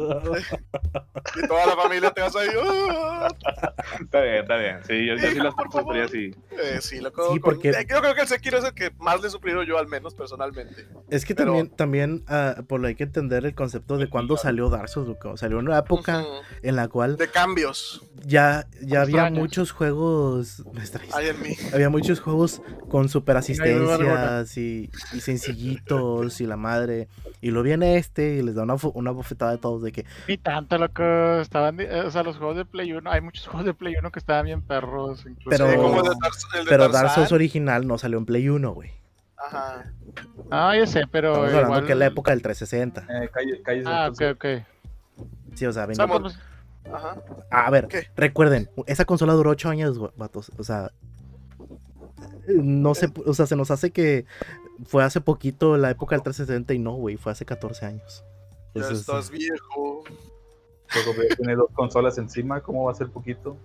y 1.36 1.48
toda 1.48 1.66
la 1.66 1.76
familia 1.76 2.12
te 2.12 2.22
vas 2.22 2.36
ahí. 2.36 2.48
"Ah". 2.60 3.28
Está 4.02 4.22
bien, 4.22 4.36
está 4.36 4.58
bien. 4.58 4.80
Sí, 4.88 5.06
yo, 5.06 5.16
yo 5.16 5.30
sí 5.32 5.36
las 5.40 5.54
sufrí 5.72 6.00
así. 6.02 6.36
Eh, 6.52 6.80
sí, 6.82 7.00
loco. 7.00 7.34
Sí, 7.34 7.40
con- 7.40 7.54
porque- 7.56 7.70
eh, 7.70 7.86
Yo 7.90 8.00
creo 8.02 8.16
que 8.16 8.22
el 8.22 8.28
Sekiro 8.28 8.58
es 8.58 8.64
el 8.66 8.74
que 8.74 8.92
más 8.98 9.22
le 9.22 9.28
he 9.28 9.32
sufrido 9.32 9.64
yo, 9.64 9.78
al 9.78 9.88
menos 9.88 10.14
personalmente. 10.16 10.88
Es 11.10 11.26
que 11.26 11.36
Pero- 11.36 11.52
también, 11.54 11.76
también 11.76 12.24
ah, 12.28 12.56
por 12.68 12.80
lo 12.80 12.88
hay 12.88 12.96
que 12.96 13.04
entender 13.04 13.46
el 13.46 13.56
concepto 13.56 13.98
de 13.98 14.10
cuándo 14.10 14.38
salió 14.38 14.70
Dark 14.70 14.90
Souls. 14.90 15.08
Salió 15.36 15.58
una 15.60 15.78
época 15.78 16.20
Ujú. 16.20 16.30
en 16.64 16.76
la 16.76 16.88
cual 16.88 17.18
De 17.18 17.28
cambios 17.30 18.02
ya, 18.26 18.37
ya 18.82 19.02
había 19.02 19.04
Extraños. 19.04 19.40
muchos 19.40 19.72
juegos. 19.72 20.64
Había 21.74 21.90
muchos 21.90 22.20
juegos 22.20 22.62
con 22.90 23.10
super 23.10 23.38
asistencias 23.38 24.58
y, 24.58 24.90
y 25.14 25.20
sencillitos 25.20 26.42
y 26.42 26.46
la 26.48 26.58
madre. 26.58 27.08
Y 27.42 27.52
lo 27.52 27.62
viene 27.64 27.98
este 27.98 28.36
y 28.38 28.42
les 28.42 28.56
da 28.56 28.64
una, 28.64 28.76
una 28.94 29.12
bofetada 29.12 29.52
de 29.52 29.58
todos 29.60 29.84
de 29.84 29.92
que 29.92 30.06
Ni 30.28 30.38
tanto, 30.38 30.78
loco. 30.78 31.04
Estaban, 31.40 31.80
eh, 31.80 32.02
o 32.06 32.12
sea, 32.12 32.24
los 32.24 32.38
juegos 32.38 32.58
de 32.58 32.66
Play 32.66 32.92
1, 32.94 33.10
hay 33.12 33.22
muchos 33.22 33.46
juegos 33.48 33.66
de 33.66 33.74
Play 33.74 33.96
1 34.00 34.12
que 34.12 34.20
estaban 34.20 34.46
bien 34.46 34.62
perros. 34.62 35.26
Incluso. 35.28 35.50
Pero- 35.50 35.70
Sí, 35.70 35.76
como 35.78 35.98
el 36.02 36.04
de, 36.04 36.10
el 36.60 36.66
de 36.66 36.70
pero 36.70 36.90
Dark. 36.90 37.12
Souls 37.12 37.32
original 37.32 37.86
no 37.88 37.98
salió 37.98 38.18
en 38.18 38.26
Play 38.26 38.50
1, 38.50 38.72
güey. 38.74 38.92
Ajá. 39.38 39.84
Ah, 40.50 40.74
ya 40.76 40.88
sé, 40.88 41.04
pero. 41.12 41.30
Estamos 41.30 41.50
hablando 41.50 41.68
igual... 41.74 41.86
que 41.86 41.92
es 41.94 41.98
la 42.00 42.06
época 42.08 42.32
del 42.32 42.42
360. 42.42 43.06
Eh, 43.24 43.30
calles 43.64 43.86
Ah, 43.86 44.10
ok, 44.12 44.22
ok. 44.34 44.46
Sí, 45.54 45.66
o 45.66 45.72
sea, 45.72 45.86
venía- 45.86 46.04
Somos- 46.04 46.22
Pues, 46.22 46.40
Ajá. 46.92 47.22
A 47.50 47.70
ver, 47.70 47.88
¿Qué? 47.88 48.08
recuerden, 48.16 48.70
esa 48.86 49.06
consola 49.06 49.34
duró 49.34 49.52
8 49.52 49.70
años, 49.70 50.00
vatos. 50.16 50.52
O 50.58 50.64
sea, 50.64 50.92
no 52.48 52.96
sé, 52.96 53.12
o 53.26 53.34
sea, 53.34 53.46
se 53.46 53.56
nos 53.56 53.72
hace 53.72 53.92
que 53.92 54.26
fue 54.86 55.04
hace 55.04 55.22
poquito 55.22 55.78
la 55.78 55.90
época 55.92 56.16
del 56.16 56.24
360 56.24 56.74
y 56.74 56.80
no, 56.80 56.94
güey, 56.94 57.18
fue 57.18 57.32
hace 57.32 57.46
14 57.46 57.86
años. 57.86 58.24
Ya 58.74 58.82
Entonces, 58.82 59.00
estás 59.00 59.30
viejo. 59.30 60.04
Luego 60.96 61.22
tiene 61.36 61.56
dos 61.56 61.70
consolas 61.74 62.18
encima, 62.18 62.62
¿cómo 62.62 62.86
va 62.86 62.92
a 62.92 62.96
ser 62.96 63.10
poquito? 63.10 63.58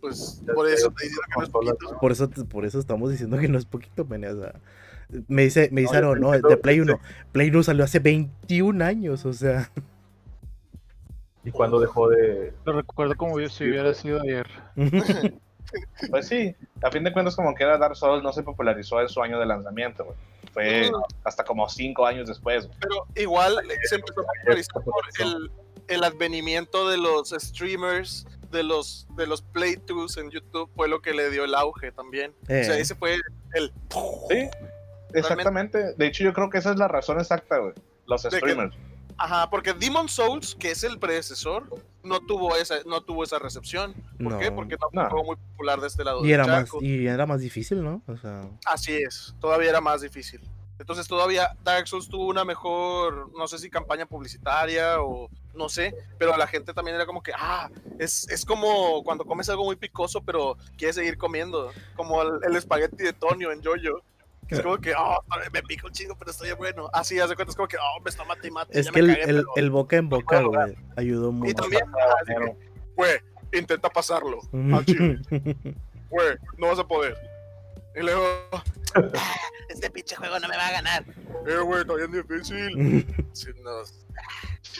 Pues 0.00 0.42
Ya 0.46 0.54
por 0.54 0.68
eso 0.68 0.90
te 0.90 1.06
digo 1.06 1.20
que 1.28 1.36
no 1.38 1.42
es 1.44 1.50
poquito. 1.50 1.98
por 2.00 2.12
eso, 2.12 2.30
por 2.30 2.64
eso 2.64 2.78
estamos 2.78 3.10
diciendo 3.10 3.38
que 3.38 3.48
no 3.48 3.58
es 3.58 3.66
poquito, 3.66 4.04
men, 4.04 4.24
o 4.24 4.40
sea, 4.40 4.54
me 5.28 5.42
dice, 5.42 5.68
me 5.72 5.82
dice 5.82 6.00
No, 6.00 6.14
no, 6.16 6.30
de 6.32 6.56
Play 6.56 6.76
sí. 6.76 6.80
1. 6.80 7.00
Play 7.32 7.50
1 7.50 7.62
salió 7.62 7.84
hace 7.84 7.98
21 7.98 8.82
años, 8.84 9.26
o 9.26 9.32
sea. 9.32 9.70
¿Y 11.44 11.50
cuando 11.50 11.80
dejó 11.80 12.08
de...? 12.08 12.52
Lo 12.64 12.72
recuerdo 12.74 13.16
como 13.16 13.36
si 13.48 13.64
hubiera 13.68 13.92
sido 13.94 14.20
ayer. 14.22 14.46
Pues 16.10 16.28
sí, 16.28 16.54
a 16.82 16.90
fin 16.90 17.02
de 17.02 17.12
cuentas, 17.14 17.34
como 17.34 17.54
que 17.54 17.64
era 17.64 17.78
Dark 17.78 17.96
Souls, 17.96 18.22
no 18.22 18.30
se 18.34 18.42
popularizó 18.42 19.00
en 19.00 19.08
su 19.08 19.22
año 19.22 19.38
de 19.38 19.46
lanzamiento, 19.46 20.04
güey. 20.04 20.16
fue 20.52 20.90
hasta 21.24 21.44
como 21.44 21.66
cinco 21.70 22.04
años 22.04 22.28
después. 22.28 22.68
Pero 22.78 23.06
igual 23.16 23.56
se 23.84 23.94
empezó 23.94 24.20
a 24.20 24.24
popularizar 24.24 24.82
por 24.84 25.02
el, 25.20 25.50
el 25.88 26.04
advenimiento 26.04 26.90
de 26.90 26.98
los 26.98 27.30
streamers, 27.30 28.26
de 28.50 28.62
los, 28.64 29.06
de 29.16 29.26
los 29.26 29.40
playthroughs 29.40 30.18
en 30.18 30.30
YouTube, 30.30 30.68
fue 30.76 30.88
lo 30.88 31.00
que 31.00 31.14
le 31.14 31.30
dio 31.30 31.44
el 31.44 31.54
auge 31.54 31.90
también. 31.92 32.34
O 32.42 32.46
sea, 32.48 32.76
Eh. 32.76 32.80
ese 32.80 32.94
fue 32.94 33.14
el... 33.54 33.72
Sí, 34.28 34.50
exactamente. 35.14 35.94
De 35.94 36.06
hecho, 36.06 36.22
yo 36.24 36.34
creo 36.34 36.50
que 36.50 36.58
esa 36.58 36.72
es 36.72 36.76
la 36.76 36.88
razón 36.88 37.18
exacta, 37.18 37.56
güey. 37.58 37.72
Los 38.06 38.24
que- 38.24 38.36
streamers. 38.36 38.76
Ajá, 39.24 39.48
porque 39.50 39.72
Demon 39.72 40.08
Souls, 40.08 40.56
que 40.56 40.72
es 40.72 40.82
el 40.82 40.98
predecesor, 40.98 41.68
no 42.02 42.18
tuvo 42.18 42.56
esa, 42.56 42.76
no 42.86 43.02
tuvo 43.02 43.22
esa 43.22 43.38
recepción. 43.38 43.94
¿Por 44.20 44.32
No. 44.32 44.38
qué? 44.40 44.50
Porque 44.50 44.74
no 44.80 44.88
fue 44.90 44.96
No. 44.96 45.02
un 45.04 45.10
juego 45.10 45.24
muy 45.26 45.36
popular 45.36 45.80
de 45.80 45.86
este 45.86 46.02
lado. 46.02 46.24
Y 46.26 46.32
era 46.32 46.44
más, 46.44 46.68
y 46.80 47.06
era 47.06 47.24
más 47.24 47.40
difícil, 47.40 47.84
¿no? 47.84 48.02
O 48.08 48.16
sea, 48.16 48.42
Así 48.66 48.92
es, 48.94 49.32
todavía 49.40 49.70
era 49.70 49.80
más 49.80 50.00
difícil. 50.00 50.40
Entonces 50.80 51.06
todavía 51.06 51.56
Dark 51.62 51.86
Souls 51.86 52.08
tuvo 52.08 52.26
una 52.26 52.44
mejor, 52.44 53.30
no 53.38 53.46
sé 53.46 53.58
si 53.58 53.70
campaña 53.70 54.06
publicitaria 54.06 55.00
o 55.00 55.30
no 55.54 55.68
sé, 55.68 55.94
pero 56.18 56.36
la 56.36 56.48
gente 56.48 56.74
también 56.74 56.96
era 56.96 57.06
como 57.06 57.22
que, 57.22 57.30
ah, 57.38 57.70
es, 58.00 58.28
es 58.28 58.44
como 58.44 59.04
cuando 59.04 59.24
comes 59.24 59.48
algo 59.48 59.62
muy 59.64 59.76
picoso, 59.76 60.20
pero 60.22 60.56
quieres 60.76 60.96
seguir 60.96 61.16
comiendo, 61.16 61.70
como 61.94 62.20
el, 62.22 62.30
el 62.42 62.56
espagueti 62.56 63.04
de 63.04 63.12
Tonio 63.12 63.52
en 63.52 63.62
Jojo. 63.62 64.02
Es 64.54 64.60
como 64.62 64.78
que, 64.78 64.92
oh, 64.96 65.18
me 65.52 65.62
pica 65.62 65.86
un 65.86 65.92
chingo, 65.92 66.16
pero 66.16 66.30
estoy 66.30 66.52
bueno. 66.52 66.88
Así, 66.92 67.18
haz 67.20 67.28
de 67.30 67.36
cuenta, 67.36 67.50
es 67.50 67.56
como 67.56 67.68
que, 67.68 67.76
oh, 67.78 68.00
me 68.02 68.10
está 68.10 68.24
mate 68.24 68.48
y 68.48 68.50
mate. 68.50 68.78
es 68.78 68.86
ya 68.86 68.92
que 68.92 69.02
me 69.02 69.08
el, 69.12 69.16
cagué, 69.18 69.30
el, 69.30 69.36
pero- 69.36 69.52
el 69.56 69.70
boca 69.70 69.96
en 69.96 70.08
boca, 70.08 70.40
güey, 70.42 70.76
ayudó 70.96 71.28
Y 71.30 71.32
mucho. 71.32 71.54
también, 71.54 71.82
así 72.22 72.34
que, 72.34 72.56
güey, 72.96 73.12
intenta 73.52 73.88
pasarlo. 73.90 74.38
al 74.74 74.84
chile. 74.84 75.18
Güey, 76.10 76.36
no 76.58 76.66
vas 76.66 76.78
a 76.78 76.86
poder. 76.86 77.16
Y 77.96 78.00
luego, 78.02 78.22
"Ah, 78.94 79.36
este 79.70 79.90
pinche 79.90 80.14
juego 80.14 80.38
no 80.40 80.46
me 80.48 80.56
va 80.58 80.66
a 80.68 80.72
ganar. 80.72 81.04
Eh, 81.46 81.56
güey, 81.64 81.80
está 81.80 81.94
bien 81.94 82.12
difícil. 82.12 83.06
Sí, 83.32 83.48
no, 83.62 83.70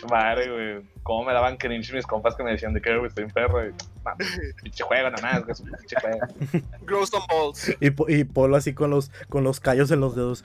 Madre, 0.08 0.50
güey. 0.50 0.82
Cómo 1.02 1.24
me 1.24 1.32
daban 1.32 1.56
cringe 1.56 1.92
mis 1.92 2.06
compas 2.06 2.34
que 2.34 2.42
me 2.42 2.52
decían 2.52 2.72
de 2.72 2.80
que, 2.80 2.96
güey, 2.96 3.08
estoy 3.08 3.24
en 3.24 3.30
perro. 3.30 3.68
Y, 3.68 3.72
pinche 4.62 4.82
juego 4.84 5.10
nomás, 5.10 5.44
güey, 5.44 5.54
un 5.60 5.78
pinche 5.78 5.96
juego. 6.00 6.66
Gross 6.82 7.12
on 7.14 7.22
balls. 7.28 7.76
y, 7.80 7.90
Po- 7.90 8.08
y 8.08 8.24
Polo 8.24 8.56
así 8.56 8.74
con 8.74 8.90
los, 8.90 9.10
con 9.28 9.44
los 9.44 9.60
callos 9.60 9.90
en 9.90 10.00
los 10.00 10.16
dedos. 10.16 10.44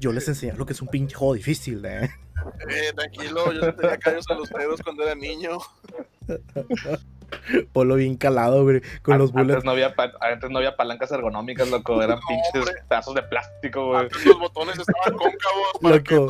Yo 0.00 0.12
les 0.12 0.26
enseñé 0.28 0.52
lo 0.54 0.66
que 0.66 0.72
es 0.74 0.82
un 0.82 0.88
pinche 0.88 1.14
juego 1.14 1.34
difícil, 1.34 1.84
¿eh? 1.84 2.10
Eh, 2.68 2.92
tranquilo, 2.94 3.52
yo 3.52 3.74
tenía 3.74 3.96
callos 3.96 4.26
en 4.28 4.38
los 4.38 4.50
dedos 4.50 4.82
cuando 4.82 5.02
era 5.04 5.14
niño. 5.14 5.58
Polo 7.72 7.94
bien 7.96 8.16
calado, 8.16 8.62
güey, 8.62 8.82
con 9.02 9.18
los 9.18 9.32
bullets. 9.32 9.50
Antes 9.56 9.64
no, 9.64 9.70
había 9.72 9.94
antes 10.20 10.50
no 10.50 10.58
había 10.58 10.76
palancas 10.76 11.10
ergonómicas, 11.12 11.68
loco. 11.70 12.02
Eran 12.02 12.18
No, 12.20 12.26
pinches 12.28 12.54
hombre. 12.68 12.82
pedazos 12.88 13.14
de 13.14 13.22
plástico, 13.22 13.86
güey. 13.86 14.00
Antes 14.02 14.26
los 14.26 14.38
botones 14.38 14.78
estaban 14.78 15.18
cóncavos 15.18 15.68
para 15.82 16.02
que 16.02 16.14
Loco. 16.14 16.26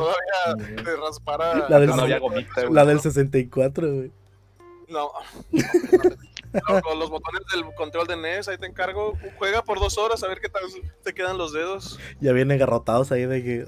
todavía 0.47 0.83
te 0.83 0.95
raspara. 0.95 1.69
La 1.69 1.79
del- 1.79 1.89
Antes 1.89 1.95
no 1.95 2.01
había 2.03 2.19
gomita, 2.19 2.61
güey. 2.61 2.73
La 2.73 2.85
del 2.85 2.99
64, 2.99 3.91
güey. 3.93 4.11
No. 4.87 5.11
Loco, 6.69 6.95
los 6.95 7.09
botones 7.09 7.41
del 7.53 7.65
control 7.75 8.05
de 8.07 8.15
NES, 8.17 8.47
ahí 8.47 8.57
te 8.57 8.65
encargo. 8.67 9.17
Juega 9.39 9.63
por 9.63 9.79
dos 9.79 9.97
horas 9.97 10.23
a 10.23 10.27
ver 10.27 10.39
qué 10.39 10.47
tal 10.47 10.61
te 11.03 11.13
quedan 11.13 11.37
los 11.39 11.51
dedos. 11.53 11.99
Ya 12.21 12.31
vienen 12.33 12.59
garrotados 12.59 13.11
ahí 13.11 13.25
de 13.25 13.43
que. 13.43 13.67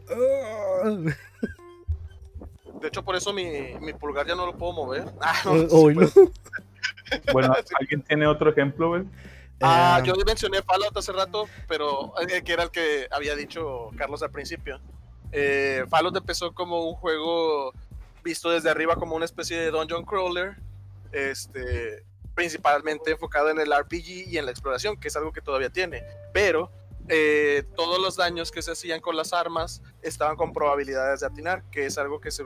De 2.79 2.87
hecho, 2.87 3.03
por 3.03 3.15
eso 3.15 3.33
mi, 3.33 3.73
mi 3.81 3.93
pulgar 3.93 4.27
ya 4.27 4.35
no 4.35 4.45
lo 4.45 4.55
puedo 4.55 4.73
mover. 4.73 5.05
Ah, 5.21 5.33
no, 5.45 5.67
sí 5.67 5.85
no. 5.95 6.31
Bueno, 7.33 7.53
¿alguien 7.79 8.01
tiene 8.01 8.27
otro 8.27 8.49
ejemplo, 8.51 8.89
güey? 8.89 9.03
Ah, 9.61 9.99
Eh, 10.01 10.07
yo 10.07 10.13
mencioné 10.25 10.61
Fallout 10.61 10.95
hace 10.95 11.11
rato, 11.11 11.47
pero 11.67 12.13
eh, 12.21 12.43
que 12.43 12.53
era 12.53 12.63
el 12.63 12.71
que 12.71 13.07
había 13.11 13.35
dicho 13.35 13.89
Carlos 13.97 14.21
al 14.21 14.31
principio. 14.31 14.79
Eh, 15.31 15.83
Fallout 15.89 16.15
empezó 16.15 16.53
como 16.53 16.89
un 16.89 16.95
juego 16.95 17.73
visto 18.23 18.49
desde 18.49 18.69
arriba 18.69 18.95
como 18.95 19.15
una 19.15 19.25
especie 19.25 19.57
de 19.57 19.71
dungeon 19.71 20.05
crawler, 20.05 20.57
este, 21.11 22.03
principalmente 22.35 23.11
enfocado 23.11 23.49
en 23.49 23.59
el 23.59 23.73
RPG 23.73 24.27
y 24.27 24.37
en 24.37 24.45
la 24.45 24.51
exploración, 24.51 24.97
que 24.97 25.07
es 25.07 25.15
algo 25.15 25.31
que 25.31 25.41
todavía 25.41 25.69
tiene. 25.69 26.03
Pero 26.33 26.71
eh, 27.09 27.63
todos 27.75 28.01
los 28.01 28.17
daños 28.17 28.51
que 28.51 28.61
se 28.61 28.71
hacían 28.71 28.99
con 28.99 29.15
las 29.15 29.31
armas 29.31 29.81
estaban 30.01 30.35
con 30.35 30.51
probabilidades 30.51 31.21
de 31.21 31.27
atinar, 31.27 31.63
que 31.71 31.85
es 31.85 31.97
algo 31.97 32.19
que 32.19 32.31
se 32.31 32.45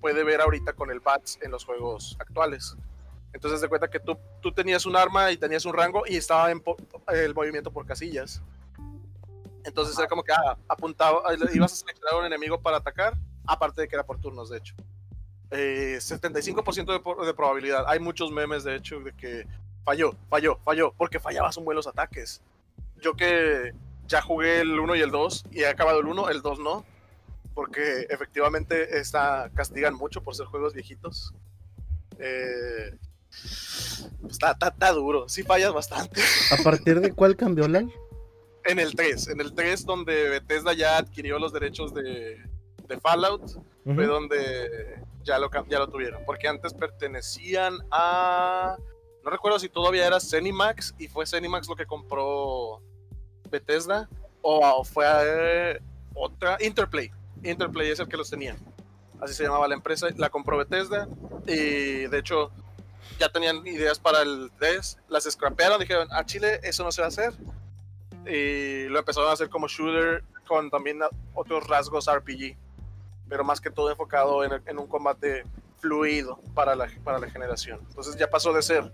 puede 0.00 0.24
ver 0.24 0.40
ahorita 0.40 0.72
con 0.72 0.90
el 0.90 1.00
BATS 1.00 1.38
en 1.42 1.52
los 1.52 1.64
juegos 1.64 2.16
actuales. 2.18 2.76
Entonces 3.34 3.60
de 3.60 3.68
cuenta 3.68 3.90
que 3.90 4.00
tú, 4.00 4.16
tú 4.40 4.52
tenías 4.52 4.86
un 4.86 4.96
arma 4.96 5.30
y 5.32 5.36
tenías 5.36 5.66
un 5.66 5.74
rango 5.74 6.04
y 6.06 6.16
estaba 6.16 6.50
en 6.50 6.62
el 7.08 7.34
movimiento 7.34 7.70
por 7.72 7.84
casillas. 7.84 8.40
Entonces 9.64 9.98
era 9.98 10.06
como 10.06 10.22
que 10.22 10.32
ah, 10.32 10.56
apuntaba, 10.68 11.22
ibas 11.52 11.72
a 11.72 11.76
seleccionar 11.76 12.14
a 12.14 12.18
un 12.18 12.26
enemigo 12.26 12.60
para 12.60 12.76
atacar, 12.76 13.18
aparte 13.46 13.82
de 13.82 13.88
que 13.88 13.96
era 13.96 14.06
por 14.06 14.20
turnos, 14.20 14.50
de 14.50 14.58
hecho. 14.58 14.74
Eh, 15.50 15.96
75% 15.98 16.86
de, 16.86 17.26
de 17.26 17.34
probabilidad. 17.34 17.84
Hay 17.88 17.98
muchos 17.98 18.30
memes, 18.30 18.62
de 18.62 18.76
hecho, 18.76 19.00
de 19.00 19.12
que 19.12 19.46
falló, 19.84 20.14
falló, 20.30 20.58
falló, 20.64 20.94
porque 20.96 21.18
fallabas 21.18 21.56
un 21.56 21.64
buen 21.64 21.76
los 21.76 21.88
ataques. 21.88 22.40
Yo 23.00 23.14
que 23.14 23.72
ya 24.06 24.22
jugué 24.22 24.60
el 24.60 24.78
1 24.78 24.96
y 24.96 25.00
el 25.00 25.10
2 25.10 25.46
y 25.50 25.60
he 25.60 25.66
acabado 25.66 26.00
el 26.00 26.06
1, 26.06 26.30
el 26.30 26.40
2 26.40 26.58
no, 26.60 26.84
porque 27.54 28.06
efectivamente 28.10 28.98
está, 28.98 29.50
castigan 29.54 29.94
mucho 29.94 30.22
por 30.22 30.34
ser 30.34 30.46
juegos 30.46 30.74
viejitos. 30.74 31.34
Eh, 32.18 32.96
está, 34.28 34.52
está, 34.52 34.68
está 34.68 34.92
duro, 34.92 35.28
sí 35.28 35.42
fallas 35.42 35.72
bastante. 35.72 36.20
¿A 36.58 36.62
partir 36.62 37.00
de 37.00 37.12
cuál 37.12 37.36
cambió 37.36 37.68
la? 37.68 37.84
En 38.64 38.78
el 38.78 38.94
3, 38.94 39.28
en 39.28 39.40
el 39.40 39.54
3 39.54 39.84
donde 39.84 40.28
Bethesda 40.30 40.72
ya 40.72 40.96
adquirió 40.96 41.38
los 41.38 41.52
derechos 41.52 41.92
de, 41.92 42.42
de 42.88 43.00
Fallout, 43.00 43.42
fue 43.84 44.06
donde 44.06 45.02
ya 45.22 45.38
lo, 45.38 45.50
ya 45.68 45.78
lo 45.78 45.88
tuvieron, 45.88 46.24
porque 46.24 46.48
antes 46.48 46.72
pertenecían 46.72 47.78
a... 47.90 48.76
No 49.22 49.30
recuerdo 49.30 49.58
si 49.58 49.68
todavía 49.68 50.06
era 50.06 50.20
Zenimax 50.20 50.94
y 50.98 51.08
fue 51.08 51.26
Zenimax 51.26 51.68
lo 51.68 51.76
que 51.76 51.86
compró 51.86 52.82
Bethesda 53.50 54.08
o 54.42 54.84
fue 54.84 55.06
eh, 55.08 55.80
otra 56.14 56.58
Interplay. 56.60 57.10
Interplay 57.42 57.90
es 57.90 58.00
el 58.00 58.08
que 58.08 58.18
los 58.18 58.28
tenía. 58.28 58.56
Así 59.20 59.34
se 59.34 59.44
llamaba 59.44 59.66
la 59.68 59.74
empresa, 59.74 60.08
la 60.16 60.28
compró 60.28 60.58
Bethesda 60.58 61.08
y 61.46 62.06
de 62.06 62.18
hecho 62.18 62.50
ya 63.18 63.28
tenían 63.28 63.66
ideas 63.66 63.98
para 63.98 64.22
el 64.22 64.50
3, 64.58 64.98
las 65.08 65.24
scrapearon, 65.24 65.78
dijeron, 65.80 66.08
a 66.12 66.24
Chile 66.24 66.60
eso 66.62 66.82
no 66.84 66.90
se 66.92 67.00
va 67.00 67.06
a 67.06 67.08
hacer 67.08 67.32
y 68.26 68.86
lo 68.88 68.98
empezaron 68.98 69.28
a 69.28 69.32
hacer 69.32 69.48
como 69.50 69.68
shooter 69.68 70.24
con 70.46 70.70
también 70.70 71.00
otros 71.34 71.66
rasgos 71.66 72.06
RPG, 72.12 72.56
pero 73.28 73.44
más 73.44 73.60
que 73.60 73.70
todo 73.70 73.90
enfocado 73.90 74.44
en, 74.44 74.52
el- 74.52 74.62
en 74.66 74.78
un 74.78 74.86
combate 74.86 75.44
fluido 75.78 76.38
para 76.54 76.74
la, 76.74 76.88
para 77.02 77.18
la 77.18 77.28
generación. 77.30 77.80
Entonces 77.88 78.16
ya 78.16 78.28
pasó 78.28 78.52
de 78.52 78.62
ser 78.62 78.90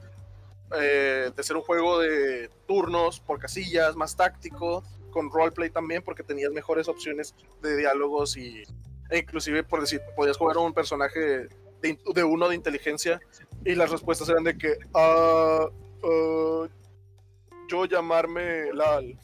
eh, 0.76 1.32
de 1.34 1.42
ser 1.42 1.56
un 1.56 1.62
juego 1.62 1.98
de 1.98 2.48
turnos 2.68 3.18
por 3.20 3.40
casillas, 3.40 3.96
más 3.96 4.16
táctico, 4.16 4.84
con 5.11 5.28
roleplay 5.30 5.68
también, 5.70 6.00
porque 6.02 6.22
tenías 6.22 6.52
mejores 6.52 6.86
opciones 6.86 7.34
de 7.61 7.76
diálogos 7.76 8.36
y 8.36 8.62
e 9.11 9.18
inclusive 9.18 9.64
por 9.64 9.80
decir, 9.80 10.00
podías 10.14 10.36
jugar 10.36 10.56
a 10.56 10.61
un 10.61 10.72
personaje 10.72 11.48
de, 11.82 11.98
de 12.14 12.22
uno 12.24 12.48
de 12.48 12.54
inteligencia 12.54 13.20
y 13.64 13.74
las 13.74 13.90
respuestas 13.90 14.28
eran 14.28 14.44
de 14.44 14.56
que 14.56 14.78
ah, 14.94 15.66
ah, 16.04 16.68
yo 17.68 17.84
llamarme 17.84 18.72
Lal. 18.72 19.18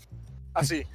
Así. 0.54 0.86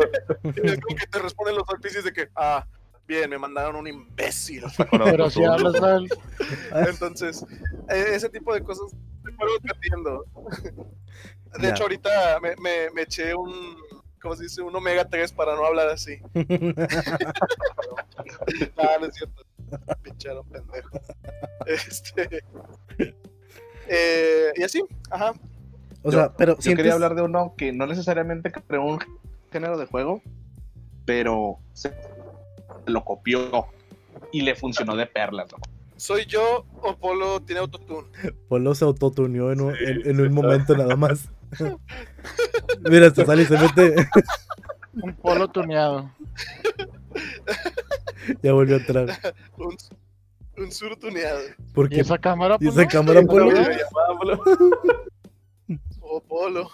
es 0.64 0.80
como 0.80 0.96
que 0.96 1.06
te 1.06 1.18
responden 1.18 1.56
los 1.56 1.64
NPCs 1.68 2.04
de 2.04 2.12
que, 2.12 2.28
ah, 2.36 2.66
bien, 3.06 3.28
me 3.28 3.38
mandaron 3.38 3.76
un 3.76 3.86
imbécil. 3.86 4.64
Pero 4.90 5.28
si 5.30 5.44
hablas 5.44 5.78
mal, 5.80 6.08
Entonces, 6.88 7.44
eh, 7.90 8.06
ese 8.12 8.30
tipo 8.30 8.54
de 8.54 8.62
cosas 8.62 8.94
me 9.22 9.32
fueron 9.32 9.58
metiendo. 9.62 10.24
De 11.60 11.68
hecho, 11.68 11.82
ahorita 11.82 12.40
me, 12.40 12.56
me, 12.56 12.90
me 12.94 13.02
eché 13.02 13.34
un, 13.34 13.76
¿cómo 14.22 14.36
se 14.36 14.44
dice? 14.44 14.62
Un 14.62 14.74
omega 14.74 15.04
3 15.04 15.32
para 15.32 15.54
no 15.54 15.64
hablar 15.64 15.88
así. 15.88 16.18
No 18.76 19.06
es 19.06 19.14
cierto. 19.14 19.42
Pinchero 20.02 20.44
pendejo. 20.44 21.00
Este. 21.66 22.42
eh, 23.88 24.52
y 24.56 24.62
así, 24.62 24.82
ajá. 25.10 25.32
O 26.02 26.10
sea, 26.10 26.32
pero 26.34 26.56
Yo 26.56 26.62
sientes- 26.62 26.76
quería 26.78 26.94
hablar 26.94 27.14
de 27.14 27.22
uno 27.22 27.54
que 27.56 27.72
no 27.72 27.86
necesariamente 27.86 28.50
creó 28.50 28.84
un 28.84 28.98
género 29.52 29.76
de 29.78 29.86
juego, 29.86 30.22
pero 31.04 31.58
se 31.74 31.92
lo 32.86 33.04
copió 33.04 33.66
y 34.32 34.40
le 34.42 34.54
funcionó 34.54 34.96
de 34.96 35.06
perlas. 35.06 35.50
loco. 35.52 35.68
¿Soy 35.96 36.24
yo 36.24 36.64
o 36.80 36.96
Polo 36.96 37.40
tiene 37.42 37.60
autotune? 37.60 38.08
Polo 38.48 38.74
se 38.74 38.84
autotuneó 38.86 39.52
en, 39.52 39.60
un- 39.60 39.76
en- 39.76 40.08
en 40.08 40.20
un 40.20 40.32
momento 40.32 40.74
nada 40.76 40.96
más. 40.96 41.28
Mira, 42.90 43.08
hasta 43.08 43.26
sale 43.26 43.42
y 43.42 43.44
se 43.44 43.58
mete. 43.58 43.94
un 45.02 45.14
polo 45.16 45.48
tuneado. 45.48 46.10
ya 48.42 48.52
volvió 48.52 48.76
a 48.76 48.78
entrar. 48.78 49.08
Un, 49.56 49.76
un 50.56 50.72
surtuneado. 50.72 51.40
¿Y 51.58 51.72
Porque 51.72 52.00
esa 52.00 52.18
cámara? 52.18 52.56
¿Y 52.60 52.66
Polo? 52.66 52.80
esa 52.80 52.88
cámara, 52.88 53.22
¿Polo? 53.22 53.50
Polo? 54.18 54.42
O 56.02 56.20
Polo. 56.20 56.68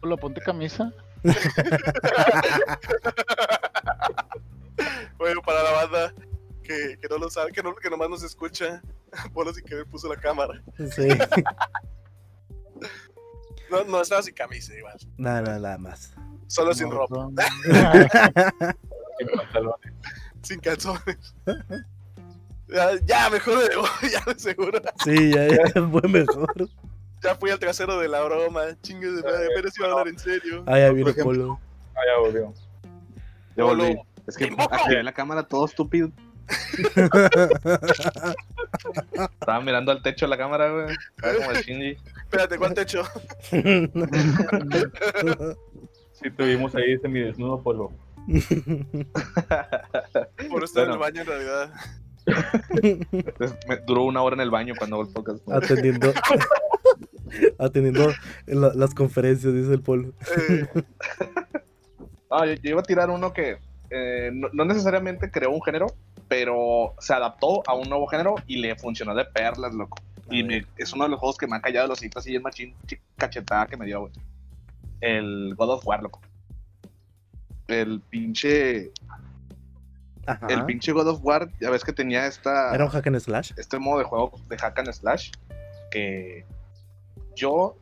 Polo, 0.00 0.16
ponte 0.18 0.40
camisa. 0.42 0.92
bueno, 5.18 5.40
para 5.42 5.62
la 5.62 5.72
banda 5.72 6.14
que, 6.62 6.98
que 7.00 7.08
no 7.08 7.18
lo 7.18 7.30
sabe, 7.30 7.52
que, 7.52 7.62
no, 7.62 7.74
que 7.74 7.88
nomás 7.88 8.10
nos 8.10 8.22
escucha, 8.22 8.82
Polo 9.32 9.52
sin 9.54 9.64
querer 9.64 9.86
puso 9.86 10.08
la 10.08 10.16
cámara. 10.16 10.62
Sí. 10.94 11.08
No, 13.70 13.84
no 13.84 14.00
estaba 14.00 14.22
sin 14.22 14.34
camisa 14.34 14.74
igual. 14.74 14.96
Nada, 15.16 15.42
nada, 15.42 15.58
nada 15.58 15.78
más. 15.78 16.14
Solo 16.46 16.72
sin 16.74 16.88
No, 16.88 16.94
ropa, 16.96 17.14
no. 17.16 17.30
En 19.18 19.28
pantalones. 19.36 19.92
sin 20.42 20.60
calzones. 20.60 21.34
Ya, 22.68 22.90
ya, 23.04 23.30
mejor 23.30 23.58
de 23.58 23.68
ya 24.10 24.32
de 24.32 24.38
seguro. 24.38 24.80
Sí, 25.04 25.32
ya, 25.32 25.48
ya 25.48 25.72
fue 25.90 26.08
mejor. 26.08 26.68
Ya 27.22 27.34
fui 27.34 27.50
al 27.50 27.58
trasero 27.58 27.98
de 27.98 28.08
la 28.08 28.22
broma. 28.22 28.62
Chingue 28.82 29.10
de 29.10 29.22
madre, 29.22 29.48
pero 29.54 29.70
si 29.70 29.80
iba 29.80 29.88
a 29.88 29.90
hablar 29.92 30.08
en 30.08 30.18
serio. 30.18 30.64
Ah, 30.66 30.78
ya 30.78 30.88
ejemplo. 30.88 31.24
Polo. 31.24 31.60
Ah, 31.94 32.00
ya 32.06 32.20
volvió. 32.20 32.54
Ya 33.56 33.64
volví. 33.64 33.96
Es 34.26 34.36
que 34.36 34.50
la 35.02 35.12
cámara 35.12 35.42
todo 35.44 35.64
estúpido. 35.66 36.10
Estaba 39.40 39.60
mirando 39.60 39.92
al 39.92 40.02
techo 40.02 40.26
de 40.26 40.30
la 40.30 40.36
cámara, 40.38 40.70
güey. 40.70 40.96
Estaba 41.16 41.34
como 41.38 41.50
el 41.52 41.62
Shinji. 41.62 41.96
Espérate, 42.24 42.58
¿cuál 42.58 42.74
techo? 42.74 43.02
Sí, 46.12 46.30
tuvimos 46.36 46.74
ahí 46.74 46.98
semidesnudo 46.98 47.62
polo. 47.62 47.92
Por 50.50 50.64
estar 50.64 50.84
en 50.86 50.92
el 50.92 50.98
baño 50.98 51.20
en 51.22 51.26
realidad. 51.26 51.72
Me 53.68 53.76
duró 53.86 54.02
una 54.04 54.22
hora 54.22 54.34
en 54.34 54.40
el 54.40 54.50
baño 54.50 54.74
cuando 54.76 55.00
el 55.02 55.08
podcast. 55.08 55.40
atendiendo 55.48 56.12
atendiendo 57.58 58.12
la- 58.46 58.72
las 58.74 58.94
conferencias, 58.94 59.52
dice 59.54 59.72
el 59.74 59.82
Polo. 59.82 60.12
Eh, 60.36 60.66
Ah, 62.28 62.44
yo, 62.44 62.54
yo 62.54 62.70
iba 62.70 62.80
a 62.80 62.84
tirar 62.84 63.08
uno 63.10 63.32
que 63.32 63.58
eh, 63.90 64.30
no, 64.32 64.48
no 64.52 64.64
necesariamente 64.64 65.30
creó 65.30 65.50
un 65.50 65.62
género, 65.62 65.86
pero 66.28 66.94
se 66.98 67.14
adaptó 67.14 67.62
a 67.66 67.74
un 67.74 67.88
nuevo 67.88 68.06
género 68.06 68.34
y 68.46 68.56
le 68.56 68.76
funcionó 68.76 69.14
de 69.14 69.24
perlas, 69.24 69.72
loco. 69.74 69.98
Y 70.30 70.42
A 70.42 70.46
ver. 70.46 70.62
me- 70.62 70.68
es 70.82 70.92
uno 70.92 71.04
de 71.04 71.10
los 71.10 71.20
juegos 71.20 71.36
que 71.36 71.46
me 71.46 71.56
ha 71.56 71.60
callado 71.60 71.86
los 71.88 72.02
hitos 72.02 72.22
así 72.24 72.34
en 72.34 72.42
machín 72.42 72.74
cachetada 73.16 73.66
que 73.66 73.76
me 73.76 73.86
dio, 73.86 74.00
güey. 74.00 74.12
El 75.00 75.54
God 75.56 75.70
of 75.74 75.86
War, 75.86 76.02
loco. 76.02 76.20
El 77.68 78.00
pinche, 78.00 78.92
Ajá. 80.26 80.46
el 80.48 80.64
pinche 80.64 80.92
God 80.92 81.08
of 81.08 81.20
War, 81.24 81.48
ya 81.60 81.70
ves 81.70 81.84
que 81.84 81.92
tenía 81.92 82.26
esta, 82.26 82.74
Era 82.74 82.84
un 82.84 82.90
hack 82.90 83.06
and 83.06 83.18
slash. 83.20 83.52
este 83.56 83.78
modo 83.78 83.98
de 83.98 84.04
juego 84.04 84.32
de 84.48 84.56
hack 84.56 84.78
and 84.78 84.92
slash 84.92 85.30
que 85.90 86.44
yo 87.34 87.76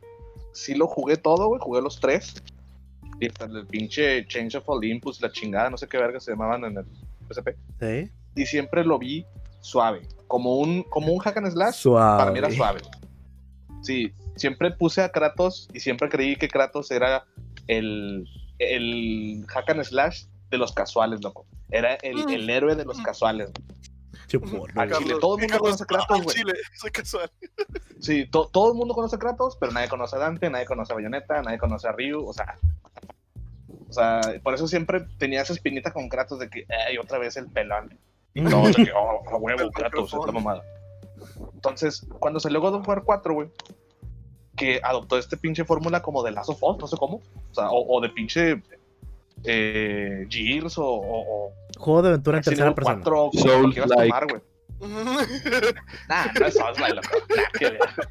sí 0.53 0.75
lo 0.75 0.87
jugué 0.87 1.17
todo, 1.17 1.47
güey, 1.47 1.59
jugué 1.61 1.81
los 1.81 1.99
tres. 1.99 2.41
Y 3.19 3.27
hasta 3.27 3.45
el 3.45 3.65
pinche 3.67 4.25
Change 4.27 4.55
of 4.57 4.67
Olympus, 4.69 5.21
la 5.21 5.31
chingada, 5.31 5.69
no 5.69 5.77
sé 5.77 5.87
qué 5.87 5.97
verga 5.97 6.19
se 6.19 6.31
llamaban 6.31 6.63
en 6.65 6.77
el 6.77 6.85
PSP. 7.29 7.49
Sí. 7.79 8.11
Y 8.35 8.45
siempre 8.45 8.83
lo 8.83 8.99
vi 8.99 9.25
suave, 9.61 10.01
como 10.27 10.57
un, 10.57 10.83
como 10.83 11.11
un 11.13 11.19
hack 11.19 11.37
and 11.37 11.51
slash, 11.51 11.73
Suave. 11.75 12.17
para 12.17 12.31
mí 12.31 12.39
era 12.39 12.51
suave. 12.51 12.81
Sí, 13.81 14.11
siempre 14.35 14.71
puse 14.71 15.01
a 15.01 15.09
Kratos 15.09 15.67
y 15.73 15.79
siempre 15.79 16.09
creí 16.09 16.35
que 16.35 16.47
Kratos 16.49 16.91
era 16.91 17.25
el, 17.67 18.27
el 18.59 19.45
hack 19.47 19.69
and 19.69 19.83
slash 19.83 20.25
de 20.49 20.57
los 20.57 20.73
casuales, 20.73 21.21
loco. 21.23 21.45
Era 21.71 21.95
el, 21.95 22.29
el 22.29 22.49
héroe 22.49 22.75
de 22.75 22.85
los 22.85 22.99
casuales. 23.01 23.49
Porno, 24.39 24.81
Al 24.81 24.91
chile, 24.97 25.15
todo 25.21 25.35
el 25.37 25.41
mundo 25.41 25.53
Carlos, 25.53 25.59
conoce 25.77 25.83
a 25.83 25.85
Kratos, 25.85 26.17
al 26.17 26.23
güey. 26.23 26.35
Chile, 26.35 26.53
soy 26.75 26.91
casual. 26.91 27.31
Sí, 27.99 28.25
to- 28.27 28.49
todo 28.51 28.71
el 28.71 28.77
mundo 28.77 28.93
conoce 28.93 29.15
a 29.15 29.19
Kratos, 29.19 29.55
pero 29.59 29.71
nadie 29.71 29.87
conoce 29.87 30.15
a 30.15 30.19
Dante, 30.19 30.49
nadie 30.49 30.65
conoce 30.65 30.91
a 30.91 30.95
Bayonetta, 30.95 31.41
nadie 31.41 31.57
conoce 31.57 31.87
a 31.87 31.91
Ryu, 31.93 32.27
o 32.27 32.33
sea. 32.33 32.57
O 33.95 33.97
sea, 33.97 34.41
por 34.43 34.53
eso 34.53 34.67
siempre 34.67 35.05
tenía 35.17 35.41
esa 35.41 35.53
espinita 35.53 35.93
con 35.93 36.09
Kratos 36.09 36.37
de 36.39 36.49
que, 36.49 36.65
ay, 36.85 36.97
otra 36.97 37.17
vez 37.17 37.37
el 37.37 37.47
pelón. 37.47 37.97
Y 38.33 38.43
todos 38.43 38.75
de 38.75 38.85
que, 38.85 38.91
oh, 38.91 39.23
a 39.29 39.37
huevo, 39.37 39.71
Kratos, 39.71 40.13
es 40.13 40.25
la 40.25 40.31
mamada. 40.33 40.63
Entonces, 41.53 42.05
cuando 42.19 42.41
salió 42.41 42.59
God 42.59 42.75
of 42.75 42.87
War 42.89 43.03
4, 43.05 43.33
güey, 43.33 43.47
que 44.57 44.81
adoptó 44.83 45.17
este 45.17 45.37
pinche 45.37 45.63
fórmula 45.63 46.01
como 46.01 46.23
de 46.23 46.31
Last 46.31 46.49
of 46.49 46.61
Us, 46.61 46.77
no 46.77 46.87
sé 46.87 46.97
cómo, 46.97 47.21
o 47.51 47.53
sea, 47.53 47.69
o, 47.69 47.97
o 47.97 48.01
de 48.01 48.09
pinche 48.09 48.61
eh, 49.45 50.25
Gears 50.29 50.77
o, 50.77 50.85
o, 50.85 51.47
o 51.47 51.53
Juego 51.77 52.01
de 52.01 52.09
aventura 52.09 52.39
en 52.39 52.43
tercera 52.43 52.75
persona. 52.75 53.01
4, 53.01 53.29
como 53.31 53.61
lo 53.61 53.71
quieras 53.71 53.91
Souls-like. 53.91 54.09
tomar, 54.09 54.27
güey. 54.27 54.41
Nah, 56.09 56.25
no 56.37 56.45
es 56.45 56.53
Souls-like, 56.53 56.95
loco. 56.95 57.09
Nah. 57.61 58.03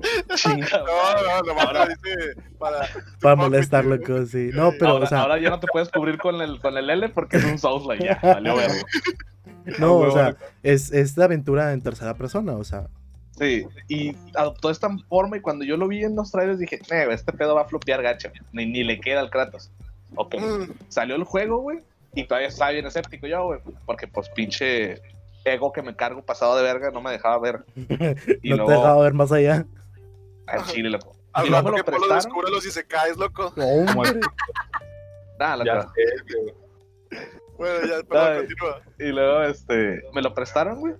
Chinga, 0.34 0.68
No, 0.78 1.42
no, 1.54 1.60
Ahora- 1.60 1.86
dice 1.86 2.34
para. 2.58 2.88
Para 3.20 3.36
molestar, 3.36 3.84
loco, 3.84 4.24
sí. 4.26 4.50
No, 4.52 4.72
pero, 4.78 4.92
ahora, 4.92 5.04
o 5.04 5.08
sea, 5.08 5.20
ahora 5.22 5.38
ya 5.38 5.50
no 5.50 5.60
te 5.60 5.66
puedes 5.66 5.88
cubrir 5.90 6.18
con 6.18 6.40
el, 6.40 6.60
con 6.60 6.76
el 6.76 6.88
L 6.90 7.08
porque 7.10 7.38
es 7.38 7.44
un 7.44 7.58
Souls-like 7.58 8.04
ya. 8.04 8.18
Valió 8.22 8.56
verga. 8.56 8.74
no, 9.78 9.94
o 9.94 10.00
huevo, 10.00 10.12
sea, 10.12 10.36
es, 10.62 10.92
es 10.92 11.14
de 11.14 11.24
aventura 11.24 11.72
en 11.72 11.82
tercera 11.82 12.14
persona, 12.14 12.52
o 12.54 12.64
sea. 12.64 12.88
Sí, 13.38 13.66
y 13.88 14.16
adoptó 14.34 14.70
esta 14.70 14.88
forma 15.08 15.36
y 15.36 15.40
cuando 15.40 15.64
yo 15.64 15.76
lo 15.76 15.88
vi 15.88 16.02
en 16.04 16.16
los 16.16 16.30
trailers 16.30 16.58
dije, 16.58 16.80
"Eh, 16.90 17.06
este 17.10 17.32
pedo 17.34 17.54
va 17.54 17.62
a 17.62 17.66
flopear 17.66 18.02
gacho, 18.02 18.30
ni, 18.52 18.64
ni 18.64 18.82
le 18.82 18.98
queda 18.98 19.20
al 19.20 19.28
Kratos. 19.30 19.70
Ok, 20.14 20.36
Mm, 20.36 20.70
salió 20.88 21.16
el 21.16 21.24
juego, 21.24 21.58
güey, 21.58 21.80
y 22.14 22.24
todavía 22.24 22.48
estaba 22.48 22.70
bien 22.70 22.86
escéptico 22.86 23.26
yo, 23.26 23.44
güey, 23.44 23.60
porque 23.84 24.08
pues 24.08 24.30
pinche 24.30 25.02
ego 25.44 25.70
que 25.72 25.82
me 25.82 25.94
cargo 25.94 26.22
pasado 26.24 26.56
de 26.56 26.62
verga 26.62 26.90
no 26.90 27.02
me 27.02 27.10
dejaba 27.10 27.38
ver. 27.38 27.64
Y 28.42 28.50
no 28.50 28.56
luego 28.56 28.70
te 28.70 28.76
dejaba 28.76 29.02
ver 29.02 29.12
más 29.12 29.30
allá. 29.32 29.66
Al 30.46 30.64
chile, 30.66 30.90
loco. 30.90 31.16
Al 31.32 31.46
Y 31.46 31.50
luego 31.50 31.70
me 31.70 31.82
que 31.82 31.90
lo 31.90 31.98
Polo 31.98 32.14
descubre 32.14 32.50
los 32.50 32.78
caes, 32.88 33.16
loco. 33.16 33.52
Hombre. 33.56 34.20
Nada, 35.38 35.56
loco. 35.64 35.92
Bueno, 37.58 37.86
ya, 37.86 38.02
perdón, 38.02 38.32
Ay. 38.32 38.38
continúa. 38.38 38.82
Y 38.98 39.04
luego, 39.12 39.42
este, 39.42 40.02
me 40.12 40.22
lo 40.22 40.34
prestaron, 40.34 40.80
güey. 40.80 40.94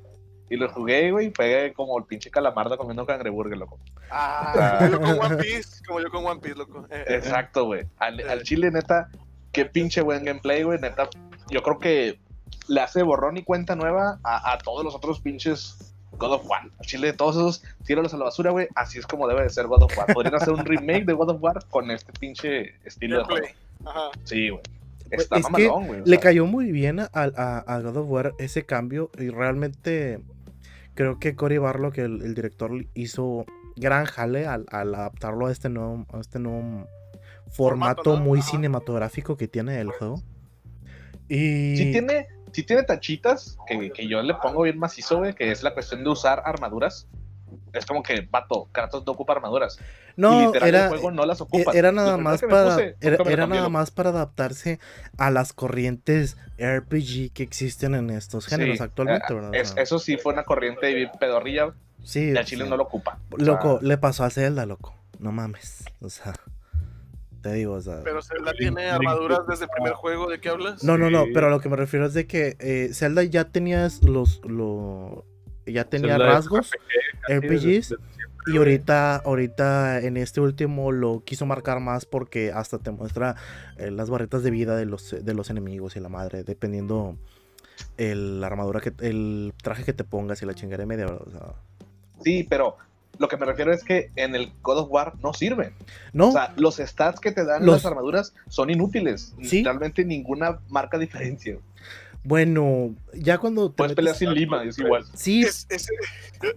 Y 0.48 0.56
lo 0.56 0.68
jugué, 0.70 1.10
güey, 1.10 1.26
y 1.26 1.30
pegué 1.30 1.72
como 1.72 1.98
el 1.98 2.04
pinche 2.04 2.30
calamardo 2.30 2.78
comiendo 2.78 3.04
cangreburger, 3.04 3.58
loco. 3.58 3.80
Ah, 4.10 4.78
como 4.78 4.90
yo 4.90 5.00
con 5.00 5.32
One 5.32 5.36
Piece, 5.42 5.84
como 5.86 6.00
yo 6.00 6.10
con 6.10 6.24
One 6.24 6.40
Piece, 6.40 6.56
loco. 6.56 6.86
Eh, 6.90 7.04
eh, 7.08 7.14
Exacto, 7.16 7.64
güey. 7.64 7.86
Al, 7.98 8.20
al 8.28 8.42
chile, 8.42 8.70
neta, 8.70 9.10
qué 9.52 9.64
pinche 9.64 10.02
buen 10.02 10.24
gameplay, 10.24 10.62
güey. 10.62 10.78
Neta, 10.78 11.08
yo 11.50 11.62
creo 11.62 11.78
que 11.78 12.20
le 12.68 12.80
hace 12.80 13.02
borrón 13.02 13.36
y 13.36 13.42
cuenta 13.42 13.74
nueva 13.74 14.20
a, 14.22 14.52
a 14.52 14.58
todos 14.58 14.84
los 14.84 14.94
otros 14.94 15.20
pinches 15.20 15.95
God 16.18 16.32
of 16.34 16.46
War. 16.48 16.62
Al 16.78 16.86
chile, 16.86 17.12
todos 17.12 17.36
esos, 17.36 17.62
tíralos 17.84 18.12
a 18.14 18.18
la 18.18 18.24
basura, 18.24 18.50
güey. 18.50 18.68
Así 18.74 18.98
es 18.98 19.06
como 19.06 19.26
debe 19.28 19.42
de 19.42 19.50
ser 19.50 19.66
God 19.66 19.82
of 19.84 19.96
War. 19.98 20.06
Podrían 20.12 20.34
hacer 20.34 20.52
un 20.52 20.64
remake 20.64 21.04
de 21.04 21.12
God 21.12 21.30
of 21.30 21.42
War 21.42 21.64
con 21.70 21.90
este 21.90 22.12
pinche 22.18 22.74
estilo 22.84 23.18
de 23.18 23.24
juego. 23.24 23.46
Ajá. 23.84 24.10
Sí, 24.24 24.48
güey. 24.50 24.62
Está 25.10 25.36
es 25.36 25.42
mamalón, 25.44 25.86
güey. 25.86 26.00
Le 26.00 26.06
sea, 26.16 26.20
cayó 26.20 26.46
muy 26.46 26.72
bien 26.72 26.98
a, 27.00 27.08
a- 27.12 27.58
a 27.66 27.80
God 27.80 27.96
of 27.98 28.10
War 28.10 28.34
ese 28.38 28.64
cambio 28.66 29.10
y 29.18 29.28
realmente 29.28 30.20
creo 30.94 31.18
que 31.20 31.36
Cory 31.36 31.58
Barlock, 31.58 31.98
el, 31.98 32.22
el 32.22 32.34
director, 32.34 32.72
hizo 32.94 33.44
gran 33.76 34.06
jale 34.06 34.46
al, 34.46 34.66
al 34.70 34.94
adaptarlo 34.94 35.46
a 35.46 35.52
este 35.52 35.68
nuevo, 35.68 36.06
a 36.12 36.18
este 36.20 36.38
nuevo 36.40 36.88
formato, 37.50 38.02
Formato, 38.02 38.16
¿no? 38.18 38.24
muy 38.24 38.40
Ajá. 38.40 38.48
cinematográfico 38.50 39.36
que 39.36 39.46
tiene 39.46 39.78
el 39.80 39.90
juego. 39.90 40.20
Y 41.28 41.76
Sí 41.76 41.92
tiene, 41.92 42.26
sí 42.56 42.62
tiene 42.62 42.84
tachitas 42.84 43.58
que, 43.66 43.90
que 43.90 44.08
yo 44.08 44.22
le 44.22 44.32
pongo 44.32 44.62
bien 44.62 44.78
macizo, 44.78 45.18
güey, 45.18 45.34
que 45.34 45.50
es 45.52 45.62
la 45.62 45.74
cuestión 45.74 46.02
de 46.02 46.08
usar 46.08 46.42
armaduras. 46.46 47.06
Es 47.74 47.84
como 47.84 48.02
que, 48.02 48.22
vato, 48.22 48.70
Kratos 48.72 49.04
no 49.04 49.12
ocupa 49.12 49.34
armaduras. 49.34 49.78
y 49.78 49.82
no, 50.16 50.46
literal, 50.46 50.68
era, 50.70 50.82
el 50.84 50.88
juego 50.88 51.10
no 51.10 51.26
las 51.26 51.40
e- 51.40 51.42
ocupa. 51.42 51.72
era 51.74 51.92
nada 51.92 52.16
más 52.16 52.40
para 52.40 52.76
puse, 52.76 52.96
era, 53.02 53.46
nada 53.46 53.68
más 53.68 53.90
para 53.90 54.08
adaptarse 54.08 54.80
a 55.18 55.30
las 55.30 55.52
corrientes 55.52 56.38
RPG 56.56 57.34
que 57.34 57.42
existen 57.42 57.94
en 57.94 58.08
estos 58.08 58.46
géneros 58.46 58.78
Sí, 58.78 58.82
actualmente, 58.82 59.26
eh, 59.34 59.60
es- 59.60 59.74
eso 59.76 59.98
sí 59.98 60.16
fue 60.16 60.32
una 60.32 60.44
corriente 60.44 60.94
bien 60.94 61.10
pedorrilla 61.20 61.74
sí, 62.02 62.30
y 62.30 62.32
o 62.32 62.44
Chile 62.44 62.64
no 62.66 62.78
lo 62.78 62.84
ocupa. 62.84 63.18
Sea, 63.36 63.38
Loco, 63.46 63.80
le 63.82 63.98
pasó 63.98 64.24
a 64.24 64.30
Zelda, 64.30 64.64
loco. 64.64 64.94
No 65.18 65.30
mames. 65.30 65.84
O 66.00 66.08
sea, 66.08 66.32
te 67.46 67.52
digo, 67.54 67.74
o 67.74 67.80
sea. 67.80 68.00
Pero 68.02 68.22
Zelda 68.22 68.52
tiene 68.52 68.86
armaduras 68.90 69.40
desde 69.48 69.64
el 69.64 69.70
primer 69.70 69.92
juego, 69.92 70.28
¿de 70.28 70.40
qué 70.40 70.48
hablas? 70.48 70.82
No, 70.82 70.98
no, 70.98 71.10
no, 71.10 71.24
pero 71.32 71.46
a 71.46 71.50
lo 71.50 71.60
que 71.60 71.68
me 71.68 71.76
refiero 71.76 72.06
es 72.06 72.14
de 72.14 72.26
que 72.26 72.56
eh, 72.58 72.90
Zelda 72.92 73.22
ya 73.22 73.50
tenías 73.50 74.02
los, 74.02 74.40
lo, 74.44 75.24
ya 75.66 75.84
tenía 75.84 76.12
Zelda 76.14 76.26
rasgos 76.26 76.70
RPG, 77.28 77.44
RPGs 77.44 77.88
desde- 77.90 77.96
y 78.48 78.56
ahorita, 78.58 79.16
ahorita 79.16 80.00
en 80.02 80.16
este 80.16 80.40
último 80.40 80.92
lo 80.92 81.24
quiso 81.24 81.46
marcar 81.46 81.80
más 81.80 82.06
porque 82.06 82.52
hasta 82.52 82.78
te 82.78 82.92
muestra 82.92 83.34
eh, 83.76 83.90
las 83.90 84.08
barretas 84.08 84.44
de 84.44 84.52
vida 84.52 84.76
de 84.76 84.86
los, 84.86 85.10
de 85.24 85.34
los 85.34 85.50
enemigos 85.50 85.96
y 85.96 86.00
la 86.00 86.08
madre, 86.08 86.44
dependiendo 86.44 87.16
el 87.96 88.40
la 88.40 88.46
armadura 88.46 88.80
que, 88.80 88.92
el 89.00 89.52
traje 89.62 89.82
que 89.84 89.92
te 89.92 90.04
pongas 90.04 90.42
y 90.42 90.46
la 90.46 90.54
chingada 90.54 90.82
de 90.82 90.86
media, 90.86 91.06
¿verdad? 91.06 91.22
O 91.26 91.30
sea, 91.30 91.40
Sí, 92.22 92.46
pero 92.48 92.76
lo 93.18 93.28
que 93.28 93.36
me 93.36 93.46
refiero 93.46 93.72
es 93.72 93.82
que 93.84 94.10
en 94.16 94.34
el 94.34 94.52
God 94.62 94.78
of 94.78 94.88
War 94.90 95.14
no 95.22 95.32
sirven. 95.32 95.72
no, 96.12 96.28
O 96.28 96.32
sea, 96.32 96.52
los 96.56 96.76
stats 96.76 97.20
que 97.20 97.32
te 97.32 97.44
dan 97.44 97.64
Los- 97.64 97.76
las 97.76 97.86
armaduras 97.86 98.34
son 98.48 98.70
inútiles. 98.70 99.34
Sí. 99.42 99.62
Realmente 99.64 100.04
ninguna 100.04 100.58
marca 100.68 100.98
diferencia. 100.98 101.58
bueno, 102.24 102.94
ya 103.14 103.38
cuando 103.38 103.68
te 103.70 103.76
Puedes 103.76 103.92
metes- 103.92 103.96
pelear 103.96 104.16
sin 104.16 104.34
lima, 104.34 104.64
es 104.64 104.78
igual. 104.78 105.04
Sí, 105.14 105.42
Es, 105.42 105.66
es, 105.70 105.88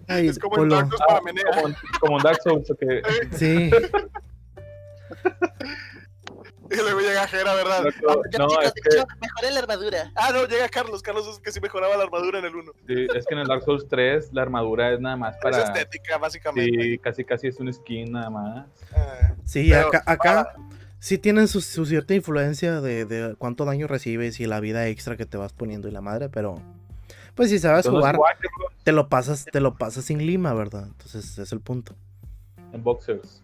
ay, 0.08 0.28
es 0.28 0.40
como 0.40 0.56
Polo. 0.56 0.76
Dark 0.76 0.88
Souls 0.90 1.02
para 1.08 1.22
Menea. 1.22 1.44
Como, 1.62 1.76
como 2.00 2.18
en 2.18 2.24
Dark 2.24 2.40
Souls, 2.44 2.74
que 2.80 3.02
Sí. 3.38 3.70
Y 6.72 6.76
luego 6.78 7.00
llega 7.00 7.28
Jera, 7.28 7.54
¿verdad? 7.56 7.84
Loco, 8.02 8.22
Ya, 8.32 8.38
no, 8.40 8.48
chicos, 8.48 8.66
es 8.66 8.74
de 8.76 8.82
que- 8.82 8.96
hecho, 8.98 9.08
mejoré 9.22 9.52
la 9.52 9.60
armadura. 9.60 10.12
Ah, 10.16 10.30
no, 10.34 10.46
llega 10.48 10.70
Carlos. 10.70 11.02
Carlos 11.02 11.28
es 11.28 11.40
que 11.40 11.52
sí 11.52 11.60
mejoraba 11.60 11.98
la 11.98 12.04
armadura 12.04 12.40
en 12.40 12.46
el 12.46 12.56
1. 12.56 12.72
Sí, 12.88 13.08
es 13.16 13.26
que 13.26 13.34
en 13.34 13.40
el 13.42 13.48
Dark 13.48 13.64
Souls 13.64 13.88
3 13.90 14.30
la 14.34 14.42
armadura 14.44 14.94
es 14.94 15.00
nada 15.00 15.16
más 15.16 15.36
Es 15.36 15.42
para. 15.42 15.64
estética, 15.64 16.18
básicamente. 16.18 16.82
Sí, 16.82 16.98
casi 17.00 17.24
casi 17.26 17.48
es 17.48 17.60
un 17.60 17.72
skin 17.74 18.12
nada 18.12 18.30
más. 18.30 18.68
Ah, 18.96 19.34
Sí, 19.46 19.70
Pero- 19.72 19.88
acá, 19.88 20.04
acá 20.06 20.54
sí 21.00 21.18
tienen 21.18 21.48
su, 21.48 21.62
su 21.62 21.86
cierta 21.86 22.14
influencia 22.14 22.82
de, 22.82 23.06
de 23.06 23.36
cuánto 23.38 23.66
daño 23.66 23.88
recibes 23.88 24.40
y 24.40 24.46
la 24.46 24.60
vida 24.60 24.88
extra 24.88 25.18
que 25.18 25.26
te 25.26 25.38
vas 25.38 25.54
poniendo 25.54 25.88
y 25.88 25.92
la 25.92 26.02
madre, 26.02 26.30
pero 26.30 26.62
pues 27.36 27.50
si 27.50 27.58
sabes 27.58 27.86
Entonces, 27.86 28.16
jugar, 28.16 28.38
te 28.84 28.92
lo 28.92 29.08
pasas, 29.10 29.46
te 29.46 29.60
lo 29.62 29.76
pasas 29.78 30.06
sin 30.06 30.20
lima, 30.26 30.54
¿verdad? 30.54 30.84
Entonces 30.88 31.38
es 31.38 31.52
el 31.52 31.62
punto. 31.62 31.96
En 32.74 32.84
boxers. 32.84 33.44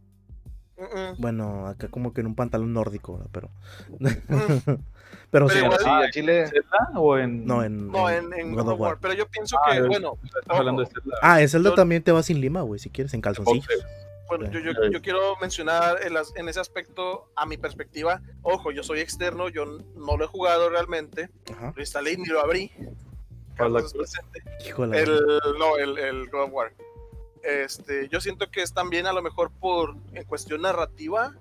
Mm, 0.78 1.00
mm. 1.00 1.16
Bueno, 1.18 1.68
acá 1.68 1.88
como 1.90 2.14
que 2.14 2.22
en 2.22 2.28
un 2.28 2.36
pantalón 2.36 2.74
nórdico, 2.74 3.18
¿verdad? 3.18 3.30
Pero. 3.32 3.50
pero 5.32 5.48
Pero 5.48 5.50
sí, 5.50 5.58
igual- 5.60 5.80
Sí, 5.80 5.90
al 5.90 6.12
Chile. 6.12 6.48
¿Zelda 6.48 6.90
o 6.96 7.18
en.? 7.18 7.46
no 7.46 7.64
en, 7.64 7.92
No, 7.92 8.10
en 8.10 8.32
en, 8.34 8.40
en 8.40 8.56
God 8.56 8.70
of 8.70 8.80
War. 8.80 8.98
Pero 9.02 9.14
yo 9.14 9.28
pienso 9.28 9.58
Ah, 9.66 9.72
que, 9.74 9.78
es- 9.80 9.88
bueno, 9.88 10.18
Estás 10.24 10.58
hablando 10.60 10.82
de 10.84 10.88
Zelda. 10.88 11.18
Ah, 11.22 11.42
en 11.42 11.50
Zelda 11.50 11.70
Yo- 11.70 11.76
también 11.76 12.04
te 12.04 12.12
vas 12.12 12.26
sin 12.26 12.40
lima, 12.42 12.62
güey, 12.62 12.80
si 12.80 12.90
quieres, 12.90 13.14
en 13.14 13.22
calzoncillos. 13.22 13.68
bueno 14.28 14.50
yo, 14.52 14.60
yo, 14.92 15.02
quiero 15.02 15.36
mencionar 15.42 15.98
en, 16.04 16.14
las- 16.14 16.34
en 16.36 16.50
ese 16.50 16.60
aspecto, 16.60 17.30
a 17.36 17.46
mi 17.46 17.58
perspectiva, 17.58 18.22
ojo, 18.42 18.72
yo 18.72 18.84
soy 18.84 19.00
externo, 19.00 19.50
yo 19.50 19.66
no 19.66 20.18
lo 20.18 20.26
he 20.26 20.28
jugado 20.28 20.70
realmente, 20.70 21.30
Ajá. 21.54 21.74
lo 21.76 21.82
instalé 21.82 22.14
y 22.14 22.18
ni 22.18 22.26
lo 22.26 22.42
abrí. 22.42 22.72
¿Cuál 23.58 23.72
Carlos 23.74 23.82
la- 23.84 23.88
es 23.88 23.94
presente. 23.94 24.44
Híjole. 24.68 25.00
El, 25.02 25.40
no, 25.60 25.78
el, 25.78 25.98
el 25.98 26.30
God 26.30 26.44
of 26.46 26.50
War. 26.54 26.74
Este, 27.46 28.10
yo 28.10 28.20
siento 28.22 28.50
que 28.50 28.62
es 28.62 28.74
también 28.74 29.06
a 29.08 29.14
lo 29.14 29.22
mejor 29.22 29.52
por, 29.52 29.96
en 30.14 30.24
cuestión 30.26 30.62
narrativa, 30.62 31.34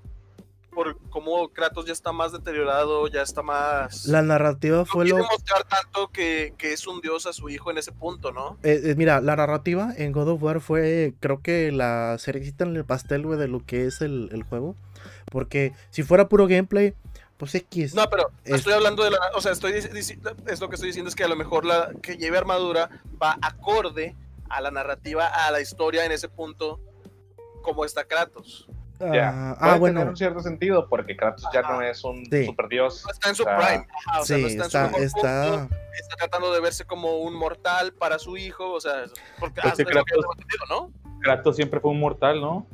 por 0.71 0.99
cómo 1.09 1.49
Kratos 1.51 1.87
ya 1.87 1.93
está 1.93 2.11
más 2.13 2.33
deteriorado, 2.33 3.07
ya 3.07 3.23
está 3.23 3.43
más... 3.43 4.07
La 4.07 4.23
narrativa 4.23 4.79
no 4.79 4.87
fue 4.87 5.07
lo. 5.07 5.19
mostrar 5.19 5.65
tanto 5.65 6.09
que, 6.09 6.53
que 6.59 6.73
es 6.73 6.87
un 6.89 7.01
dios 7.01 7.27
a 7.27 7.33
su 7.33 7.49
hijo 7.49 7.71
en 7.71 7.79
ese 7.79 7.93
punto, 7.93 8.33
¿no? 8.33 8.59
eh, 8.65 8.81
eh, 8.85 8.95
mira, 8.97 9.21
la 9.21 9.37
narrativa 9.37 9.93
en 9.97 10.11
God 10.13 10.29
of 10.31 10.43
War 10.43 10.61
fue, 10.61 11.15
creo 11.21 11.41
que 11.43 11.71
la 11.71 12.17
cerecita 12.19 12.65
en 12.65 12.75
el 12.77 12.85
pastel, 12.85 13.25
güey, 13.25 13.39
de 13.39 13.47
lo 13.49 13.65
que 13.65 13.87
es 13.87 14.01
el, 14.01 14.29
el 14.33 14.43
juego. 14.43 14.75
Porque 15.31 15.73
si 15.91 16.03
fuera 16.03 16.29
puro 16.29 16.47
gameplay, 16.49 16.95
pues 17.37 17.55
X. 17.55 17.95
No, 17.95 18.09
pero 18.11 18.31
Es- 18.45 18.57
estoy 18.57 18.73
hablando 18.73 19.05
de 19.05 19.11
la, 19.13 19.19
o 19.37 19.41
sea, 19.41 19.53
estoy 19.53 19.73
es 19.75 20.61
lo 20.61 20.69
que 20.69 20.75
estoy 20.75 20.89
diciendo 20.89 21.09
es 21.09 21.15
que 21.15 21.25
a 21.25 21.29
lo 21.29 21.37
mejor 21.37 21.65
la 21.65 21.93
que 22.03 22.17
lleve 22.17 22.37
armadura 22.37 22.91
va 23.23 23.39
acorde 23.43 24.15
a 24.49 24.61
la 24.61 24.71
narrativa, 24.71 25.27
a 25.27 25.51
la 25.51 25.61
historia 25.61 26.05
en 26.05 26.13
ese 26.13 26.29
punto, 26.29 26.81
como 27.63 27.85
está 27.85 28.05
Kratos. 28.05 28.69
Ya. 29.01 29.29
Ah, 29.31 29.57
Puede 29.59 29.59
ah, 29.59 29.59
tener 29.73 29.79
bueno. 29.81 30.11
un 30.11 30.17
cierto 30.17 30.41
sentido 30.41 30.89
porque 30.89 31.17
Kratos 31.17 31.45
ya 31.53 31.63
no 31.63 31.83
es 31.83 32.05
un 32.05 32.25
Sí. 32.27 32.47
super 32.47 32.69
dios. 32.69 33.03
No 33.05 33.13
está 33.13 33.29
en 33.31 33.35
su 33.35 33.43
O 33.43 33.47
sea, 33.47 33.57
prime, 33.59 33.87
ajá, 34.07 34.21
o 34.21 34.25
sea, 34.25 34.37
Sí, 34.37 34.43
no 34.43 34.49
está, 34.49 34.65
está, 34.67 34.87
en 34.87 34.95
su 34.95 35.17
está. 35.19 35.51
punto, 35.59 35.75
está 36.01 36.17
tratando 36.17 36.53
de 36.53 36.61
verse 36.61 36.85
como 36.85 37.17
un 37.19 37.35
mortal 37.35 37.93
para 37.93 38.19
su 38.19 38.37
hijo, 38.37 38.71
o 38.73 38.81
sea, 38.81 39.05
porque 39.41 39.61
Pues 39.63 39.75
ah, 39.75 39.77
que 39.77 39.85
Kratos- 39.85 40.25
¿no? 40.71 40.93
Kratos 41.21 41.57
siempre 41.57 41.81
fue 41.81 41.91
un 41.91 42.01
mortal, 42.01 42.41
¿no? 42.41 42.67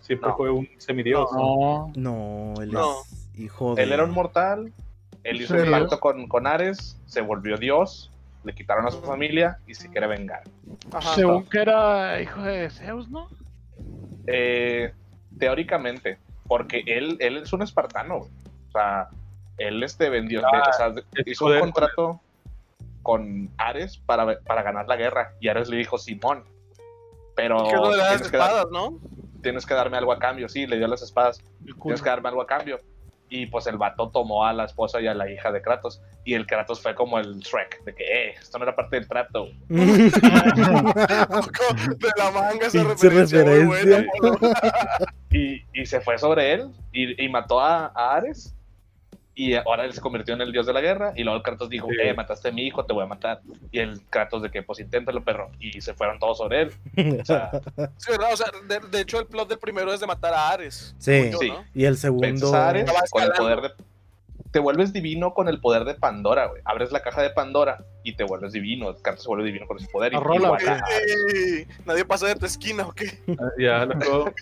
Siempre 0.00 0.30
No. 0.30 0.36
fue 0.36 0.50
un 0.50 0.68
semidios. 0.78 1.30
No, 1.32 1.92
No, 1.94 2.54
él 2.62 2.72
No. 2.72 3.02
es 3.02 3.28
hijo 3.38 3.74
de. 3.74 3.82
Él 3.82 3.92
era 3.92 4.04
un 4.04 4.12
mortal, 4.12 4.72
él 5.22 5.42
hizo 5.42 5.54
un 5.54 5.70
pacto 5.70 6.00
con, 6.00 6.28
con 6.28 6.46
Ares, 6.46 6.96
se 7.06 7.20
volvió 7.20 7.58
dios, 7.58 8.10
le 8.44 8.54
quitaron 8.54 8.86
a 8.86 8.90
su 8.90 9.00
familia 9.02 9.58
y 9.66 9.74
se 9.74 9.88
quiere 9.90 10.06
vengar. 10.06 10.42
Ajá. 10.92 11.14
según 11.14 11.44
que 11.48 11.60
era 11.60 12.20
hijo 12.20 12.42
de 12.42 12.70
Zeus, 12.70 13.08
¿no? 13.10 13.28
Eh, 14.26 14.92
teóricamente, 15.38 16.18
porque 16.46 16.82
él, 16.86 17.16
él 17.20 17.38
es 17.38 17.52
un 17.52 17.62
espartano, 17.62 18.18
güey. 18.18 18.30
o 18.68 18.72
sea, 18.72 19.08
él 19.58 19.82
este 19.82 20.08
vendió, 20.10 20.42
Ah, 20.46 20.70
o 20.70 20.72
sea, 20.72 20.94
hizo 21.26 21.46
un 21.46 21.60
contrato 21.60 22.20
con 23.02 23.50
Ares 23.56 23.96
para, 23.98 24.38
para 24.40 24.62
ganar 24.62 24.86
la 24.86 24.96
guerra 24.96 25.32
y 25.40 25.48
Ares 25.48 25.68
le 25.68 25.78
dijo 25.78 25.98
Simón, 25.98 26.44
pero 27.34 27.56
las 27.96 28.08
tienes 28.18 28.30
que, 28.30 28.36
dar- 28.36 28.48
espadas, 28.50 28.70
¿no? 28.70 28.98
tienes 29.42 29.64
que 29.66 29.74
darme 29.74 29.96
algo 29.96 30.12
a 30.12 30.18
cambio, 30.18 30.48
sí, 30.48 30.66
le 30.66 30.76
dio 30.78 30.86
las 30.88 31.02
espadas, 31.02 31.42
tienes 31.82 32.02
que 32.02 32.10
darme 32.10 32.28
algo 32.28 32.42
a 32.42 32.46
cambio. 32.46 32.80
Y 33.30 33.46
pues 33.46 33.66
el 33.66 33.76
vato 33.76 34.10
tomó 34.10 34.44
a 34.46 34.52
la 34.52 34.64
esposa 34.64 35.00
y 35.00 35.06
a 35.06 35.14
la 35.14 35.30
hija 35.30 35.52
de 35.52 35.60
Kratos. 35.60 36.00
Y 36.24 36.34
el 36.34 36.46
Kratos 36.46 36.80
fue 36.80 36.94
como 36.94 37.18
el 37.18 37.40
Shrek, 37.40 37.84
de 37.84 37.94
que, 37.94 38.04
eh, 38.04 38.34
esto 38.40 38.58
no 38.58 38.64
era 38.64 38.74
parte 38.74 38.96
del 38.96 39.08
trato. 39.08 39.48
de 39.68 40.10
la 42.16 42.30
manga 42.30 42.66
esa 42.66 42.84
Pinche 42.84 43.08
referencia, 43.08 43.44
muy 43.44 43.64
buena, 43.64 44.04
referencia. 44.20 44.56
Y, 45.30 45.62
y 45.74 45.84
se 45.84 46.00
fue 46.00 46.16
sobre 46.16 46.54
él 46.54 46.70
y, 46.90 47.22
y 47.22 47.28
mató 47.28 47.60
a, 47.60 47.92
a 47.94 48.16
Ares. 48.16 48.54
Y 49.40 49.54
ahora 49.54 49.84
él 49.84 49.92
se 49.92 50.00
convirtió 50.00 50.34
en 50.34 50.40
el 50.40 50.50
dios 50.50 50.66
de 50.66 50.72
la 50.72 50.80
guerra. 50.80 51.12
Y 51.14 51.22
luego 51.22 51.36
el 51.36 51.44
Kratos 51.44 51.68
dijo, 51.68 51.86
Sí. 51.88 51.96
eh, 52.02 52.12
mataste 52.12 52.48
a 52.48 52.50
mi 52.52 52.66
hijo, 52.66 52.84
te 52.84 52.92
voy 52.92 53.04
a 53.04 53.06
matar. 53.06 53.40
Y 53.70 53.78
el 53.78 54.00
Kratos 54.10 54.42
de 54.42 54.50
que, 54.50 54.64
pues 54.64 54.80
inténtalo, 54.80 55.22
perro. 55.22 55.50
Y 55.60 55.80
se 55.80 55.94
fueron 55.94 56.18
todos 56.18 56.38
sobre 56.38 56.62
él. 56.62 56.72
O 57.20 57.24
sea, 57.24 57.50
Sí, 57.98 58.10
¿verdad? 58.10 58.32
O 58.32 58.36
sea, 58.36 58.46
de, 58.66 58.80
de 58.80 59.00
hecho 59.00 59.20
el 59.20 59.26
plot 59.26 59.48
del 59.48 59.58
primero 59.60 59.92
es 59.92 60.00
de 60.00 60.08
matar 60.08 60.34
a 60.34 60.48
Ares. 60.50 60.96
Sí. 60.98 61.12
según 61.12 61.30
yo, 61.30 61.38
Sí. 61.38 61.48
¿no? 61.50 61.64
Y 61.72 61.84
el 61.84 61.96
segundo. 61.96 62.52
a 62.52 62.68
Ares 62.68 62.90
con 63.12 63.22
el 63.22 63.30
poder 63.30 63.60
de... 63.60 63.70
Te 64.50 64.58
vuelves 64.60 64.92
divino 64.94 65.34
con 65.34 65.46
el 65.46 65.60
poder 65.60 65.84
de 65.84 65.94
Pandora, 65.94 66.46
güey. 66.46 66.62
Abres 66.64 66.90
la 66.90 67.00
caja 67.00 67.20
de 67.22 67.28
Pandora 67.30 67.84
y 68.02 68.16
te 68.16 68.24
vuelves 68.24 68.52
divino. 68.54 68.92
Kratos 68.96 69.22
se 69.24 69.28
vuelve 69.28 69.44
divino 69.44 69.66
con 69.66 69.76
ese 69.76 69.86
poder. 69.88 70.14
Y, 70.14 70.16
A 70.16 70.20
rola, 70.20 70.48
a- 70.56 70.84
Ey, 70.90 71.66
nadie 71.84 72.04
pasa 72.06 72.26
de 72.26 72.34
tu 72.34 72.46
esquina, 72.46 72.86
¿o 72.88 72.92
qué? 72.92 73.18
Ah, 73.38 73.50
Ya, 73.58 73.84
loco. 73.84 74.32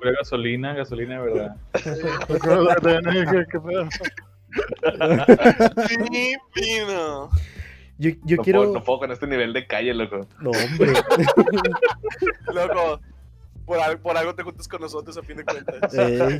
Gasolina, 0.00 0.74
gasolina, 0.74 1.20
¿verdad? 1.20 1.56
¿Qué, 1.74 3.46
qué 3.50 3.60
pedo? 3.60 3.88
Divino. 6.54 7.30
Yo, 7.98 8.10
yo 8.24 8.36
no, 8.36 8.42
quiero. 8.44 8.60
puedo, 8.60 8.74
no 8.74 8.84
puedo 8.84 8.98
con 9.00 9.10
este 9.12 9.26
nivel 9.26 9.52
de 9.52 9.66
calle, 9.66 9.92
loco. 9.94 10.20
No, 10.40 10.50
hombre. 10.50 10.92
Loco, 12.54 13.00
por, 13.66 13.98
por 14.00 14.16
algo 14.16 14.34
te 14.34 14.42
juntas 14.44 14.68
con 14.68 14.80
nosotros 14.80 15.16
a 15.18 15.22
fin 15.22 15.36
de 15.38 15.44
cuentas. 15.44 15.92
Ey. 15.94 16.38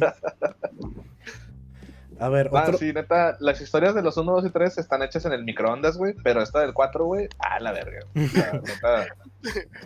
A 2.21 2.29
ver, 2.29 2.51
Ah, 2.53 2.63
otro. 2.65 2.79
sí, 2.79 2.93
neta, 2.93 3.37
las 3.41 3.61
historias 3.61 3.95
de 3.95 4.03
los 4.03 4.17
1, 4.17 4.33
2 4.33 4.47
y 4.47 4.51
3 4.51 4.79
están 4.79 5.03
hechas 5.03 5.25
en 5.25 5.33
el 5.33 5.45
microondas, 5.45 5.97
güey, 5.97 6.15
pero 6.25 6.43
esta 6.43 6.61
del 6.61 6.75
4, 6.75 7.05
güey, 7.05 7.29
a 7.39 7.61
la 7.61 7.73
verga. 7.73 8.01
O 8.15 8.29
sea, 8.29 8.53
neta, 8.53 9.07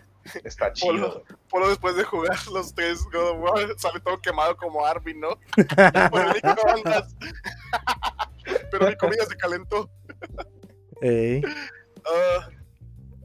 está 0.44 0.72
chido. 0.72 0.92
Polo, 0.92 1.24
Polo 1.48 1.68
después 1.68 1.96
de 1.96 2.04
jugar 2.04 2.36
los 2.52 2.72
tres 2.74 3.02
God 3.04 3.30
of 3.30 3.40
War 3.40 3.74
sale 3.78 4.00
todo 4.00 4.20
quemado 4.20 4.54
como 4.56 4.84
Arvin, 4.84 5.20
¿no? 5.20 5.38
Pero 8.70 8.88
mi 8.88 8.96
comida 8.96 9.24
se 9.26 9.36
calentó. 9.36 9.90
Ah, 12.04 12.48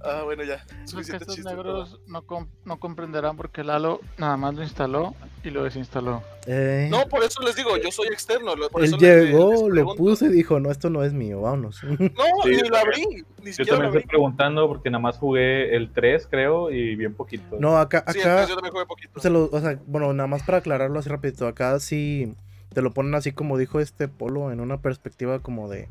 ah, 0.07 0.23
bueno, 0.23 0.43
ya. 0.43 0.63
Creo 0.89 1.03
que 1.03 1.11
estos 1.17 1.35
chiste. 1.35 1.49
negros 1.49 1.99
no, 2.07 2.21
com- 2.23 2.47
no 2.65 2.79
comprenderán 2.79 3.37
porque 3.37 3.63
Lalo 3.63 3.99
nada 4.17 4.37
más 4.37 4.55
lo 4.55 4.63
instaló 4.63 5.13
y 5.43 5.49
lo 5.49 5.63
desinstaló. 5.63 6.23
Ey. 6.45 6.89
No, 6.89 7.07
por 7.07 7.23
eso 7.23 7.41
les 7.43 7.55
digo, 7.55 7.75
yo 7.77 7.91
soy 7.91 8.07
externo. 8.07 8.53
Por 8.71 8.81
Él 8.83 8.87
eso 8.87 8.97
llegó, 8.97 9.69
les 9.69 9.83
lo 9.85 9.95
puse 9.95 10.25
y 10.25 10.29
dijo: 10.29 10.59
No, 10.59 10.71
esto 10.71 10.89
no 10.89 11.03
es 11.03 11.13
mío, 11.13 11.41
vámonos. 11.41 11.81
No, 11.99 12.23
Sí, 12.43 12.49
ni 12.49 12.69
lo 12.69 12.77
abrí. 12.77 13.03
Ni 13.43 13.51
Yo 13.51 13.65
también 13.65 13.85
estoy 13.87 14.03
preguntando 14.07 14.67
porque 14.67 14.89
nada 14.89 15.01
más 15.01 15.17
jugué 15.17 15.75
el 15.75 15.91
3, 15.91 16.27
creo, 16.29 16.71
y 16.71 16.95
bien 16.95 17.13
poquito. 17.13 17.57
No, 17.59 17.77
acá, 17.77 18.03
Sí, 18.11 18.19
acá. 18.19 18.29
entonces 18.29 18.49
yo 18.49 18.55
también 18.55 18.71
jugué 18.73 18.85
poquito. 18.85 19.19
se 19.19 19.29
lo- 19.29 19.49
o 19.51 19.59
sea, 19.59 19.79
bueno, 19.85 20.13
nada 20.13 20.27
más 20.27 20.43
para 20.43 20.59
aclararlo 20.59 20.99
así 20.99 21.09
rapidito. 21.09 21.47
Acá 21.47 21.79
sí 21.79 22.33
te 22.73 22.81
lo 22.81 22.93
ponen 22.93 23.15
así 23.15 23.31
como 23.31 23.57
dijo 23.57 23.79
este 23.79 24.07
Polo, 24.07 24.51
en 24.51 24.59
una 24.59 24.77
perspectiva 24.81 25.39
como 25.39 25.67
de 25.69 25.87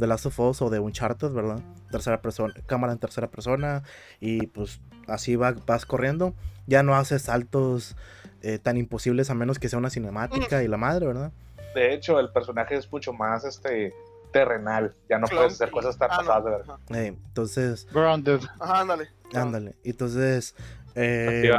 de 0.00 0.06
Last 0.06 0.26
of 0.26 0.40
Us 0.40 0.62
o 0.62 0.70
de 0.70 0.78
Uncharted, 0.80 1.30
¿verdad? 1.30 1.60
Tercera 1.90 2.20
persona, 2.20 2.52
cámara 2.66 2.92
en 2.92 2.98
tercera 2.98 3.28
persona 3.28 3.82
y 4.18 4.46
pues 4.48 4.80
así 5.06 5.36
va- 5.36 5.54
vas 5.66 5.86
corriendo. 5.86 6.34
Ya 6.66 6.82
no 6.82 6.94
haces 6.96 7.22
saltos 7.22 7.96
eh, 8.42 8.58
tan 8.58 8.76
imposibles 8.76 9.28
a 9.30 9.34
menos 9.34 9.58
que 9.58 9.68
sea 9.68 9.78
una 9.78 9.90
cinemática 9.90 10.62
y 10.62 10.68
la 10.68 10.76
madre, 10.78 11.06
¿verdad? 11.06 11.32
De 11.74 11.92
hecho, 11.94 12.18
el 12.18 12.30
personaje 12.32 12.74
es 12.76 12.90
mucho 12.90 13.12
más 13.12 13.44
este 13.44 13.92
terrenal. 14.32 14.94
Ya 15.08 15.18
no 15.18 15.26
puedes 15.26 15.52
hacer 15.54 15.70
cosas 15.70 15.98
tan 15.98 16.08
Ah, 16.10 16.16
no. 16.22 16.26
pasadas 16.28 16.44
de. 16.66 16.72
Ajá. 16.72 16.78
Eh, 17.00 17.06
entonces, 17.08 17.86
Grounded. 17.92 18.40
Ajá, 18.58 18.80
ándale. 18.80 19.08
ándale. 19.34 19.74
Entonces, 19.84 20.54
eh, 20.94 21.50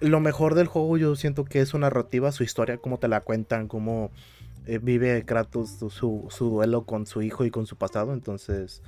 lo 0.00 0.20
mejor 0.20 0.54
del 0.54 0.66
juego 0.68 0.96
yo 0.96 1.16
siento 1.16 1.44
que 1.44 1.60
es 1.60 1.70
su 1.70 1.78
narrativa, 1.78 2.30
su 2.32 2.44
historia, 2.44 2.78
cómo 2.78 2.98
te 2.98 3.08
la 3.08 3.20
cuentan, 3.22 3.66
cómo 3.66 4.10
vive 4.76 5.24
Kratos 5.24 5.78
su, 5.78 5.90
su, 6.28 6.50
duelo 6.50 6.84
con 6.84 7.06
su 7.06 7.22
hijo 7.22 7.44
y 7.46 7.50
con 7.50 7.66
su 7.66 7.76
pasado. 7.76 8.12
Entonces, 8.12 8.82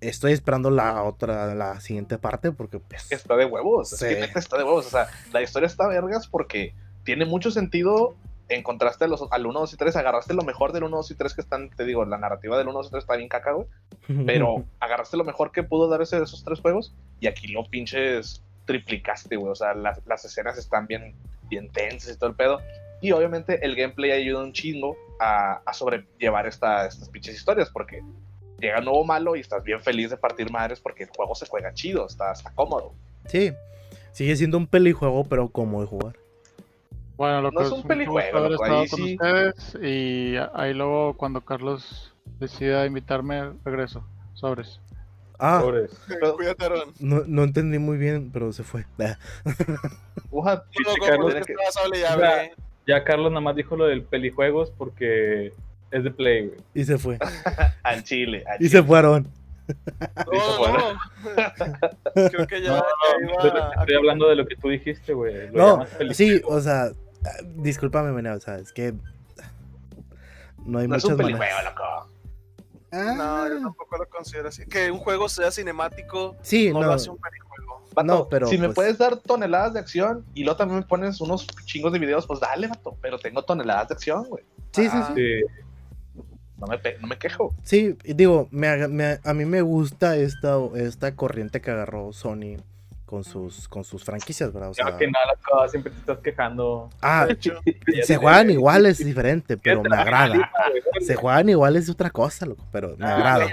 estoy 0.00 0.32
esperando 0.32 0.70
la 0.70 1.02
otra, 1.02 1.54
la 1.54 1.80
siguiente 1.80 2.18
parte 2.18 2.52
porque 2.52 2.78
pues, 2.78 3.12
Está 3.12 3.36
de 3.36 3.44
huevos. 3.44 3.92
Es 3.92 4.00
que 4.00 4.20
neta 4.20 4.38
está 4.38 4.56
de 4.56 4.64
huevos. 4.64 4.86
O 4.86 4.90
sea, 4.90 5.08
la 5.32 5.42
historia 5.42 5.66
está 5.66 5.86
vergas 5.88 6.26
porque 6.26 6.74
tiene 7.04 7.26
mucho 7.26 7.50
sentido. 7.50 8.16
En 8.50 8.62
contraste 8.62 9.06
a 9.06 9.08
los, 9.08 9.24
al 9.30 9.46
1, 9.46 9.58
2 9.58 9.72
y 9.72 9.76
3, 9.78 9.96
agarraste 9.96 10.34
lo 10.34 10.42
mejor 10.42 10.72
del 10.72 10.84
1, 10.84 10.94
2 10.94 11.10
y 11.12 11.14
3 11.14 11.34
que 11.34 11.40
están, 11.40 11.70
te 11.70 11.86
digo, 11.86 12.04
la 12.04 12.18
narrativa 12.18 12.58
del 12.58 12.68
1, 12.68 12.76
2 12.76 12.88
y 12.88 12.90
3 12.90 13.02
está 13.02 13.16
bien 13.16 13.28
caca, 13.30 13.52
güey. 13.52 13.66
Pero 14.26 14.66
agarraste 14.80 15.16
lo 15.16 15.24
mejor 15.24 15.50
que 15.50 15.62
pudo 15.62 15.88
dar 15.88 16.02
ese, 16.02 16.22
esos 16.22 16.44
tres 16.44 16.60
juegos 16.60 16.94
y 17.20 17.26
aquí 17.26 17.48
lo 17.48 17.64
pinches 17.64 18.42
triplicaste, 18.66 19.36
güey. 19.36 19.50
O 19.50 19.54
sea, 19.54 19.72
las, 19.72 20.04
las 20.06 20.26
escenas 20.26 20.58
están 20.58 20.86
bien, 20.86 21.14
bien 21.48 21.70
tensas 21.70 22.14
y 22.14 22.18
todo 22.18 22.28
el 22.28 22.36
pedo. 22.36 22.60
Y 23.04 23.12
obviamente 23.12 23.62
el 23.62 23.76
gameplay 23.76 24.12
ayuda 24.12 24.42
un 24.42 24.52
chingo 24.54 24.96
a, 25.20 25.60
a 25.66 25.74
sobrellevar 25.74 26.46
esta, 26.46 26.86
estas 26.86 27.10
pinches 27.10 27.34
historias, 27.36 27.68
porque 27.68 28.00
llega 28.58 28.78
un 28.78 28.86
nuevo 28.86 29.04
malo 29.04 29.36
y 29.36 29.40
estás 29.40 29.62
bien 29.62 29.82
feliz 29.82 30.08
de 30.08 30.16
partir 30.16 30.50
madres 30.50 30.80
porque 30.80 31.02
el 31.02 31.10
juego 31.14 31.34
se 31.34 31.44
juega 31.46 31.74
chido, 31.74 32.06
está, 32.06 32.32
está 32.32 32.50
cómodo. 32.54 32.94
Sí, 33.26 33.52
sigue 34.12 34.34
siendo 34.36 34.56
un 34.56 34.66
pelijuego, 34.66 35.24
pero 35.24 35.48
cómodo 35.50 35.82
de 35.82 35.88
jugar. 35.88 36.16
Bueno, 37.18 37.42
lo 37.42 37.50
No 37.52 37.60
que 37.60 37.66
es 37.66 37.72
un 37.72 37.82
pelijuego, 37.82 38.38
haber 38.38 38.52
estado 38.52 38.80
ahí 38.80 38.88
con 38.88 38.98
sí. 39.00 39.12
ustedes 39.20 39.76
y 39.82 40.36
ahí 40.54 40.72
luego 40.72 41.14
cuando 41.18 41.42
Carlos 41.42 42.14
decida 42.40 42.86
invitarme 42.86 43.52
regreso. 43.66 44.02
Sobres. 44.32 44.80
Ah, 45.38 45.60
Pobres. 45.62 45.90
Cuídate, 46.36 46.64
Aaron. 46.64 46.94
no, 47.00 47.22
no 47.26 47.42
entendí 47.44 47.78
muy 47.78 47.98
bien, 47.98 48.30
pero 48.32 48.50
se 48.54 48.62
fue. 48.62 48.86
Uja, 50.30 50.64
Carlos, 51.06 51.34
que- 51.46 51.54
Ya. 52.00 52.50
Ya 52.86 53.02
Carlos 53.04 53.30
nada 53.32 53.40
más 53.40 53.56
dijo 53.56 53.76
lo 53.76 53.86
del 53.86 54.02
pelijuegos 54.02 54.70
porque 54.76 55.52
es 55.90 56.04
de 56.04 56.10
Play, 56.10 56.48
güey. 56.48 56.58
Y 56.74 56.84
se 56.84 56.98
fue. 56.98 57.18
al 57.82 58.04
chile. 58.04 58.44
al 58.46 58.56
Y 58.56 58.68
chile. 58.68 58.70
se 58.70 58.82
fueron. 58.82 59.28
No, 60.26 60.68
no. 60.76 60.98
Creo 62.30 62.46
que 62.46 62.60
ya, 62.60 62.68
No, 62.68 62.76
ya 62.76 63.26
no, 63.26 63.32
iba 63.48 63.66
a- 63.68 63.80
estoy 63.80 63.94
hablando 63.96 64.28
de 64.28 64.36
lo 64.36 64.46
que 64.46 64.56
tú 64.56 64.68
dijiste, 64.68 65.14
güey. 65.14 65.50
No, 65.52 65.86
sí, 66.12 66.42
o 66.44 66.60
sea, 66.60 66.88
ah, 67.24 67.30
discúlpame, 67.56 68.12
Meneo, 68.12 68.36
o 68.36 68.40
sea, 68.40 68.56
es 68.56 68.72
que 68.74 68.92
no 70.66 70.78
hay 70.80 70.86
No 70.88 70.96
es 70.96 71.04
muchas 71.04 71.10
un 71.12 71.16
pelijuego, 71.16 71.38
maneras. 71.54 71.64
loco. 71.64 72.10
No, 72.92 73.48
yo 73.48 73.56
Ah, 73.56 73.60
tampoco 73.62 73.96
lo 73.96 74.06
considero 74.08 74.48
así. 74.48 74.66
Que 74.66 74.90
un 74.90 74.98
juego 74.98 75.28
sea 75.30 75.50
cinemático 75.50 76.36
sí, 76.42 76.70
no, 76.70 76.80
no, 76.80 76.86
lo 76.88 76.92
hace 76.92 77.08
un 77.10 77.16
pelijuego. 77.18 77.43
Vato, 77.94 78.06
No, 78.06 78.28
pero, 78.28 78.46
si 78.48 78.58
me 78.58 78.66
pues- 78.66 78.74
puedes 78.74 78.98
dar 78.98 79.16
toneladas 79.18 79.72
de 79.74 79.80
acción 79.80 80.24
y 80.34 80.42
luego 80.44 80.56
también 80.56 80.80
me 80.80 80.86
pones 80.86 81.20
unos 81.20 81.46
chingos 81.64 81.92
de 81.92 81.98
videos, 81.98 82.26
pues 82.26 82.40
dale, 82.40 82.66
vato. 82.68 82.96
Pero 83.00 83.18
tengo 83.18 83.42
toneladas 83.42 83.88
de 83.88 83.94
acción, 83.94 84.24
güey. 84.28 84.44
sí, 84.72 84.84
sí, 84.84 84.88
Ah, 84.92 85.12
sí. 85.14 85.22
Sí. 85.40 86.20
No 86.58 86.66
me, 86.68 86.78
pe- 86.78 86.96
no 87.00 87.08
me 87.08 87.18
quejo. 87.18 87.52
Sí, 87.64 87.96
digo, 88.04 88.48
me, 88.50 88.68
a 89.22 89.34
mí 89.34 89.44
me 89.44 89.60
gusta 89.60 90.16
esta, 90.16 90.56
esta 90.76 91.14
corriente 91.16 91.60
que 91.60 91.70
agarró 91.72 92.12
Sony 92.12 92.56
con 93.06 93.22
sus, 93.24 93.68
con 93.68 93.84
sus 93.84 94.02
franquicias, 94.04 94.52
¿verdad? 94.52 94.70
O 94.70 94.74
sea, 94.74 94.96
que 94.96 95.06
nada, 95.08 95.68
siempre 95.68 95.92
te 95.92 95.98
estás 95.98 96.18
quejando. 96.20 96.88
ah, 97.02 97.26
De 97.26 97.34
hecho, 97.34 97.60
se 98.04 98.16
juegan 98.16 98.50
igual, 98.50 98.86
es 98.86 99.04
diferente, 99.04 99.56
pero 99.56 99.82
me 99.82 99.96
agrada. 99.96 100.50
Se 101.04 101.16
juegan 101.16 101.48
igual 101.48 101.76
es 101.76 101.90
otra 101.90 102.10
cosa, 102.10 102.46
loco, 102.46 102.64
pero 102.72 102.96
me 102.96 103.04
Ah, 103.04 103.14
agrada. 103.16 103.46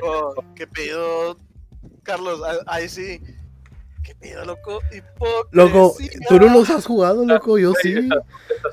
¿Qué 0.55 0.67
pedo? 0.67 1.37
Carlos, 2.03 2.39
ah, 2.47 2.57
ahí 2.67 2.87
sí. 2.87 3.19
¿Qué 4.03 4.15
pedo, 4.15 4.45
loco? 4.45 4.79
Hipocresía. 4.91 5.47
Loco, 5.51 5.95
tú 6.27 6.39
no 6.39 6.53
los 6.53 6.69
has 6.69 6.85
jugado, 6.85 7.25
loco, 7.25 7.57
yo 7.59 7.73
sí. 7.81 7.93
Estás 7.93 8.09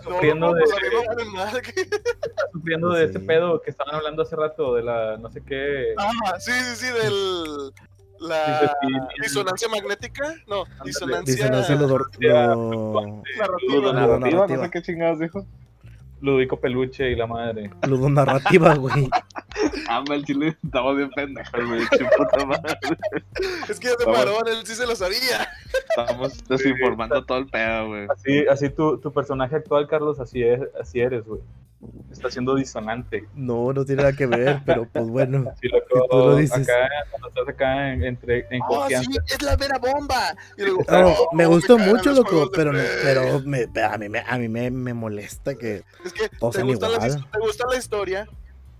No, 0.04 0.10
sufriendo 0.14 0.46
loco, 0.54 0.58
de, 0.58 0.64
estás 0.64 2.50
sufriendo 2.52 2.90
de 2.90 3.00
Sí. 3.00 3.06
este 3.06 3.20
pedo 3.20 3.60
que 3.60 3.70
estaban 3.70 3.94
hablando 3.94 4.22
hace 4.22 4.36
rato, 4.36 4.74
de 4.74 4.82
la 4.82 5.16
no 5.18 5.30
sé 5.30 5.42
qué. 5.44 5.94
Ah, 5.98 6.10
sí, 6.38 6.52
sí, 6.52 6.76
sí, 6.76 6.92
del. 6.92 7.72
La 8.20 8.74
disonancia 9.22 9.68
magnética. 9.68 10.34
No, 10.48 10.64
disonancia. 10.84 11.34
Disonancia 11.34 11.76
narrativa, 11.76 12.46
no 12.56 14.46
no 14.48 14.48
sé 14.58 14.64
sé 14.64 14.70
qué 14.70 14.82
chingados 14.82 15.20
dijo. 15.20 15.46
Ludico 16.20 16.58
peluche 16.58 17.10
y 17.12 17.14
la 17.14 17.28
madre. 17.28 17.70
ludonarrativa, 17.86 18.74
güey. 18.74 19.08
Ah, 19.88 20.02
el 20.10 20.24
chile, 20.24 20.56
estamos 20.64 20.96
bien 20.96 21.10
pendejos, 21.10 21.66
güey. 21.66 21.80
puta 22.16 22.44
madre. 22.46 22.78
Es 23.68 23.78
que 23.80 23.88
ya 23.88 23.94
se 23.98 24.04
paró, 24.04 24.44
él 24.46 24.64
sí 24.64 24.74
se 24.74 24.86
lo 24.86 24.94
sabía. 24.96 25.48
Estamos 25.90 26.44
desinformando 26.48 27.24
todo 27.24 27.38
el 27.38 27.46
pedo, 27.46 27.88
güey. 27.88 28.06
Así, 28.10 28.46
así 28.48 28.68
tu, 28.70 28.98
tu 28.98 29.12
personaje 29.12 29.56
actual, 29.56 29.86
Carlos, 29.88 30.18
así 30.20 30.42
es, 30.42 30.60
así 30.80 31.00
eres, 31.00 31.24
güey. 31.24 31.40
Está 32.10 32.28
siendo 32.28 32.56
disonante. 32.56 33.24
No, 33.36 33.72
no 33.72 33.84
tiene 33.84 34.02
nada 34.02 34.12
que 34.16 34.26
ver, 34.26 34.60
pero 34.66 34.88
pues 34.92 35.08
bueno. 35.08 35.44
Así 35.52 35.68
loco, 35.68 35.86
Si 36.02 36.08
tú 36.10 36.16
lo 36.16 36.36
dices. 36.36 36.68
acá, 36.68 36.88
cuando 37.10 37.28
estás 37.28 37.48
acá 37.48 37.92
en, 37.92 38.02
entre, 38.02 38.46
en 38.50 38.60
Oh, 38.62 38.80
confianza. 38.80 39.08
sí, 39.12 39.18
es 39.28 39.42
la 39.42 39.54
vera 39.56 39.78
bomba. 39.78 40.34
Y 40.56 40.62
luego, 40.62 40.80
No, 40.90 41.08
oh, 41.10 41.28
me 41.36 41.46
gustó 41.46 41.78
mucho, 41.78 42.12
loco, 42.12 42.50
pero, 42.52 42.72
pero 43.04 43.40
me, 43.44 43.68
a 43.80 43.96
mí, 43.96 44.08
me, 44.08 44.18
a 44.26 44.38
mí 44.38 44.48
me, 44.48 44.70
me 44.72 44.92
molesta 44.92 45.54
que 45.54 45.84
Es 46.04 46.12
que 46.12 46.28
te 46.28 46.62
gusta, 46.64 46.88
la, 46.88 46.98
te 46.98 47.38
gusta 47.38 47.64
la 47.70 47.76
historia, 47.76 48.26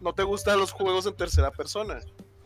no 0.01 0.13
te 0.13 0.23
gustan 0.23 0.59
los 0.59 0.73
juegos 0.73 1.07
en 1.07 1.15
tercera 1.15 1.51
persona. 1.51 2.01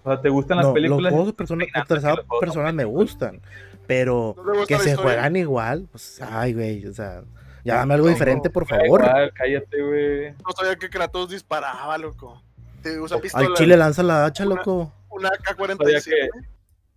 O 0.05 0.11
sea, 0.11 0.20
¿te 0.20 0.28
gustan 0.28 0.57
las 0.57 0.64
no, 0.66 0.70
los 0.70 0.74
películas? 0.74 1.11
juegos 1.12 1.26
de 1.28 1.32
persona, 1.34 1.64
de 1.64 1.70
Nada, 1.70 1.84
tercera 1.86 2.16
persona 2.40 2.72
me 2.72 2.84
gustan, 2.84 3.40
pero 3.86 4.34
No 4.44 4.66
que 4.66 4.76
se 4.78 4.90
historia. 4.90 4.96
juegan 4.96 5.36
igual, 5.36 5.86
pues, 5.90 6.20
ay, 6.20 6.55
güey, 6.55 6.86
o 6.86 6.92
sea, 6.92 7.22
ya 7.64 7.76
dame 7.76 7.94
algo 7.94 8.07
No, 8.07 8.12
diferente, 8.12 8.48
no, 8.48 8.53
por 8.53 8.66
favor. 8.66 8.86
igual, 8.86 9.32
cállate, 9.34 9.80
güey. 9.82 10.32
No 10.32 10.53
sabía 10.57 10.74
que 10.76 10.90
Kratos 10.90 11.28
disparaba, 11.30 11.96
loco. 11.98 12.42
Te 12.82 12.98
usa 12.98 13.16
Al 13.16 13.20
pistola. 13.22 13.55
chile 13.55 13.76
lanza 13.76 14.03
la 14.03 14.24
hacha, 14.24 14.44
Una- 14.44 14.57
loco. 14.57 14.92
Una 15.11 15.28
Sabía 15.28 15.55
K-47. 15.76 16.28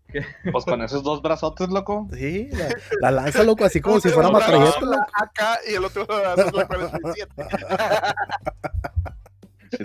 Pues 0.51 0.63
con 0.63 0.81
esos 0.81 1.03
dos 1.03 1.21
brazotes, 1.21 1.67
loco. 1.69 2.07
Sí, 2.13 2.47
la, 2.53 2.69
la 3.01 3.11
lanza, 3.11 3.43
loco, 3.43 3.65
así 3.65 3.81
como 3.81 3.99
si 3.99 4.07
fuera 4.09 4.29
matralleta, 4.31 4.79
loco. 4.79 5.05
AK 5.13 5.41
y 5.69 5.73
el 5.73 5.83
otro 5.85 6.05
brazo 6.07 6.41
es 6.47 6.53
la 6.53 6.67
47. 6.67 7.33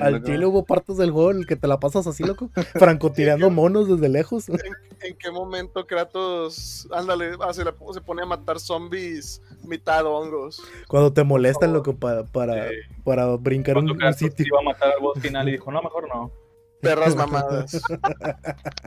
Al 0.00 0.22
chile 0.22 0.46
hubo 0.46 0.64
partes 0.64 0.96
del 0.96 1.10
juego 1.10 1.30
en 1.30 1.38
el 1.38 1.46
que 1.46 1.56
te 1.56 1.66
la 1.68 1.78
pasas 1.80 2.06
así, 2.06 2.22
loco, 2.24 2.50
francotireando 2.74 3.50
monos 3.50 3.88
desde 3.88 4.08
lejos. 4.08 4.48
¿En 5.02 5.16
qué 5.16 5.30
momento 5.30 5.86
Kratos, 5.86 6.86
ándale, 6.92 7.30
ah, 7.40 7.54
se, 7.54 7.64
la- 7.64 7.74
se 7.92 8.00
pone 8.02 8.22
a 8.22 8.26
matar 8.26 8.60
zombies 8.60 9.40
mitad 9.64 10.04
hongos? 10.04 10.62
Cuando 10.88 11.10
te 11.12 11.24
molestan, 11.24 11.72
loco, 11.72 11.96
para, 11.96 12.24
para, 12.24 12.68
Sí. 12.68 12.74
para 13.04 13.26
brincar 13.36 13.76
un, 13.78 13.84
Cuando 13.84 13.92
un 13.94 13.98
Kratos 13.98 14.18
sitio. 14.18 14.46
iba 14.46 14.58
a 14.60 14.62
matar 14.62 14.92
al 14.92 15.00
boss 15.00 15.18
final 15.20 15.48
y 15.48 15.52
dijo, 15.52 15.72
no, 15.72 15.80
mejor 15.82 16.06
no. 16.08 16.30
Perras 16.82 17.14
mamadas. 17.16 17.80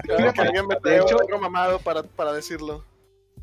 Creo 0.04 0.34
que 0.34 0.42
alguien 0.42 0.68
me 0.68 0.76
de 0.84 0.98
hecho- 0.98 1.16
otro 1.18 1.40
mamado 1.40 1.80
para, 1.80 2.04
para 2.04 2.32
decirlo. 2.34 2.84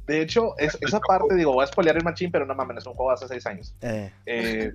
De 0.07 0.23
hecho, 0.23 0.57
es- 0.59 0.77
esa 0.81 0.99
parte, 1.01 1.35
digo, 1.35 1.53
voy 1.53 1.65
a 1.65 1.67
spoilear 1.69 1.97
el 1.97 2.05
machín, 2.05 2.31
pero 2.33 2.47
no 2.47 2.55
mames, 2.55 2.79
es 2.79 2.87
un 2.87 2.95
juego 2.95 3.11
de 3.11 3.15
hace 3.15 3.29
seis 3.29 3.47
años. 3.47 3.75
Eh, 3.81 4.13
Eh, 4.27 4.73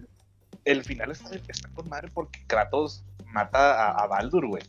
el 0.64 0.84
final 0.84 1.12
está, 1.12 1.36
está 1.36 1.70
con 1.74 1.90
madre 1.90 2.10
porque 2.14 2.44
Kratos 2.48 3.04
mata 3.28 3.90
a, 3.90 4.04
a 4.04 4.08
Baldur, 4.08 4.48
güey. 4.48 4.64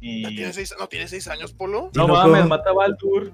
¿Ya 0.00 0.30
Y 0.30 0.36
tiene 0.36 0.52
seis- 0.52 0.74
¿No 0.78 0.86
tiene 0.88 1.08
seis 1.08 1.26
años, 1.28 1.52
Polo? 1.52 1.90
Sí, 1.92 1.98
no 1.98 2.06
loco. 2.08 2.20
mames, 2.28 2.46
mata 2.46 2.70
a 2.70 2.72
Baldur. 2.72 3.32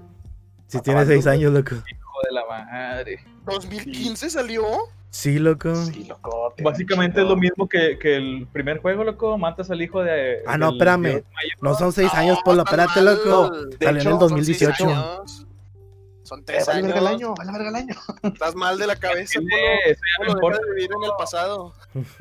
si 0.67 0.81
tiene 0.81 1.05
seis 1.07 1.27
años, 1.27 1.53
loco. 1.53 1.75
Hijo 1.75 2.21
de 2.29 2.35
la 2.35 2.45
madre. 2.47 3.25
¿2015 3.45 4.29
salió? 4.31 4.65
Sí, 5.11 5.39
loco. 5.39 5.77
sí, 5.77 6.05
loco. 6.05 6.53
te 6.57 6.65
Básicamente 6.65 7.21
es 7.23 7.29
lo 7.29 7.37
mismo 7.37 7.69
que, 7.69 7.99
que 8.01 8.17
el 8.17 8.49
primer 8.53 8.81
juego, 8.81 9.05
loco. 9.05 9.39
Matas 9.39 9.71
al 9.71 9.81
hijo 9.81 10.03
de. 10.03 10.39
Ah, 10.47 10.59
no, 10.59 10.71
espérame. 10.71 11.23
No 11.61 11.75
son 11.77 11.93
seis 11.93 12.13
años, 12.15 12.39
Polo, 12.45 12.65
espérate, 12.65 13.01
loco. 13.01 13.51
De 13.51 13.77
Salió 13.87 13.89
en 13.91 13.97
el 13.99 14.03
son 14.03 14.19
2018. 14.19 15.25
Son 16.25 16.39
años. 16.41 16.49
Eh, 16.49 16.53
tres 16.53 16.67
vale 16.67 16.83
verga 16.83 16.99
el 17.01 17.07
años. 17.07 17.21
año, 17.23 17.35
vale 17.37 17.53
verga 17.53 17.69
el 17.69 17.75
año. 17.77 17.95
Estás 18.23 18.55
mal 18.57 18.79
de 18.79 18.87
la 18.89 18.97
cabeza, 18.97 19.41
Sí, 19.41 19.47
Polo. 20.19 20.35
no 20.35 20.41
Polo, 20.41 20.57
importa. 20.57 20.59
de 20.67 20.75
vivir 20.75 20.91
en 20.97 21.05
el 21.05 21.11
pasado. 21.17 21.75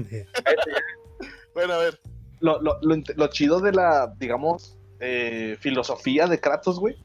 Bueno, 1.53 1.73
a 1.73 1.77
ver. 1.77 1.99
Lo, 2.39 2.61
lo, 2.61 2.77
lo, 2.81 3.27
chido 3.27 3.61
de 3.61 3.71
la, 3.71 4.11
digamos, 4.17 4.75
eh, 4.99 5.55
filosofía 5.59 6.27
de 6.27 6.39
Kratos, 6.39 6.79
güey, 6.79 6.97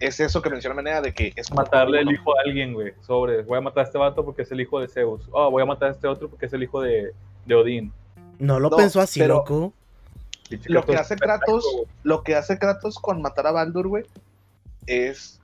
es 0.00 0.20
eso 0.20 0.40
que 0.40 0.48
menciona 0.50 0.74
Menea 0.74 1.00
de 1.02 1.12
que 1.12 1.32
es 1.36 1.48
como 1.48 1.62
Matarle 1.62 2.00
el 2.00 2.10
hijo 2.12 2.32
a 2.38 2.42
alguien, 2.46 2.72
güey. 2.74 2.92
Sobre. 3.02 3.42
Voy 3.42 3.58
a 3.58 3.60
matar 3.60 3.80
a 3.84 3.86
este 3.86 3.98
vato 3.98 4.24
porque 4.24 4.42
es 4.42 4.52
el 4.52 4.60
hijo 4.60 4.80
de 4.80 4.88
Zeus. 4.88 5.28
Oh, 5.32 5.50
voy 5.50 5.62
a 5.62 5.66
matar 5.66 5.88
a 5.88 5.92
este 5.92 6.06
otro 6.06 6.28
porque 6.30 6.46
es 6.46 6.52
el 6.52 6.62
hijo 6.62 6.80
de, 6.80 7.12
de 7.44 7.54
Odín. 7.54 7.92
No 8.38 8.60
lo 8.60 8.70
No, 8.70 8.76
pensó 8.76 9.00
así, 9.00 9.18
pero- 9.20 9.34
loco. 9.38 9.72
Lo 10.64 10.82
que 10.86 10.96
hace 10.96 11.16
Kratos, 11.16 11.62
lo 12.04 12.22
que 12.22 12.34
hace 12.34 12.58
Kratos 12.58 12.98
con 12.98 13.20
matar 13.20 13.46
a 13.48 13.50
Baldur, 13.52 13.88
güey, 13.88 14.04
es 14.86 15.40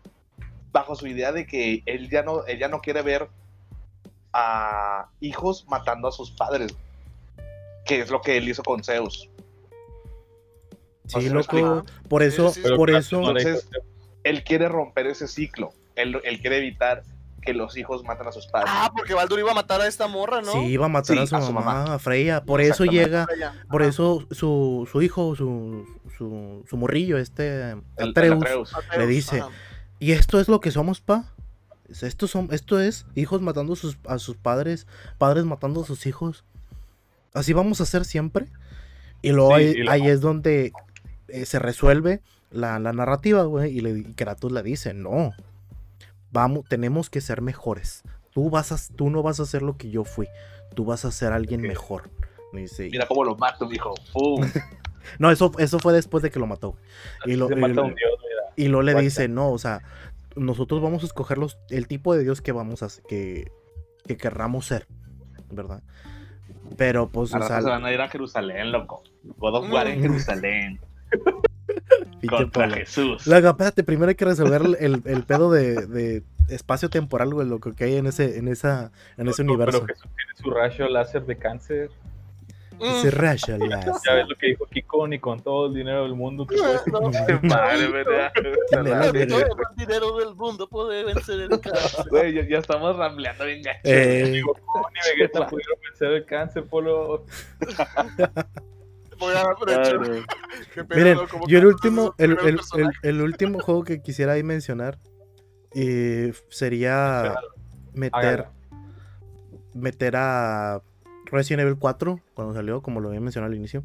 bajo 0.74 0.94
su 0.96 1.06
idea 1.06 1.30
de 1.32 1.46
que 1.46 1.82
él 1.86 2.10
ya 2.10 2.22
no, 2.24 2.44
él 2.44 2.58
ya 2.58 2.68
no 2.68 2.80
quiere 2.82 3.00
ver 3.00 3.28
a 4.32 5.08
hijos 5.20 5.64
matando 5.68 6.08
a 6.08 6.12
sus 6.12 6.32
padres, 6.32 6.74
que 7.86 8.00
es 8.00 8.10
lo 8.10 8.20
que 8.20 8.36
él 8.36 8.48
hizo 8.48 8.62
con 8.64 8.82
Zeus. 8.82 9.30
Sí, 11.06 11.18
me 11.20 11.30
loco. 11.30 11.84
Por 12.08 12.22
eso, 12.22 12.48
Sí, 12.48 12.54
sí, 12.54 12.60
sí. 12.60 12.62
Pero 12.64 12.76
por 12.76 12.90
eso. 12.90 13.20
no 13.20 13.28
Entonces-. 13.38 13.68
Él 14.24 14.42
quiere 14.42 14.68
romper 14.68 15.06
ese 15.06 15.28
ciclo. 15.28 15.70
Él, 15.96 16.20
él 16.24 16.40
quiere 16.40 16.58
evitar 16.58 17.02
que 17.42 17.52
los 17.52 17.76
hijos 17.76 18.02
maten 18.04 18.26
a 18.26 18.32
sus 18.32 18.46
padres. 18.46 18.70
Ah, 18.74 18.90
porque 18.96 19.12
Baldur 19.14 19.38
iba 19.38 19.50
a 19.52 19.54
matar 19.54 19.80
a 19.82 19.86
esta 19.86 20.08
morra, 20.08 20.40
¿no? 20.40 20.50
Sí, 20.52 20.58
iba 20.64 20.86
a 20.86 20.88
matar 20.88 21.14
Sí, 21.16 21.22
a 21.22 21.26
su 21.26 21.36
a 21.36 21.42
su 21.42 21.52
mamá, 21.52 21.74
mamá. 21.74 21.94
a 21.94 21.98
Freya. 22.00 22.42
Por 22.42 22.60
eso 22.62 22.84
llega, 22.86 23.28
por 23.70 23.82
Ajá. 23.82 23.90
eso 23.90 24.26
su, 24.30 24.88
su 24.90 25.02
hijo, 25.02 25.36
su, 25.36 25.86
su, 26.16 26.64
su 26.68 26.76
morrillo, 26.78 27.18
este 27.18 27.72
El- 27.72 27.82
el 27.98 28.08
Atreus, 28.10 28.42
Atreus. 28.42 28.74
Atreus, 28.74 28.96
le 28.96 29.06
dice, 29.06 29.40
ajá. 29.40 29.50
Y 30.04 30.12
esto 30.12 30.38
es 30.38 30.48
lo 30.48 30.60
que 30.60 30.70
somos, 30.70 31.00
pa. 31.00 31.32
Esto, 31.88 32.26
son, 32.26 32.48
esto 32.52 32.78
es 32.78 33.06
hijos 33.14 33.40
matando 33.40 33.72
a 33.72 33.76
sus, 33.76 33.96
a 34.06 34.18
sus 34.18 34.36
padres, 34.36 34.86
padres 35.16 35.46
matando 35.46 35.80
a 35.82 35.86
sus 35.86 36.04
hijos. 36.04 36.44
Así 37.32 37.54
vamos 37.54 37.80
a 37.80 37.84
hacer 37.84 38.04
siempre. 38.04 38.48
Y 39.22 39.30
luego 39.32 39.56
Sí, 39.56 39.62
ahí, 39.62 39.70
y 39.70 39.76
luego- 39.78 39.90
ahí 39.92 40.08
es 40.08 40.20
donde 40.20 40.72
eh, 41.28 41.46
se 41.46 41.58
resuelve 41.58 42.20
la, 42.50 42.78
la 42.80 42.92
narrativa, 42.92 43.44
güey. 43.44 43.74
Y, 43.78 43.80
le, 43.80 43.98
y 43.98 44.12
Kratos 44.12 44.52
le 44.52 44.62
dice, 44.62 44.92
no. 44.92 45.32
Vamos, 46.32 46.66
tenemos 46.68 47.08
que 47.08 47.22
ser 47.22 47.40
mejores. 47.40 48.02
tú, 48.34 48.50
vas 48.50 48.72
a, 48.72 48.94
tú 48.94 49.08
no 49.08 49.22
vas 49.22 49.40
a 49.40 49.46
ser 49.46 49.62
lo 49.62 49.78
que 49.78 49.88
yo 49.88 50.04
fui, 50.04 50.28
tú 50.74 50.84
vas 50.84 51.06
a 51.06 51.12
ser 51.12 51.32
alguien 51.32 51.62
mejor. 51.62 52.10
Dice, 52.52 52.90
Mira 52.90 53.06
cómo 53.08 53.24
lo 53.24 53.36
mato, 53.36 53.66
dijo. 53.66 53.94
no, 55.18 55.30
eso, 55.30 55.50
eso 55.58 55.78
fue 55.78 55.94
después 55.94 56.22
de 56.22 56.30
que 56.30 56.38
lo 56.38 56.46
mató. 56.46 56.76
Y 57.24 57.36
lo, 57.36 57.48
y, 57.50 57.54
lo 58.56 58.82
le 58.82 58.94
dice, 58.94 59.28
no, 59.28 59.50
o 59.50 59.58
sea, 59.58 59.82
nosotros 60.36 60.82
vamos 60.82 61.02
a 61.02 61.06
escoger 61.06 61.38
los, 61.38 61.58
el 61.70 61.86
tipo 61.86 62.14
de 62.14 62.22
Dios 62.22 62.40
que 62.40 62.52
vamos 62.52 62.82
a 62.82 62.88
que, 63.08 63.50
que 64.06 64.16
querramos 64.16 64.66
ser, 64.66 64.86
¿verdad? 65.50 65.82
Pero 66.76 67.08
pues, 67.08 67.34
o 67.34 67.42
sea, 67.42 67.60
se 67.60 67.68
van 67.68 67.84
a 67.84 67.92
ir 67.92 68.00
a 68.00 68.08
Jerusalén, 68.08 68.72
loco. 68.72 69.02
God 69.38 69.56
of 69.56 69.70
War 69.70 69.86
en 69.86 70.00
Jerusalén. 70.00 70.80
Contra 72.28 72.70
Jesús. 72.70 73.26
Luego, 73.26 73.50
espérate, 73.50 73.84
primero 73.84 74.08
hay 74.08 74.14
que 74.14 74.24
resolver 74.24 74.62
el, 74.80 75.02
el 75.04 75.22
pedo 75.24 75.52
de, 75.52 75.86
de 75.86 76.22
espacio 76.48 76.90
temporal, 76.90 77.32
güey, 77.34 77.46
lo 77.46 77.60
que 77.60 77.84
hay 77.84 77.96
en 77.96 78.06
ese, 78.06 78.38
en 78.38 78.48
esa, 78.48 78.92
en 79.16 79.28
ese 79.28 79.42
universo. 79.42 79.80
Pero 79.86 79.94
Jesús 79.94 80.10
tiene 80.16 80.32
su 80.42 80.50
rayo 80.50 80.88
láser 80.88 81.26
de 81.26 81.36
cáncer. 81.36 81.90
Ese 82.80 83.10
rayo 83.10 83.58
láser. 83.58 83.92
Ya 84.06 84.14
ves 84.14 84.28
lo 84.28 84.36
que 84.36 84.48
dijo 84.48 84.66
Kiko, 84.66 85.08
ni 85.08 85.18
con 85.18 85.40
todo 85.40 85.66
el 85.66 85.74
dinero 85.74 86.02
del 86.02 86.14
mundo. 86.14 86.46
Que 86.46 86.56
puede... 86.56 87.40
Madre, 87.42 87.88
¿verdad? 87.88 88.32
Todo 88.70 88.82
el 88.82 89.76
dinero 89.76 90.18
del 90.18 90.34
mundo 90.34 90.68
puede 90.68 91.04
vencer 91.04 91.40
el 91.40 91.60
cáncer. 91.60 92.06
Güey, 92.10 92.34
ya, 92.34 92.48
ya, 92.48 92.58
estamos 92.58 92.96
rambleando 92.96 93.44
bien 93.44 93.62
gacho. 93.62 93.80
Eh... 93.84 94.28
Ni 94.30 94.40
Goku 94.40 94.60
ni 94.92 95.00
Vegeta 95.20 95.46
pudieron 95.46 95.78
vencer 95.82 96.10
el 96.10 96.24
cáncer, 96.24 96.64
Polo. 96.64 97.24
Miren, 100.94 101.18
yo 101.46 101.58
el 101.58 101.66
último, 101.66 102.14
el, 102.18 102.32
el, 102.32 102.60
el, 102.76 102.90
el, 103.02 103.22
último 103.22 103.60
juego 103.60 103.84
que 103.84 104.02
quisiera 104.02 104.32
ahí 104.32 104.42
mencionar 104.42 104.98
eh, 105.74 106.32
sería 106.50 107.34
meter, 107.92 108.48
meter 109.72 110.16
a 110.16 110.82
Resident 111.34 111.62
Evil 111.62 111.76
4 111.78 112.20
cuando 112.34 112.54
salió, 112.54 112.80
como 112.82 113.00
lo 113.00 113.08
había 113.08 113.20
mencionado 113.20 113.52
al 113.52 113.58
inicio. 113.58 113.84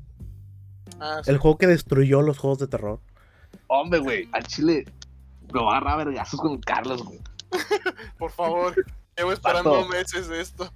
Ah, 1.00 1.22
sí. 1.24 1.32
El 1.32 1.38
juego 1.38 1.58
que 1.58 1.68
destruyó 1.68 2.22
los 2.22 2.38
juegos 2.38 2.60
de 2.60 2.68
terror. 2.68 3.00
Hombre, 3.68 4.00
güey, 4.00 4.30
al 4.32 4.44
chile 4.46 4.86
me 5.54 5.62
va 5.62 5.74
a 5.76 5.78
agarrar 5.78 6.06
vergazos 6.06 6.40
con 6.40 6.60
Carlos, 6.62 7.04
güey. 7.04 7.20
Por 8.18 8.32
favor, 8.32 8.74
llevo 9.18 9.32
esperando 9.34 9.72
Pato. 9.74 9.88
meses 9.90 10.28
de 10.28 10.42
esto. 10.42 10.72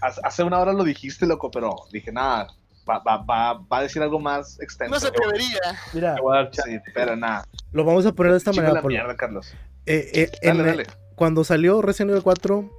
Hace 0.00 0.42
una 0.42 0.58
hora 0.58 0.72
lo 0.72 0.82
dijiste, 0.84 1.26
loco, 1.26 1.50
pero 1.50 1.76
dije, 1.92 2.10
nada, 2.10 2.48
va, 2.88 2.98
va, 3.00 3.18
va, 3.18 3.52
va 3.54 3.78
a 3.78 3.82
decir 3.82 4.02
algo 4.02 4.18
más 4.18 4.58
extenso. 4.60 4.94
No 4.94 5.00
se 5.00 5.08
atrevería. 5.08 5.60
Mira, 5.92 6.16
sí, 6.52 6.78
pero 6.94 7.14
nada. 7.16 7.44
Lo 7.72 7.84
vamos 7.84 8.04
a 8.06 8.12
poner 8.12 8.32
de 8.32 8.38
esta 8.38 8.50
Chico 8.50 8.62
manera. 8.62 8.80
la 8.82 8.88
mierda, 8.88 9.16
Carlos. 9.16 9.52
Eh, 9.86 10.10
eh, 10.14 10.30
Dale, 10.42 10.60
en- 10.60 10.66
dale. 10.66 10.86
Cuando 11.14 11.44
salió 11.44 11.80
Resident 11.82 12.10
Evil 12.10 12.22
4, 12.22 12.70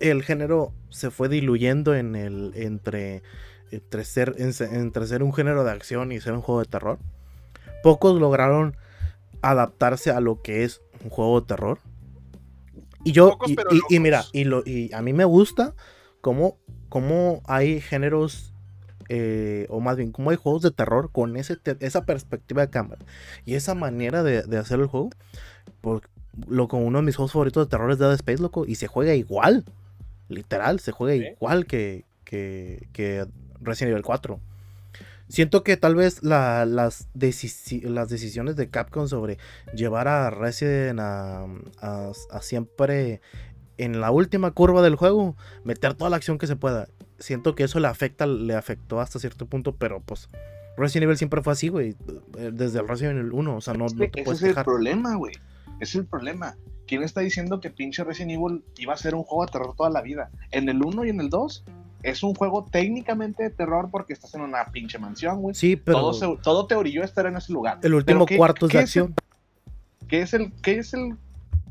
el 0.00 0.22
género 0.22 0.72
se 0.90 1.10
fue 1.10 1.28
diluyendo 1.28 1.94
en 1.94 2.16
el 2.16 2.52
entre 2.56 3.22
entre 3.72 4.04
ser 4.04 4.34
en- 4.38 4.52
entre 4.74 5.06
ser 5.06 5.22
un 5.22 5.32
género 5.34 5.64
de 5.64 5.72
acción 5.72 6.12
y 6.12 6.20
ser 6.20 6.32
un 6.34 6.40
juego 6.42 6.60
de 6.60 6.66
terror. 6.68 6.98
Pocos 7.82 8.18
lograron 8.20 8.76
adaptarse 9.42 10.10
a 10.10 10.20
lo 10.20 10.40
que 10.42 10.64
es 10.64 10.80
un 11.02 11.10
juego 11.10 11.40
de 11.40 11.46
terror. 11.46 11.78
Y 13.04 13.12
yo 13.12 13.30
Pocos, 13.30 13.50
y, 13.88 13.98
mira, 14.00 14.24
y 14.32 14.44
lo 14.44 14.62
y 14.66 14.92
a 14.92 15.02
mí 15.02 15.12
me 15.12 15.24
gusta 15.24 15.74
cómo 16.20 16.58
cómo 16.88 17.42
hay 17.46 17.80
géneros 17.80 18.52
eh, 19.08 19.66
o 19.68 19.80
más 19.80 19.96
bien 19.96 20.10
cómo 20.12 20.30
hay 20.30 20.36
juegos 20.36 20.62
de 20.62 20.70
terror 20.72 21.10
con 21.12 21.36
ese 21.36 21.56
te- 21.56 21.76
esa 21.84 22.04
perspectiva 22.04 22.62
de 22.62 22.70
cámara 22.70 23.04
y 23.44 23.54
esa 23.54 23.74
manera 23.74 24.22
de, 24.24 24.42
de 24.42 24.58
hacer 24.58 24.80
el 24.80 24.86
juego. 24.86 25.10
Por, 25.80 26.02
loco, 26.48 26.76
uno 26.76 26.98
de 26.98 27.04
mis 27.04 27.16
juegos 27.16 27.32
favoritos 27.32 27.66
de 27.66 27.70
terror 27.70 27.90
es 27.92 27.98
Dead 27.98 28.12
Space, 28.14 28.42
loco, 28.42 28.64
y 28.66 28.74
se 28.76 28.88
juega 28.88 29.14
igual. 29.14 29.64
Literal, 30.28 30.80
se 30.80 30.92
juega 30.92 31.14
¿Sí? 31.24 31.32
igual 31.36 31.66
que, 31.66 32.04
que, 32.24 32.88
que 32.92 33.26
Resident 33.60 33.92
Evil 33.92 34.02
4. 34.04 34.40
Siento 35.28 35.64
que 35.64 35.76
tal 35.76 35.96
vez 35.96 36.22
la- 36.22 36.64
las, 36.66 37.08
decisi- 37.14 37.82
las 37.82 38.08
decisiones 38.08 38.54
de 38.56 38.68
Capcom 38.70 39.08
sobre 39.08 39.38
llevar 39.74 40.06
a 40.06 40.30
Resident 40.30 41.00
a, 41.00 41.46
a- 41.80 42.12
a 42.30 42.42
siempre 42.42 43.20
en 43.78 44.00
la 44.00 44.10
última 44.10 44.52
curva 44.52 44.82
del 44.82 44.94
juego, 44.96 45.36
meter 45.64 45.94
toda 45.94 46.10
la 46.10 46.16
acción 46.16 46.38
que 46.38 46.46
se 46.46 46.56
pueda. 46.56 46.86
Siento 47.18 47.54
que 47.54 47.64
eso 47.64 47.80
le 47.80 47.88
afecta, 47.88 48.26
le 48.26 48.54
afectó 48.54 49.00
hasta 49.00 49.18
cierto 49.18 49.46
punto, 49.46 49.74
pero 49.74 50.00
pues 50.00 50.28
Resident 50.76 51.04
Evil 51.04 51.16
siempre 51.18 51.42
fue 51.42 51.52
así, 51.54 51.68
güey. 51.68 51.96
eh, 52.38 52.50
Desde 52.52 52.78
el 52.80 52.88
Resident 52.88 53.18
Evil 53.18 53.32
1, 53.32 53.56
o 53.56 53.60
sea, 53.60 53.74
no, 53.74 53.86
Es 53.86 53.94
no 53.94 53.98
te 53.98 54.20
ese 54.20 54.24
puedes 54.24 54.42
es 54.42 54.56
el 54.56 54.64
problema, 54.64 55.16
güey. 55.16 55.34
Ese 55.80 55.82
es 55.82 55.94
el 55.96 56.06
problema. 56.06 56.56
¿Quién 56.86 57.02
está 57.02 57.20
diciendo 57.20 57.60
que 57.60 57.70
pinche 57.70 58.04
Resident 58.04 58.32
Evil 58.32 58.64
iba 58.78 58.94
a 58.94 58.96
ser 58.96 59.14
un 59.14 59.24
juego 59.24 59.44
de 59.46 59.52
terror 59.52 59.74
toda 59.76 59.90
la 59.90 60.02
vida? 60.02 60.30
En 60.50 60.68
el 60.68 60.82
1 60.82 61.04
y 61.04 61.10
en 61.10 61.20
el 61.20 61.28
2 61.30 61.64
es 62.02 62.22
un 62.22 62.34
juego 62.34 62.64
técnicamente 62.70 63.42
de 63.42 63.50
terror 63.50 63.88
porque 63.90 64.12
estás 64.12 64.34
en 64.34 64.42
una 64.42 64.66
pinche 64.66 64.98
mansión, 64.98 65.42
güey. 65.42 65.54
Sí, 65.54 65.74
pero 65.76 65.98
Todo, 65.98 66.12
se- 66.14 66.42
todo 66.42 66.66
te 66.66 66.74
orilló 66.76 67.02
a 67.02 67.04
estar 67.04 67.26
en 67.26 67.36
ese 67.36 67.52
lugar. 67.52 67.80
el 67.82 67.94
último 67.94 68.18
Pero 68.20 68.26
¿qué- 68.26 68.36
cuarto 68.36 68.66
es 68.66 68.72
de 68.72 68.78
es 68.78 68.84
acción. 68.84 69.14
¿Qué 70.08 70.20
es 70.22 70.32
el, 70.34 70.52
qué 70.62 70.78
es 70.78 70.94
el, 70.94 71.16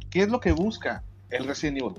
qué 0.10 0.24
es 0.24 0.30
lo 0.30 0.40
que 0.42 0.52
busca 0.52 1.04
el 1.30 1.46
Resident 1.48 1.78
Evil? 1.78 1.94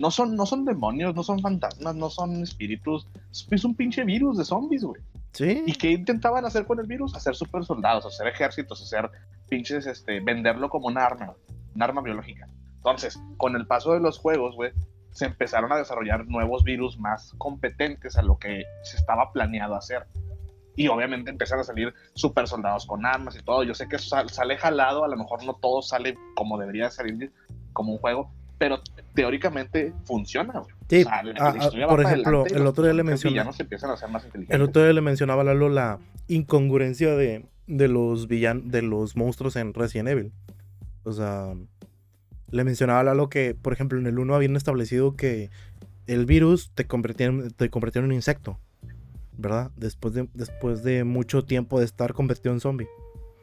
No 0.00 0.10
son, 0.10 0.34
no 0.34 0.44
son 0.44 0.64
demonios, 0.64 1.14
no 1.14 1.22
son 1.22 1.38
fantasmas, 1.38 1.94
no 1.94 2.10
son 2.10 2.42
espíritus. 2.42 3.06
Es 3.30 3.46
es 3.48 3.64
un 3.64 3.76
pinche 3.76 4.02
virus 4.02 4.36
de 4.38 4.44
zombies, 4.44 4.82
güey. 4.82 5.00
Sí. 5.30 5.62
¿Y 5.66 5.72
qué 5.74 5.92
intentaban 5.92 6.44
hacer 6.44 6.66
con 6.66 6.80
el 6.80 6.86
virus? 6.86 7.14
Hacer 7.14 7.36
super 7.36 7.64
soldados, 7.64 8.04
hacer 8.06 8.26
ejércitos, 8.26 8.82
hacer 8.82 9.08
pinches, 9.48 9.86
este, 9.86 10.18
venderlo 10.18 10.68
como 10.68 10.88
un 10.88 10.98
arma, 10.98 11.34
un 11.74 11.82
arma 11.82 12.00
biológica. 12.02 12.48
Entonces, 12.76 13.18
con 13.36 13.56
el 13.56 13.66
paso 13.66 13.92
de 13.94 14.00
los 14.00 14.18
juegos, 14.18 14.54
güey, 14.56 14.72
se 15.10 15.26
empezaron 15.26 15.72
a 15.72 15.76
desarrollar 15.76 16.26
nuevos 16.26 16.64
virus 16.64 16.98
más 16.98 17.32
competentes 17.38 18.16
a 18.16 18.22
lo 18.22 18.38
que 18.38 18.64
se 18.82 18.96
estaba 18.96 19.32
planeado 19.32 19.74
hacer. 19.74 20.06
Y 20.76 20.88
obviamente 20.88 21.30
empezaron 21.30 21.60
a 21.60 21.64
salir 21.64 21.94
super 22.14 22.48
soldados 22.48 22.84
con 22.84 23.06
armas 23.06 23.36
y 23.36 23.42
todo. 23.44 23.62
Yo 23.62 23.74
sé 23.74 23.86
que 23.88 23.98
sal- 23.98 24.28
sale 24.30 24.56
jalado, 24.58 25.04
a 25.04 25.08
lo 25.08 25.16
mejor 25.16 25.44
no 25.44 25.54
todo 25.54 25.82
sale 25.82 26.16
como 26.34 26.58
debería 26.58 26.90
salir 26.90 27.32
como 27.72 27.92
un 27.92 27.98
juego, 27.98 28.32
pero 28.58 28.80
teóricamente 29.14 29.92
funciona. 30.04 30.62
Sí, 30.88 31.02
O 31.02 31.04
sea, 31.04 31.22
ah, 31.38 31.54
ah, 31.60 31.70
va 31.80 31.86
por 31.88 32.02
ejemplo, 32.02 32.44
el 32.46 32.66
otro 32.66 32.84
día 32.84 32.92
le 32.92 33.02
villanos 33.04 33.58
empiezan 33.60 33.90
a 33.90 33.96
ser 33.96 34.08
más 34.10 34.24
inteligentes. 34.24 34.54
El 34.54 34.62
otro 34.62 34.82
día 34.82 34.92
le 34.92 35.00
mencionaba 35.00 35.42
a 35.42 35.44
Lalo 35.44 35.68
la 35.68 36.00
incongruencia 36.26 37.14
de, 37.14 37.46
de 37.68 37.88
los 37.88 38.26
villan 38.26 38.70
de 38.70 38.82
los 38.82 39.16
monstruos 39.16 39.54
en 39.56 39.74
Resident 39.74 40.08
Evil. 40.08 40.32
O 41.04 41.12
sea, 41.12 41.54
le 42.50 42.64
mencionaba 42.64 43.00
a 43.00 43.04
Lalo 43.04 43.28
que, 43.28 43.54
por 43.54 43.72
ejemplo, 43.72 43.98
en 43.98 44.06
el 44.06 44.18
1 44.18 44.34
habían 44.34 44.56
establecido 44.56 45.14
que 45.16 45.50
el 46.06 46.26
virus 46.26 46.70
te 46.74 46.86
convertía 46.86 47.26
en, 47.26 47.50
te 47.50 47.70
convertía 47.70 48.00
en 48.00 48.06
un 48.06 48.12
insecto. 48.12 48.58
¿Verdad? 49.36 49.70
Después 49.76 50.14
de, 50.14 50.28
después 50.34 50.82
de 50.84 51.04
mucho 51.04 51.44
tiempo 51.44 51.78
de 51.78 51.84
estar 51.84 52.12
convertido 52.12 52.54
en 52.54 52.60
zombie. 52.60 52.88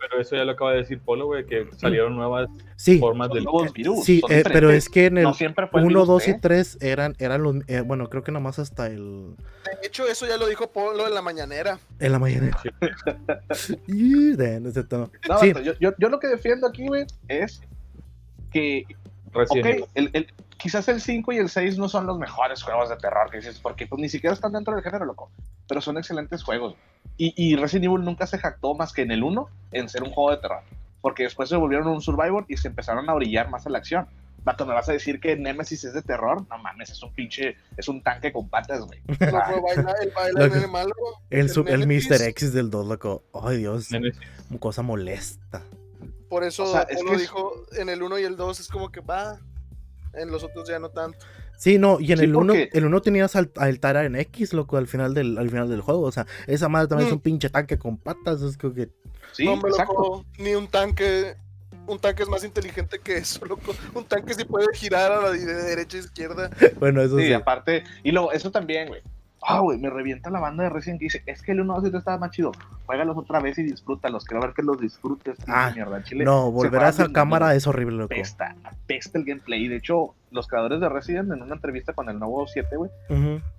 Pero 0.01 0.19
eso 0.19 0.35
ya 0.35 0.43
lo 0.43 0.53
acaba 0.53 0.71
de 0.71 0.77
decir 0.79 0.99
Polo, 0.99 1.27
güey, 1.27 1.45
que 1.45 1.67
salieron 1.77 2.15
nuevas 2.15 2.49
Sí, 2.75 2.97
formas 2.97 3.27
Son 3.27 3.35
del. 3.35 3.43
nuevos 3.43 3.71
virus. 3.71 4.03
sí, 4.03 4.19
son 4.19 4.31
eh, 4.31 4.43
pero 4.51 4.71
es 4.71 4.89
que 4.89 5.05
en 5.05 5.19
el 5.19 5.23
no 5.25 5.33
siempre 5.35 5.67
fue 5.67 5.79
el 5.81 5.85
1, 5.85 5.93
virus 5.93 6.07
2 6.07 6.27
y 6.27 6.31
B. 6.33 6.39
3 6.41 6.77
eran, 6.81 7.15
eran 7.19 7.43
los. 7.43 7.55
eh, 7.67 7.81
bueno, 7.81 8.09
creo 8.09 8.23
que 8.23 8.31
nomás 8.31 8.57
hasta 8.57 8.87
el. 8.87 9.35
De 9.81 9.87
hecho, 9.87 10.07
eso 10.07 10.25
ya 10.27 10.37
lo 10.37 10.47
dijo 10.47 10.71
Polo 10.71 11.07
en 11.07 11.13
la 11.13 11.21
mañanera. 11.21 11.77
En 11.99 12.11
la 12.11 12.17
mañana. 12.19 12.57
Y 13.87 14.31
de- 14.35 14.59
de. 14.59 14.83
No, 15.29 15.37
Sí. 15.39 15.53
yo, 15.63 15.73
yo, 15.79 15.93
yo 15.97 16.09
lo 16.09 16.19
que 16.19 16.27
defiendo 16.27 16.67
aquí, 16.67 16.87
güey, 16.87 17.05
es 17.27 17.61
que, 18.51 18.83
Resident 19.33 19.65
ok, 19.65 19.71
Evil. 19.73 19.85
el, 19.95 20.09
el- 20.13 20.33
quizás 20.57 20.87
el 20.89 21.01
5 21.01 21.31
y 21.33 21.37
el 21.37 21.49
6 21.49 21.77
no 21.77 21.89
son 21.89 22.05
los 22.05 22.17
mejores 22.19 22.61
juegos 22.63 22.89
de 22.89 22.97
terror 22.97 23.29
que 23.31 23.37
dices, 23.37 23.59
porque 23.59 23.87
pues 23.87 23.99
ni 24.01 24.09
siquiera 24.09 24.33
están 24.33 24.51
dentro 24.53 24.75
del 24.75 24.83
género, 24.83 25.05
loco, 25.05 25.31
pero 25.67 25.81
son 25.81 25.97
excelentes 25.97 26.43
juegos. 26.43 26.75
Y, 27.17 27.33
y 27.35 27.55
Resident 27.55 27.85
Evil 27.85 28.03
nunca 28.05 28.27
se 28.27 28.37
jactó 28.37 28.73
más 28.75 28.93
que 28.93 29.01
en 29.01 29.11
el 29.11 29.23
1 29.23 29.49
en 29.71 29.89
ser 29.89 30.03
un 30.03 30.11
juego 30.11 30.31
de 30.31 30.37
terror, 30.37 30.61
porque 31.01 31.23
después 31.23 31.49
se 31.49 31.55
volvieron 31.55 31.87
un 31.87 32.01
Survivor 32.01 32.45
y 32.47 32.57
se 32.57 32.67
empezaron 32.67 33.09
a 33.09 33.13
brillar 33.13 33.49
más 33.49 33.65
a 33.65 33.69
la 33.69 33.79
acción. 33.79 34.07
Vato, 34.43 34.65
¿me 34.65 34.73
vas 34.73 34.89
a 34.89 34.93
decir 34.93 35.19
que 35.19 35.35
Nemesis 35.35 35.83
es 35.83 35.93
de 35.93 36.01
terror? 36.01 36.47
No 36.49 36.57
mames, 36.57 36.89
es 36.89 37.03
un 37.03 37.13
pinche, 37.13 37.57
es 37.77 37.87
un 37.87 38.01
tanque 38.01 38.33
con 38.33 38.49
patas, 38.49 38.81
güey. 38.81 38.99
El 41.29 41.29
el. 41.29 41.67
El. 41.67 41.87
Mr. 41.87 42.21
X 42.29 42.51
del 42.51 42.71
2, 42.71 42.87
loco. 42.87 43.23
Ay, 43.39 43.57
Dios. 43.57 43.91
Nemesis. 43.91 44.19
Cosa 44.59 44.81
molesta. 44.81 45.61
Por 46.31 46.45
eso 46.45 46.63
O 46.63 46.71
sea, 46.71 46.83
es 46.83 46.97
Polo 46.97 47.09
que 47.09 47.15
es- 47.17 47.21
dijo 47.23 47.65
en 47.77 47.89
el 47.89 48.01
1 48.01 48.17
y 48.17 48.23
el 48.23 48.37
2 48.37 48.61
es 48.61 48.69
como 48.69 48.89
que 48.89 49.01
va. 49.01 49.37
En 50.13 50.31
los 50.31 50.43
otros 50.43 50.67
ya 50.67 50.79
no 50.79 50.89
tanto. 50.89 51.17
Sí, 51.57 51.77
no, 51.77 51.99
y 51.99 52.11
en 52.13 52.17
Sí, 52.19 52.23
el 52.23 52.35
1 52.35 52.53
porque- 52.53 52.69
el 52.71 52.85
uno 52.85 53.01
tenías 53.01 53.35
al, 53.35 53.51
al 53.57 53.79
Tara 53.81 54.05
en 54.05 54.15
X, 54.15 54.53
loco, 54.53 54.77
al 54.77 54.87
final 54.87 55.13
del, 55.13 55.37
al 55.37 55.49
final 55.49 55.69
del 55.69 55.81
juego. 55.81 56.01
O 56.03 56.11
sea, 56.11 56.25
esa 56.47 56.69
madre 56.69 56.87
también 56.87 57.07
es 57.07 57.11
Mm. 57.13 57.17
un 57.17 57.21
pinche 57.21 57.49
tanque 57.49 57.77
con 57.77 57.97
patas. 57.97 58.41
Es 58.41 58.57
como 58.57 58.73
que. 58.73 58.89
sí, 59.33 59.43
no, 59.45 59.53
hombre, 59.53 59.71
exacto. 59.71 59.93
loco, 59.93 60.25
ni 60.39 60.55
un 60.55 60.67
tanque. 60.69 61.35
Un 61.87 61.99
tanque 61.99 62.23
es 62.23 62.29
más 62.29 62.43
inteligente 62.45 62.99
que 62.99 63.17
eso, 63.17 63.43
loco. 63.45 63.73
Un 63.93 64.05
tanque 64.05 64.33
sí 64.33 64.45
puede 64.45 64.67
girar 64.73 65.11
a 65.11 65.21
la 65.21 65.31
de 65.31 65.45
derecha 65.45 65.97
e 65.97 65.99
izquierda. 65.99 66.49
Bueno, 66.79 67.01
eso 67.01 67.17
Sí, 67.17 67.25
sí. 67.27 67.33
aparte, 67.33 67.83
y 68.03 68.11
luego, 68.11 68.31
eso 68.31 68.51
también, 68.51 68.87
güey. 68.87 69.01
Ah, 69.43 69.59
güey, 69.59 69.77
me 69.79 69.89
revienta 69.89 70.29
la 70.29 70.39
banda 70.39 70.63
de 70.63 70.69
Resident 70.69 70.99
que 70.99 71.05
dice, 71.05 71.23
es 71.25 71.41
que 71.41 71.51
el 71.51 71.61
1 71.61 71.81
2 71.81 71.93
estaba 71.93 72.17
más 72.17 72.31
chido. 72.31 72.51
Juégalos 72.85 73.17
otra 73.17 73.39
vez 73.39 73.57
y 73.57 73.63
disfrútalos. 73.63 74.25
Quiero 74.25 74.41
ver 74.41 74.53
que 74.53 74.61
los 74.61 74.79
disfrutes. 74.79 75.37
Ah, 75.47 75.71
mierda. 75.73 76.03
Chile, 76.03 76.23
No, 76.25 76.51
volver 76.51 76.83
a 76.83 76.91
cámara 77.11 77.55
es 77.55 77.67
horrible, 77.67 77.97
loco. 77.97 78.13
Apesta, 78.13 78.55
apesta 78.63 79.17
el 79.17 79.25
gameplay. 79.25 79.67
De 79.67 79.77
hecho, 79.77 80.13
los 80.31 80.47
creadores 80.47 80.79
de 80.79 80.89
Resident 80.89 81.31
en 81.31 81.41
una 81.41 81.55
entrevista 81.55 81.93
con 81.93 82.09
el 82.09 82.19
nuevo 82.19 82.45
7, 82.47 82.75
güey, 82.77 82.91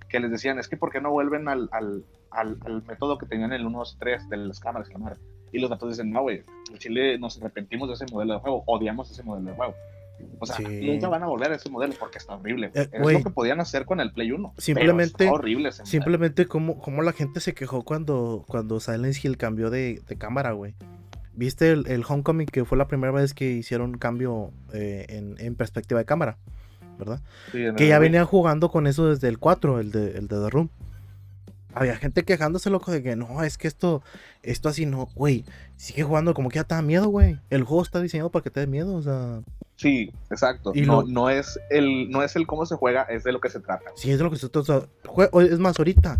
que 0.09 0.19
les 0.19 0.31
decían, 0.31 0.59
es 0.59 0.67
que 0.67 0.77
¿por 0.77 0.91
qué 0.91 1.01
no 1.01 1.11
vuelven 1.11 1.47
al, 1.47 1.69
al, 1.71 2.03
al, 2.31 2.57
al 2.65 2.83
método 2.83 3.17
que 3.17 3.25
tenían 3.25 3.51
el 3.53 3.65
1, 3.65 3.77
2, 3.77 3.97
3 3.99 4.29
de 4.29 4.37
las 4.37 4.59
cámaras? 4.59 4.89
y 4.89 4.93
la? 4.93 5.17
Y 5.51 5.59
los 5.59 5.69
datos 5.69 5.89
dicen, 5.89 6.11
no, 6.11 6.21
güey, 6.21 6.43
en 6.71 6.77
Chile 6.79 7.17
nos 7.19 7.39
arrepentimos 7.39 7.87
de 7.87 7.93
ese 7.93 8.05
modelo 8.11 8.33
de 8.33 8.39
juego, 8.39 8.63
odiamos 8.65 9.11
ese 9.11 9.23
modelo 9.23 9.51
de 9.51 9.55
juego. 9.55 9.75
O 10.39 10.45
sea, 10.45 10.57
Sí. 10.57 10.81
nunca 10.85 11.07
van 11.07 11.23
a 11.23 11.27
volver 11.27 11.51
a 11.51 11.55
ese 11.55 11.69
modelo 11.69 11.93
porque 11.99 12.17
está 12.17 12.35
horrible. 12.35 12.71
Eh, 12.73 12.89
es 12.91 12.99
lo 13.01 13.23
que 13.23 13.29
podían 13.29 13.59
hacer 13.59 13.85
con 13.85 13.99
el 13.99 14.11
Play 14.11 14.31
1. 14.31 14.53
Simplemente- 14.57 15.27
horrible. 15.29 15.71
Simplemente 15.71 16.45
como, 16.47 16.79
como 16.79 17.01
la 17.01 17.13
gente 17.13 17.39
se 17.39 17.53
quejó 17.53 17.83
cuando, 17.83 18.43
cuando 18.47 18.79
Silent 18.79 19.15
Hill 19.23 19.37
cambió 19.37 19.69
de, 19.69 20.01
de 20.07 20.15
cámara, 20.17 20.51
güey. 20.51 20.75
¿Viste 21.35 21.71
el, 21.71 21.87
el 21.87 22.03
Homecoming 22.07 22.45
que 22.47 22.63
fue 22.65 22.77
la 22.77 22.87
primera 22.87 23.11
vez 23.11 23.33
que 23.33 23.51
hicieron 23.51 23.91
un 23.91 23.97
cambio 23.97 24.51
eh, 24.73 25.05
en, 25.09 25.35
en 25.39 25.55
perspectiva 25.55 25.99
de 25.99 26.05
cámara? 26.05 26.37
¿Verdad? 26.99 27.21
Sí, 27.51 27.59
Que 27.75 27.87
ya 27.87 27.97
venían 27.97 28.25
jugando 28.25 28.69
con 28.69 28.85
eso 28.85 29.09
desde 29.09 29.27
el 29.27 29.39
4, 29.39 29.79
el 29.79 29.91
de, 29.91 30.17
el 30.17 30.27
de 30.27 30.35
The 30.39 30.49
Room. 30.51 30.69
Había 31.73 31.95
gente 31.95 32.23
quejándose, 32.23 32.69
loco, 32.69 32.91
de 32.91 33.01
que 33.01 33.15
no, 33.15 33.41
es 33.43 33.57
que 33.57 33.67
esto, 33.67 34.03
esto 34.43 34.69
así 34.69 34.85
no, 34.85 35.07
güey. 35.15 35.43
Sigue 35.75 36.03
jugando 36.03 36.35
como 36.35 36.49
que 36.49 36.57
ya 36.57 36.65
te 36.65 36.75
da 36.75 36.83
miedo, 36.83 37.07
güey. 37.07 37.39
El 37.49 37.63
juego 37.63 37.81
está 37.81 37.99
diseñado 37.99 38.29
para 38.29 38.43
que 38.43 38.51
te 38.51 38.59
dé 38.59 38.67
miedo, 38.67 38.93
o 38.93 39.01
sea. 39.01 39.41
Sí, 39.75 40.11
exacto. 40.29 40.71
Y 40.75 40.81
no, 40.81 41.01
lo- 41.01 41.07
no, 41.07 41.29
es 41.29 41.59
el, 41.69 42.09
no 42.09 42.21
es 42.23 42.35
el 42.35 42.45
cómo 42.47 42.65
se 42.65 42.75
juega, 42.75 43.03
es 43.03 43.23
de 43.23 43.31
lo 43.31 43.39
que 43.39 43.49
se 43.49 43.59
trata. 43.59 43.91
Sí, 43.95 44.11
es 44.11 44.17
de 44.17 44.23
lo 44.23 44.29
que 44.31 44.37
se 44.37 44.49
trata. 44.49 44.87
Es 45.51 45.59
más, 45.59 45.77
ahorita 45.79 46.19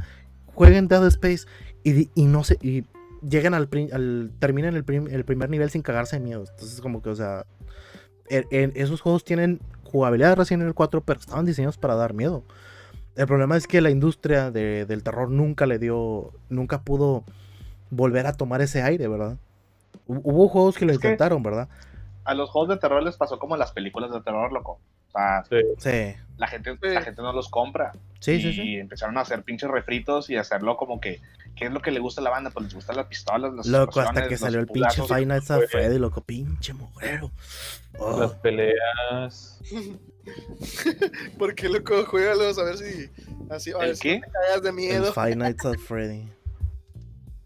jueguen 0.54 0.88
Dead 0.88 1.06
Space 1.08 1.46
y, 1.84 2.10
y 2.16 2.26
no 2.26 2.44
se. 2.44 2.58
Y 2.62 2.84
llegan 3.28 3.54
al, 3.54 3.70
al 3.94 4.32
terminan 4.40 4.76
el, 4.76 4.84
prim- 4.84 5.08
el 5.08 5.24
primer 5.24 5.50
nivel 5.50 5.70
sin 5.70 5.82
cagarse 5.82 6.18
de 6.18 6.24
miedo. 6.26 6.44
Entonces, 6.50 6.82
como 6.82 7.02
que, 7.02 7.10
o 7.10 7.16
sea. 7.16 7.46
en- 8.30 8.46
en- 8.52 8.72
esos 8.76 9.02
juegos 9.02 9.24
tienen 9.24 9.60
jugabilidad 9.84 10.30
de 10.30 10.36
Resident 10.36 10.64
Evil 10.64 10.74
4, 10.74 11.02
pero 11.02 11.20
estaban 11.20 11.46
diseñados 11.46 11.78
para 11.78 11.96
dar 11.96 12.14
miedo. 12.14 12.44
El 13.16 13.28
problema 13.28 13.56
es 13.56 13.68
que 13.68 13.80
la 13.82 13.92
industria 13.92 14.50
de- 14.50 14.86
del 14.86 15.04
terror 15.04 15.30
nunca 15.30 15.68
le 15.68 15.78
dio. 15.78 16.32
Nunca 16.50 16.82
pudo 16.82 17.24
volver 17.92 18.26
a 18.26 18.34
tomar 18.34 18.62
ese 18.62 18.82
aire, 18.82 19.08
¿verdad? 19.08 19.38
Hu- 20.08 20.22
Hubo 20.24 20.48
juegos 20.48 20.78
que 20.78 20.86
lo 20.86 20.92
Es 20.94 20.98
que- 20.98 21.08
intentaron, 21.10 21.44
¿verdad? 21.44 21.70
A 22.26 22.34
los 22.34 22.50
juegos 22.50 22.70
de 22.70 22.78
terror 22.78 23.04
les 23.04 23.18
pasó 23.18 23.38
como 23.40 23.58
las 23.58 23.72
películas 23.74 24.12
de 24.12 24.22
terror, 24.22 24.52
loco. 24.52 24.80
O 25.10 25.12
sea, 25.12 25.44
Sí. 25.78 26.16
la 26.38 26.48
gente, 26.48 26.72
Sí. 26.82 26.90
la 26.90 27.02
gente 27.02 27.22
no 27.22 27.34
los 27.34 27.50
compra. 27.50 27.92
Sí, 28.20 28.32
y 28.34 28.42
sí, 28.42 28.54
sí. 28.54 28.76
empezaron 28.78 29.18
a 29.18 29.22
hacer 29.22 29.44
pinches 29.44 29.70
refritos 29.70 30.30
y 30.30 30.38
hacerlo 30.38 30.78
como 30.78 31.00
que, 31.02 31.22
¿qué 31.56 31.66
es 31.66 31.72
lo 31.72 31.82
que 31.82 31.92
le 31.92 32.00
gusta 32.00 32.22
a 32.22 32.24
la 32.24 32.30
banda? 32.30 32.50
Pues 32.52 32.66
les 32.66 32.74
gustan 32.76 32.96
las 32.96 33.08
pistolas, 33.08 33.54
las 33.54 33.68
Loco, 33.68 34.00
hasta 34.00 34.28
que 34.28 34.38
salió 34.38 34.60
el 34.62 34.68
pinche. 34.68 35.02
Five 35.04 35.26
Nights 35.26 35.52
at. 35.52 35.62
Freddy, 35.70 36.00
loco, 36.00 36.22
pinche 36.22 36.74
mugrero. 36.74 37.32
Oh. 38.00 38.20
Las 38.22 38.32
peleas. 38.36 39.60
¿Por 41.38 41.54
qué 41.56 41.70
loco? 41.70 42.06
Juégalos 42.06 42.58
a 42.58 42.64
ver 42.64 42.78
si. 42.78 43.10
Así, 43.50 43.72
a 43.72 43.78
ver 43.80 43.90
¿El 43.90 43.96
si 43.98 44.02
qué? 44.02 44.22
te 44.22 44.32
cagas 44.32 44.62
de 44.64 44.70
El 44.70 44.76
miedo. 44.76 45.14
Five 45.14 45.36
Nights 45.36 45.66
at 45.66 45.78
Freddy. 45.78 46.30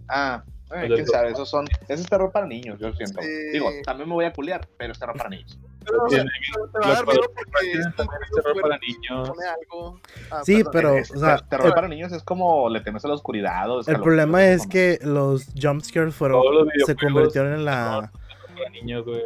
Ah, 0.07 0.43
eh, 0.71 0.81
Los 0.81 0.89
de- 0.89 0.95
quién 0.95 1.07
sabe, 1.07 1.29
esos 1.31 1.49
son, 1.49 1.65
ese 1.87 2.01
es 2.01 2.07
terror 2.09 2.31
para 2.31 2.45
niños, 2.45 2.77
yo 2.79 2.91
siento. 2.93 3.21
Sí. 3.21 3.27
Digo, 3.53 3.69
también 3.85 4.09
me 4.09 4.15
voy 4.15 4.25
a 4.25 4.33
culiar, 4.33 4.67
pero 4.77 4.91
es 4.91 4.99
terror 4.99 5.15
para 5.17 5.29
niños. 5.29 5.57
Pero, 5.85 6.03
o 6.03 6.09
sea, 6.09 6.23
Tienen- 6.23 6.71
te 6.73 6.79
va 6.79 6.85
a 6.85 6.89
dar 6.93 7.05
los 7.05 7.15
miedo 7.15 7.31
porque 7.33 7.51
tienen 7.61 7.79
es 7.79 7.85
un 7.85 7.93
también 7.93 8.21
ruido 8.21 8.35
terror 8.35 8.61
para 8.61 8.77
fuerte, 8.77 8.85
niños. 8.87 9.29
pone 9.29 9.47
algo. 9.47 9.99
Ah, 10.31 10.41
Sí, 10.43 10.55
perdón. 10.57 10.71
pero, 10.73 10.97
Es- 10.97 11.11
o 11.11 11.19
sea, 11.19 11.37
terror 11.37 11.67
el- 11.67 11.73
para 11.73 11.87
niños 11.87 12.11
es 12.11 12.23
como 12.23 12.67
le 12.69 12.81
temes 12.81 13.05
a 13.05 13.07
la 13.07 13.13
oscuridad. 13.13 13.69
o 13.71 13.79
El 13.79 14.01
problema 14.01 14.45
es 14.45 14.59
como- 14.63 14.71
que 14.71 14.99
los 15.03 15.47
jumpscares 15.61 16.13
fueron. 16.15 16.41
Se 16.85 16.95
convirtieron 16.95 17.53
en 17.53 17.63
la. 17.65 18.11
para 18.57 18.69
niños, 18.71 19.05
güey. 19.05 19.21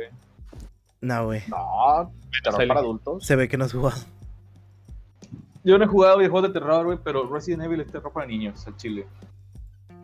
No, 1.02 1.26
güey. 1.26 1.42
No, 1.48 2.12
terror 2.44 2.68
para 2.68 2.80
adultos. 2.82 3.26
Se 3.26 3.36
ve 3.36 3.48
que 3.48 3.58
no 3.58 3.66
has 3.66 3.74
jugado. 3.74 3.98
Yo 5.64 5.78
no 5.78 5.86
he 5.86 5.88
jugado 5.88 6.18
videojuegos 6.18 6.50
de 6.54 6.60
terror, 6.60 6.86
güey, 6.86 6.98
pero 7.04 7.28
Resident 7.32 7.64
Evil 7.64 7.82
es 7.82 7.92
terror 7.92 8.12
para 8.12 8.26
niños, 8.26 8.66
al 8.68 8.78
chile. 8.78 9.08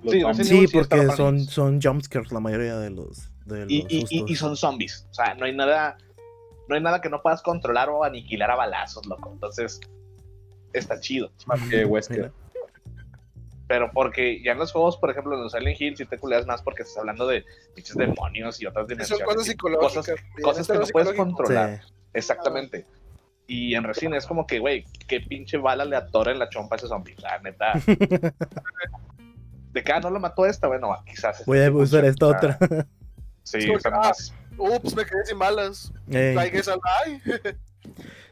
Los 0.04 0.14
Sí, 0.14 0.22
zombies. 0.22 0.72
Porque 0.72 1.08
son, 1.16 1.40
son 1.42 1.82
jumpscares 1.82 2.32
la 2.32 2.40
mayoría 2.40 2.78
de 2.78 2.90
los. 2.90 3.30
De 3.46 3.62
los 3.62 3.72
y, 3.72 3.86
y- 3.90 4.24
y- 4.28 4.36
son 4.36 4.56
zombies. 4.56 5.08
O 5.12 5.14
sea, 5.14 5.34
no 5.36 5.46
hay 5.46 5.56
nada. 5.56 5.98
No 6.68 6.76
hay 6.76 6.82
nada 6.82 7.00
que 7.02 7.10
no 7.10 7.22
puedas 7.22 7.42
controlar 7.42 7.90
o 7.90 8.04
aniquilar 8.04 8.52
a 8.52 8.56
balazos, 8.56 9.06
loco. 9.06 9.32
Entonces, 9.34 9.80
está 10.74 11.00
chido. 11.00 11.32
más 11.46 11.62
que 11.70 11.86
Wesker. 11.86 12.32
Pero 13.70 13.92
porque 13.94 14.42
ya 14.44 14.54
en 14.54 14.60
los 14.60 14.72
juegos, 14.72 14.96
por 14.98 15.10
ejemplo, 15.12 15.36
en 15.36 15.44
los 15.44 15.52
Silent 15.52 15.80
Hill, 15.80 15.98
sí 15.98 16.06
te 16.06 16.18
culeas 16.18 16.46
más 16.46 16.62
porque 16.62 16.84
estás 16.84 16.98
hablando 17.00 17.28
de 17.28 17.44
pinches 17.76 17.96
demonios 17.96 18.62
y 18.62 18.66
otras 18.66 18.84
Son 18.84 18.88
dimensiones. 18.88 19.26
cosas 19.26 19.46
y 19.48 19.50
psicológicas. 19.52 19.94
cosas, 19.96 20.16
cosas 20.44 20.68
que 20.68 20.74
no 20.78 20.86
puedes 20.88 21.14
controlar. 21.14 21.82
Sí. 21.86 21.94
Exactamente. 22.14 22.86
Y 23.46 23.76
en 23.76 23.84
Resident 23.84 24.16
es 24.16 24.26
como 24.26 24.46
que, 24.48 24.60
güey, 24.60 24.86
qué 25.08 25.20
pinche 25.22 25.58
bala 25.58 25.84
le 25.86 25.96
atora 25.98 26.32
en 26.34 26.40
la 26.40 26.50
chompa 26.50 26.76
a 26.76 26.78
ese 26.78 26.88
zombie. 26.88 27.16
Sea, 27.18 27.40
neta. 27.40 27.74
de 29.78 29.84
cada 29.84 30.00
no 30.02 30.10
lo 30.10 30.20
mató 30.20 30.46
esta, 30.46 30.68
bueno, 30.68 30.90
quizás. 31.06 31.46
Voy 31.46 31.60
a 31.60 31.68
este 31.68 31.78
usar 31.78 32.06
esta 32.06 32.26
otra. 32.28 32.58
Sí, 33.44 33.62
Sí, 33.62 33.70
o 33.70 33.80
sea, 33.80 33.92
ah, 33.94 33.96
nomás 34.02 34.34
Ups, 34.58 34.96
me 34.96 35.06
quedé 35.06 35.26
sin 35.26 35.40
balas. 35.40 35.94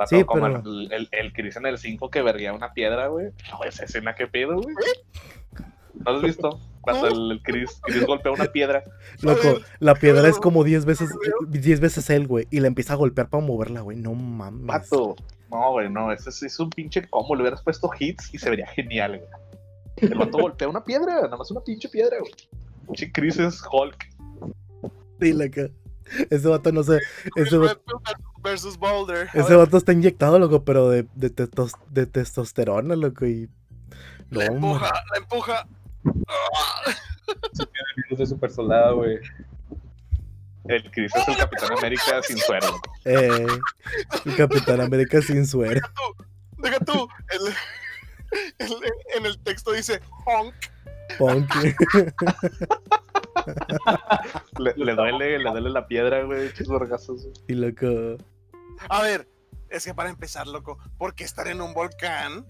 Sí, 0.07 0.23
como 0.25 0.41
pero- 0.41 0.57
el, 0.65 0.91
el, 0.91 1.09
el 1.11 1.33
Chris 1.33 1.55
en 1.55 1.65
el 1.65 1.77
5 1.77 2.09
que 2.09 2.21
verguía 2.21 2.51
una 2.53 2.73
piedra, 2.73 3.07
güey. 3.07 3.27
No, 3.51 3.63
esa 3.63 3.85
escena, 3.85 4.13
qué 4.15 4.27
pedo, 4.27 4.55
güey. 4.61 4.75
¿No 5.93 6.11
lo 6.11 6.17
has 6.17 6.23
visto? 6.23 6.59
Cuando 6.81 7.07
el, 7.07 7.31
el 7.31 7.41
Chris, 7.41 7.79
Chris 7.83 8.05
golpea 8.05 8.31
una 8.33 8.45
piedra. 8.45 8.83
Loco, 9.21 9.59
la 9.79 9.95
piedra 9.95 10.27
es 10.27 10.33
pero- 10.35 10.41
como 10.41 10.63
10 10.65 10.83
veces, 10.85 11.09
pero- 11.23 11.37
10 11.47 11.79
veces 11.79 12.09
él, 12.09 12.27
güey. 12.27 12.47
Y 12.51 12.59
la 12.59 12.67
empieza 12.67 12.93
a 12.93 12.95
golpear 12.97 13.29
para 13.29 13.43
moverla, 13.45 13.81
güey. 13.81 13.97
No 13.97 14.13
mames. 14.13 14.67
Pato. 14.67 15.15
No, 15.49 15.71
güey, 15.71 15.89
no, 15.89 16.11
ese 16.11 16.29
es, 16.31 16.43
es 16.43 16.59
un 16.59 16.69
pinche 16.69 17.07
combo. 17.07 17.33
Le 17.35 17.43
hubieras 17.43 17.61
puesto 17.61 17.89
hits 17.97 18.33
y 18.33 18.37
se 18.39 18.49
vería 18.49 18.67
genial, 18.67 19.19
güey. 19.19 19.29
El 19.97 20.15
vato 20.15 20.37
golpea 20.37 20.67
una 20.67 20.83
piedra, 20.83 21.21
nada 21.21 21.37
más 21.37 21.49
una 21.51 21.61
pinche 21.61 21.87
piedra, 21.89 22.17
güey. 22.19 22.31
Pinche 22.87 23.11
Chris 23.11 23.37
es 23.39 23.61
Hulk. 23.71 24.07
Sí, 25.21 25.33
loco. 25.33 25.71
Ese 26.29 26.47
vato 26.47 26.71
no 26.71 26.83
sé. 26.83 26.99
Ese, 27.35 27.57
va- 27.57 27.69
Red 27.69 27.77
Pill 27.77 27.95
versus 28.43 28.77
Boulder. 28.77 29.27
Ese 29.33 29.55
vato 29.55 29.77
está 29.77 29.91
inyectado, 29.93 30.37
loco, 30.37 30.63
pero 30.63 30.89
de, 30.89 31.07
de, 31.15 31.29
testos- 31.33 31.73
de 31.89 32.05
testosterona, 32.05 32.95
loco. 32.95 33.25
Y. 33.25 33.49
No, 34.29 34.39
la 34.41 34.45
man. 34.47 34.55
empuja, 34.55 34.91
la 35.13 35.17
empuja. 35.17 35.67
Ah, 36.27 36.91
Virus 37.97 38.19
de 38.19 38.25
super 38.25 38.51
soldado, 38.51 38.97
güey. 38.97 39.17
El 40.65 40.91
Chris 40.91 41.11
es 41.15 41.27
el 41.27 41.37
Capitán 41.37 41.71
América 41.77 42.21
sin 42.23 42.37
suero. 42.37 42.67
Eh, 43.05 43.47
el 44.25 44.35
Capitán 44.35 44.81
América 44.81 45.21
sin 45.21 45.45
suero. 45.45 45.79
Deja 46.57 46.79
tú. 46.79 47.07
el- 47.31 47.47
el- 47.47 47.53
en 49.15 49.25
el 49.25 49.37
texto 49.43 49.71
dice 49.71 49.99
honk. 50.25 50.53
Punk. 51.19 51.49
Le, 54.59 54.73
le 54.75 54.95
duele, 54.95 55.37
le 55.39 55.49
duele 55.51 55.69
la 55.69 55.87
piedra, 55.87 56.23
güey. 56.23 56.49
Y 57.47 57.53
loco. 57.53 58.17
A 58.89 59.01
ver, 59.03 59.27
es 59.69 59.85
que 59.85 59.93
para 59.93 60.09
empezar, 60.09 60.47
loco, 60.47 60.77
¿por 60.97 61.13
qué 61.13 61.23
estar 61.23 61.47
en 61.47 61.61
un 61.61 61.73
volcán? 61.73 62.45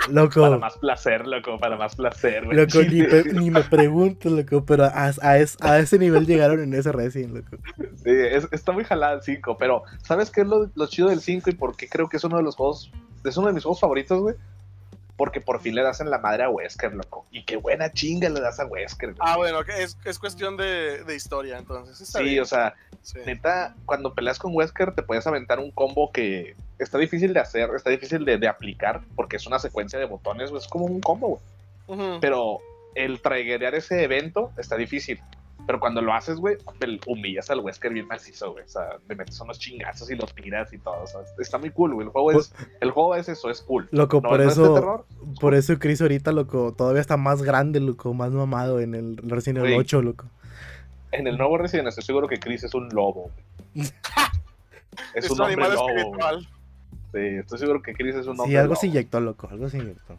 Para 0.00 0.12
Loco. 0.12 0.58
más 0.58 0.76
placer, 0.78 1.26
loco, 1.26 1.58
para 1.58 1.76
más 1.76 1.96
placer, 1.96 2.44
güey. 2.44 2.56
Loco, 2.56 2.78
ni, 2.82 3.02
pe- 3.02 3.32
ni 3.32 3.50
me 3.50 3.62
pregunto, 3.64 4.28
loco, 4.30 4.64
pero 4.64 4.84
a, 4.84 5.12
a 5.22 5.38
es- 5.38 5.56
a 5.60 5.78
ese 5.78 5.98
nivel 5.98 6.24
llegaron 6.26 6.62
en 6.62 6.72
ese 6.74 6.92
Resident, 6.92 7.34
loco. 7.34 7.56
Sí, 7.96 8.10
es- 8.10 8.48
está 8.52 8.72
muy 8.72 8.84
jalada 8.84 9.14
el 9.14 9.22
5, 9.22 9.56
pero 9.58 9.82
¿sabes 10.04 10.30
qué 10.30 10.42
es 10.42 10.46
lo, 10.46 10.70
lo 10.74 10.86
chido 10.86 11.08
del 11.08 11.20
5 11.20 11.50
y 11.50 11.54
por 11.54 11.76
qué 11.76 11.88
creo 11.88 12.08
que 12.08 12.16
es 12.16 12.24
uno 12.24 12.36
de 12.36 12.42
los 12.44 12.54
juegos, 12.56 12.92
es 13.24 13.36
uno 13.36 13.48
de 13.48 13.52
mis 13.54 13.64
juegos 13.64 13.80
favoritos, 13.80 14.20
güey? 14.20 14.36
Porque 15.18 15.42
por 15.42 15.60
fin 15.60 15.74
le 15.74 15.82
das 15.82 16.00
en 16.00 16.08
la 16.10 16.18
madre 16.18 16.44
a 16.44 16.48
Wesker, 16.48 16.94
loco. 16.94 17.26
Y 17.30 17.44
qué 17.44 17.56
buena 17.56 17.92
chinga 17.92 18.30
le 18.30 18.40
das 18.40 18.58
a 18.60 18.64
Wesker, 18.64 19.10
güey. 19.14 19.18
Ah, 19.20 19.36
bueno, 19.36 19.60
es, 19.76 19.98
es 20.06 20.18
cuestión 20.18 20.56
de, 20.56 21.04
de 21.04 21.14
historia, 21.14 21.58
entonces. 21.58 22.00
Está 22.00 22.20
sí, 22.20 22.24
bien. 22.24 22.42
o 22.42 22.46
sea, 22.46 22.74
Sí. 23.02 23.18
neta, 23.26 23.74
cuando 23.86 24.12
peleas 24.14 24.38
con 24.38 24.54
Wesker 24.54 24.92
te 24.92 25.02
puedes 25.02 25.26
aventar 25.26 25.58
un 25.60 25.70
combo 25.70 26.10
que 26.12 26.56
está 26.78 26.98
difícil 26.98 27.32
de 27.32 27.40
hacer, 27.40 27.70
está 27.74 27.90
difícil 27.90 28.24
de, 28.24 28.38
de 28.38 28.48
aplicar, 28.48 29.02
porque 29.16 29.36
es 29.36 29.46
una 29.46 29.58
secuencia 29.58 29.98
de 29.98 30.04
botones, 30.04 30.50
es 30.52 30.66
como 30.66 30.84
un 30.86 31.00
combo, 31.00 31.40
güey. 31.86 32.20
Pero 32.20 32.58
el 32.94 33.20
triggerear 33.22 33.74
ese 33.74 34.02
evento 34.04 34.52
está 34.56 34.76
difícil. 34.76 35.20
Pero 35.68 35.78
cuando 35.80 36.00
lo 36.00 36.14
haces, 36.14 36.38
güey, 36.38 36.56
el- 36.80 36.98
humillas 37.06 37.50
al 37.50 37.60
Wesker 37.60 37.92
bien 37.92 38.06
macizo, 38.08 38.52
güey. 38.52 38.64
O 38.64 38.68
sea, 38.68 38.88
le 39.06 39.14
metes 39.14 39.38
unos 39.40 39.58
chingazos 39.58 40.10
y 40.10 40.14
los 40.16 40.34
tiras 40.34 40.72
y 40.72 40.78
todo. 40.78 41.02
O 41.02 41.06
sea, 41.06 41.20
está 41.38 41.58
muy 41.58 41.70
cool, 41.70 41.92
güey. 41.92 42.06
El 42.06 42.10
juego 42.10 42.32
es, 42.32 42.54
el 42.80 42.90
juego 42.90 43.14
es 43.14 43.28
eso, 43.28 43.50
es 43.50 43.60
cool. 43.60 43.86
Loco, 43.92 44.22
No, 44.22 44.30
por 44.30 44.38
no 44.40 44.48
es 44.48 44.56
de 44.56 44.62
eso. 44.62 44.74
terror. 44.74 45.06
Por 45.40 45.54
eso 45.54 45.78
Chris 45.78 46.00
ahorita, 46.00 46.32
loco, 46.32 46.72
todavía 46.76 47.02
está 47.02 47.18
más 47.18 47.42
grande, 47.42 47.80
loco, 47.80 48.14
más 48.14 48.32
mamado 48.32 48.80
en 48.80 48.94
el 48.94 49.18
Resident 49.18 49.58
Evil 49.58 49.74
Güey. 49.74 49.80
8, 49.84 50.00
loco. 50.02 50.24
En 51.12 51.26
el 51.26 51.36
nuevo 51.36 51.58
Resident 51.58 51.86
estoy 51.88 52.02
seguro 52.04 52.28
que 52.28 52.38
Chris 52.40 52.64
es 52.64 52.72
un 52.74 52.88
lobo. 52.88 53.30
güey. 53.74 53.86
es, 53.86 53.94
Es 55.26 55.30
un 55.30 55.36
un 55.36 55.46
hombre 55.48 55.64
animal 55.66 55.74
lobo. 55.74 55.88
espiritual. 55.90 56.48
Sí, 57.12 57.18
estoy 57.40 57.58
seguro 57.58 57.82
que 57.82 57.92
Chris 57.92 58.14
es 58.14 58.24
un 58.26 58.40
hombre 58.40 58.46
Sí, 58.48 58.56
algo 58.56 58.72
lobo. 58.72 58.80
se 58.80 58.86
inyectó, 58.86 59.20
loco, 59.20 59.48
algo 59.50 59.68
se 59.68 59.76
inyectó. 59.78 60.16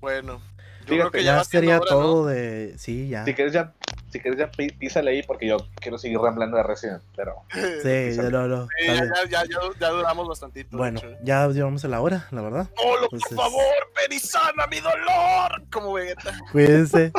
Bueno. 0.00 0.40
Yo 0.86 0.94
Fíjate, 0.94 1.10
creo 1.10 1.10
que 1.10 1.24
Ya 1.24 1.44
siendo 1.44 1.44
sería 1.44 1.76
hora, 1.80 1.90
¿no? 1.90 1.96
todo 2.00 2.26
de. 2.26 2.74
Sí, 2.78 3.08
ya. 3.08 3.24
Si 3.24 3.34
quieres 3.34 3.52
ya, 3.52 3.72
si 4.10 4.20
quieres 4.20 4.38
ya 4.38 4.50
pí- 4.50 4.70
písale 4.70 5.10
ahí 5.10 5.22
porque 5.24 5.46
yo 5.48 5.56
quiero 5.80 5.98
seguir 5.98 6.18
ramblando 6.18 6.56
de 6.56 6.62
Resident, 6.62 7.02
pero 7.16 7.34
Sí, 7.82 8.14
ya 8.16 8.22
lo, 8.30 8.46
lo- 8.46 8.68
Sí, 8.78 8.86
ya, 8.86 8.94
ya, 8.94 9.04
ya, 9.28 9.42
ya, 9.44 9.58
ya 9.80 9.88
duramos 9.90 10.28
bastantito. 10.28 10.76
Bueno, 10.76 10.98
hecho. 10.98 11.08
ya 11.22 11.48
llevamos 11.48 11.84
a 11.84 11.88
la 11.88 12.00
hora, 12.00 12.26
la 12.30 12.40
verdad. 12.42 12.68
¡Polo, 12.76 13.08
por 13.08 13.14
Entonces- 13.14 13.36
favor! 13.36 13.62
¡Ven 13.96 14.16
y 14.16 14.20
sana 14.20 14.66
mi 14.70 14.78
dolor! 14.80 15.62
Como 15.72 15.92
Vegeta. 15.92 16.32
Cuídense. 16.52 17.12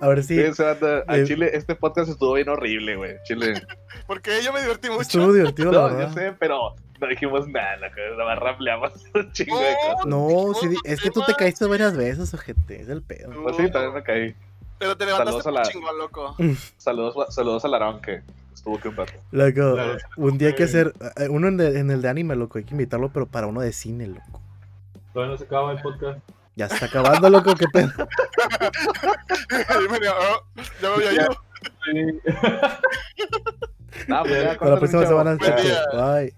A 0.00 0.08
ver 0.08 0.22
si 0.24 0.34
Sí, 0.36 0.40
ese 0.40 0.62
vato, 0.64 0.86
a 1.06 1.16
eh, 1.18 1.24
Chile 1.24 1.50
este 1.54 1.74
podcast 1.74 2.10
estuvo 2.10 2.34
bien 2.34 2.48
horrible, 2.48 2.96
güey. 2.96 3.16
Chile. 3.24 3.62
Porque 4.06 4.42
yo 4.42 4.52
me 4.52 4.60
divertí 4.60 4.88
mucho. 4.88 5.02
estuvo 5.02 5.32
divertido, 5.32 5.72
la 5.72 5.78
No, 5.80 5.88
yo 5.90 5.96
verdad. 5.98 6.14
sé, 6.14 6.32
pero 6.38 6.74
no 7.00 7.06
dijimos 7.08 7.46
nada, 7.48 7.76
loco, 7.76 7.96
nada 8.60 8.76
más 8.78 8.92
un 9.14 9.32
chingo 9.32 9.58
de 9.58 9.74
cosas. 9.86 10.06
No, 10.06 10.52
sí, 10.60 10.66
un 10.68 10.76
es 10.84 11.00
que 11.00 11.10
tú 11.10 11.22
te 11.26 11.34
caíste 11.34 11.66
varias 11.66 11.96
veces, 11.96 12.32
ojete, 12.34 12.80
es 12.82 12.88
el 12.88 13.02
pedo. 13.02 13.30
Pues 13.42 13.56
sí, 13.56 13.70
también 13.70 13.94
me 13.94 14.02
caí. 14.02 14.34
Pero 14.78 14.96
te 14.96 15.06
levantaste 15.06 15.42
Saludos 15.42 15.46
a 15.46 15.50
la- 15.52 15.60
muy 15.62 15.70
chingón, 15.72 15.98
loco. 15.98 16.36
Saludos, 16.76 17.34
saludos 17.34 17.64
a 17.64 17.68
Larón 17.68 18.00
que 18.02 18.22
estuvo 18.52 18.76
aquí 18.78 18.88
un 18.88 18.96
rato. 18.96 19.12
Loco, 19.30 19.74
Claro. 19.74 19.98
un 20.16 20.38
día 20.38 20.48
hay 20.48 20.54
que 20.54 20.64
hacer 20.64 20.92
eh, 21.16 21.28
uno 21.28 21.48
en 21.48 21.60
el, 21.60 21.76
en 21.76 21.90
el 21.90 22.02
de 22.02 22.08
anime, 22.08 22.34
loco, 22.36 22.58
hay 22.58 22.64
que 22.64 22.72
invitarlo, 22.74 23.10
pero 23.10 23.26
para 23.26 23.46
uno 23.46 23.60
de 23.60 23.72
cine, 23.72 24.06
loco. 24.08 24.40
Todavía 25.12 25.32
no 25.32 25.38
se 25.38 25.44
acaba 25.44 25.72
el 25.72 25.80
podcast. 25.80 26.18
Ya 26.56 26.68
se 26.68 26.74
está 26.74 26.86
acabando, 26.86 27.28
loco, 27.30 27.54
qué 27.54 27.66
pedo. 27.72 27.90
"Oh, 29.68 30.42
ya 30.80 30.88
me 30.88 30.94
había 30.94 31.12
ido. 31.12 31.36
Sí. 31.84 32.20
No, 34.08 34.22
pues 34.22 34.42
ya, 34.44 34.58
Para 34.58 34.70
la 34.72 34.78
próxima 34.78 35.06
semana. 35.06 35.34
Bye. 35.36 36.34